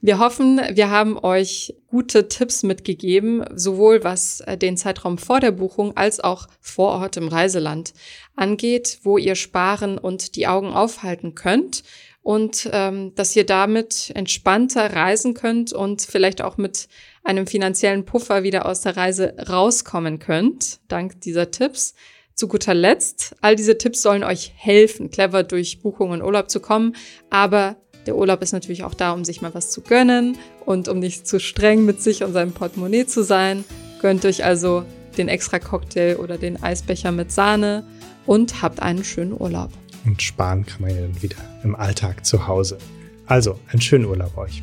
Wir 0.00 0.18
hoffen, 0.18 0.58
wir 0.72 0.88
haben 0.88 1.18
euch 1.18 1.74
gute 1.86 2.28
Tipps 2.28 2.62
mitgegeben, 2.62 3.44
sowohl 3.54 4.04
was 4.04 4.40
äh, 4.40 4.56
den 4.56 4.78
Zeitraum 4.78 5.18
vor 5.18 5.40
der 5.40 5.50
Buchung 5.50 5.94
als 5.94 6.20
auch 6.20 6.48
vor 6.58 6.92
Ort 6.92 7.18
im 7.18 7.28
Reiseland 7.28 7.92
angeht, 8.36 9.00
wo 9.02 9.18
ihr 9.18 9.34
sparen 9.34 9.98
und 9.98 10.34
die 10.34 10.46
Augen 10.46 10.68
aufhalten 10.68 11.34
könnt 11.34 11.82
und 12.22 12.68
ähm, 12.72 13.14
dass 13.14 13.34
ihr 13.34 13.44
damit 13.44 14.12
entspannter 14.14 14.94
reisen 14.94 15.34
könnt 15.34 15.72
und 15.72 16.02
vielleicht 16.02 16.40
auch 16.42 16.56
mit 16.56 16.88
einem 17.24 17.46
finanziellen 17.46 18.04
Puffer 18.04 18.42
wieder 18.42 18.66
aus 18.66 18.80
der 18.80 18.96
Reise 18.96 19.34
rauskommen 19.48 20.18
könnt, 20.18 20.80
dank 20.88 21.20
dieser 21.20 21.50
Tipps. 21.50 21.94
Zu 22.34 22.48
guter 22.48 22.72
Letzt, 22.72 23.36
all 23.42 23.56
diese 23.56 23.76
Tipps 23.76 24.00
sollen 24.00 24.24
euch 24.24 24.52
helfen, 24.56 25.10
clever 25.10 25.42
durch 25.42 25.82
Buchung 25.82 26.10
und 26.10 26.22
Urlaub 26.22 26.48
zu 26.48 26.60
kommen, 26.60 26.96
aber 27.28 27.76
der 28.06 28.16
Urlaub 28.16 28.42
ist 28.42 28.52
natürlich 28.52 28.84
auch 28.84 28.94
da, 28.94 29.12
um 29.12 29.24
sich 29.24 29.42
mal 29.42 29.54
was 29.54 29.70
zu 29.70 29.82
gönnen 29.82 30.38
und 30.64 30.88
um 30.88 30.98
nicht 30.98 31.26
zu 31.26 31.38
streng 31.38 31.84
mit 31.84 32.02
sich 32.02 32.24
und 32.24 32.32
seinem 32.32 32.52
Portemonnaie 32.52 33.06
zu 33.06 33.22
sein. 33.22 33.64
Gönnt 34.00 34.24
euch 34.24 34.44
also 34.44 34.84
den 35.16 35.28
extra 35.28 35.58
Cocktail 35.58 36.16
oder 36.16 36.38
den 36.38 36.60
Eisbecher 36.62 37.12
mit 37.12 37.30
Sahne 37.30 37.84
und 38.26 38.62
habt 38.62 38.80
einen 38.80 39.04
schönen 39.04 39.38
Urlaub. 39.38 39.70
Und 40.04 40.20
sparen 40.20 40.66
kann 40.66 40.82
man 40.82 40.90
ja 40.90 41.00
dann 41.02 41.22
wieder 41.22 41.36
im 41.62 41.74
Alltag 41.74 42.26
zu 42.26 42.46
Hause. 42.46 42.78
Also, 43.26 43.58
einen 43.68 43.80
schönen 43.80 44.04
Urlaub 44.04 44.36
euch. 44.36 44.62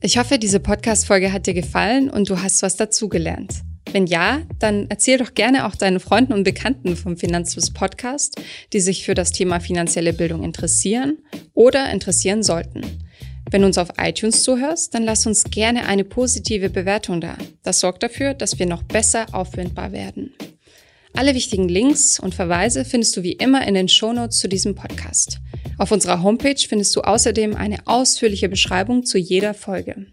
Ich 0.00 0.16
hoffe, 0.16 0.38
diese 0.38 0.60
Podcast-Folge 0.60 1.32
hat 1.32 1.46
dir 1.46 1.54
gefallen 1.54 2.08
und 2.08 2.30
du 2.30 2.40
hast 2.40 2.62
was 2.62 2.76
dazugelernt. 2.76 3.62
Wenn 3.92 4.06
ja, 4.06 4.42
dann 4.58 4.86
erzähl 4.88 5.18
doch 5.18 5.34
gerne 5.34 5.66
auch 5.66 5.74
deinen 5.74 6.00
Freunden 6.00 6.32
und 6.32 6.44
Bekannten 6.44 6.96
vom 6.96 7.16
Finanzfluss 7.16 7.72
Podcast, 7.72 8.40
die 8.72 8.80
sich 8.80 9.04
für 9.04 9.14
das 9.14 9.32
Thema 9.32 9.60
finanzielle 9.60 10.12
Bildung 10.12 10.44
interessieren 10.44 11.18
oder 11.54 11.90
interessieren 11.90 12.42
sollten. 12.42 12.82
Wenn 13.50 13.62
du 13.62 13.66
uns 13.66 13.78
auf 13.78 13.88
iTunes 13.98 14.42
zuhörst, 14.44 14.94
dann 14.94 15.02
lass 15.02 15.26
uns 15.26 15.44
gerne 15.44 15.86
eine 15.86 16.04
positive 16.04 16.70
Bewertung 16.70 17.20
da. 17.20 17.36
Das 17.62 17.80
sorgt 17.80 18.02
dafür, 18.02 18.34
dass 18.34 18.58
wir 18.58 18.66
noch 18.66 18.82
besser 18.84 19.26
auffindbar 19.32 19.92
werden. 19.92 20.34
Alle 21.14 21.34
wichtigen 21.34 21.68
Links 21.68 22.20
und 22.20 22.34
Verweise 22.34 22.84
findest 22.84 23.16
du 23.16 23.22
wie 23.22 23.32
immer 23.32 23.66
in 23.66 23.74
den 23.74 23.88
Shownotes 23.88 24.38
zu 24.38 24.48
diesem 24.48 24.76
Podcast. 24.76 25.40
Auf 25.78 25.90
unserer 25.90 26.22
Homepage 26.22 26.60
findest 26.68 26.94
du 26.94 27.00
außerdem 27.00 27.56
eine 27.56 27.86
ausführliche 27.86 28.48
Beschreibung 28.48 29.04
zu 29.04 29.18
jeder 29.18 29.54
Folge. 29.54 30.06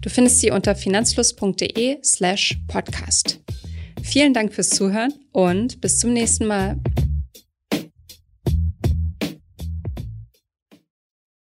Du 0.00 0.08
findest 0.08 0.40
sie 0.40 0.52
unter 0.52 0.76
finanzfluss.de 0.76 1.98
slash 2.04 2.58
podcast. 2.68 3.40
Vielen 4.02 4.34
Dank 4.34 4.54
fürs 4.54 4.70
Zuhören 4.70 5.12
und 5.32 5.80
bis 5.80 5.98
zum 5.98 6.12
nächsten 6.12 6.46
Mal. 6.46 6.78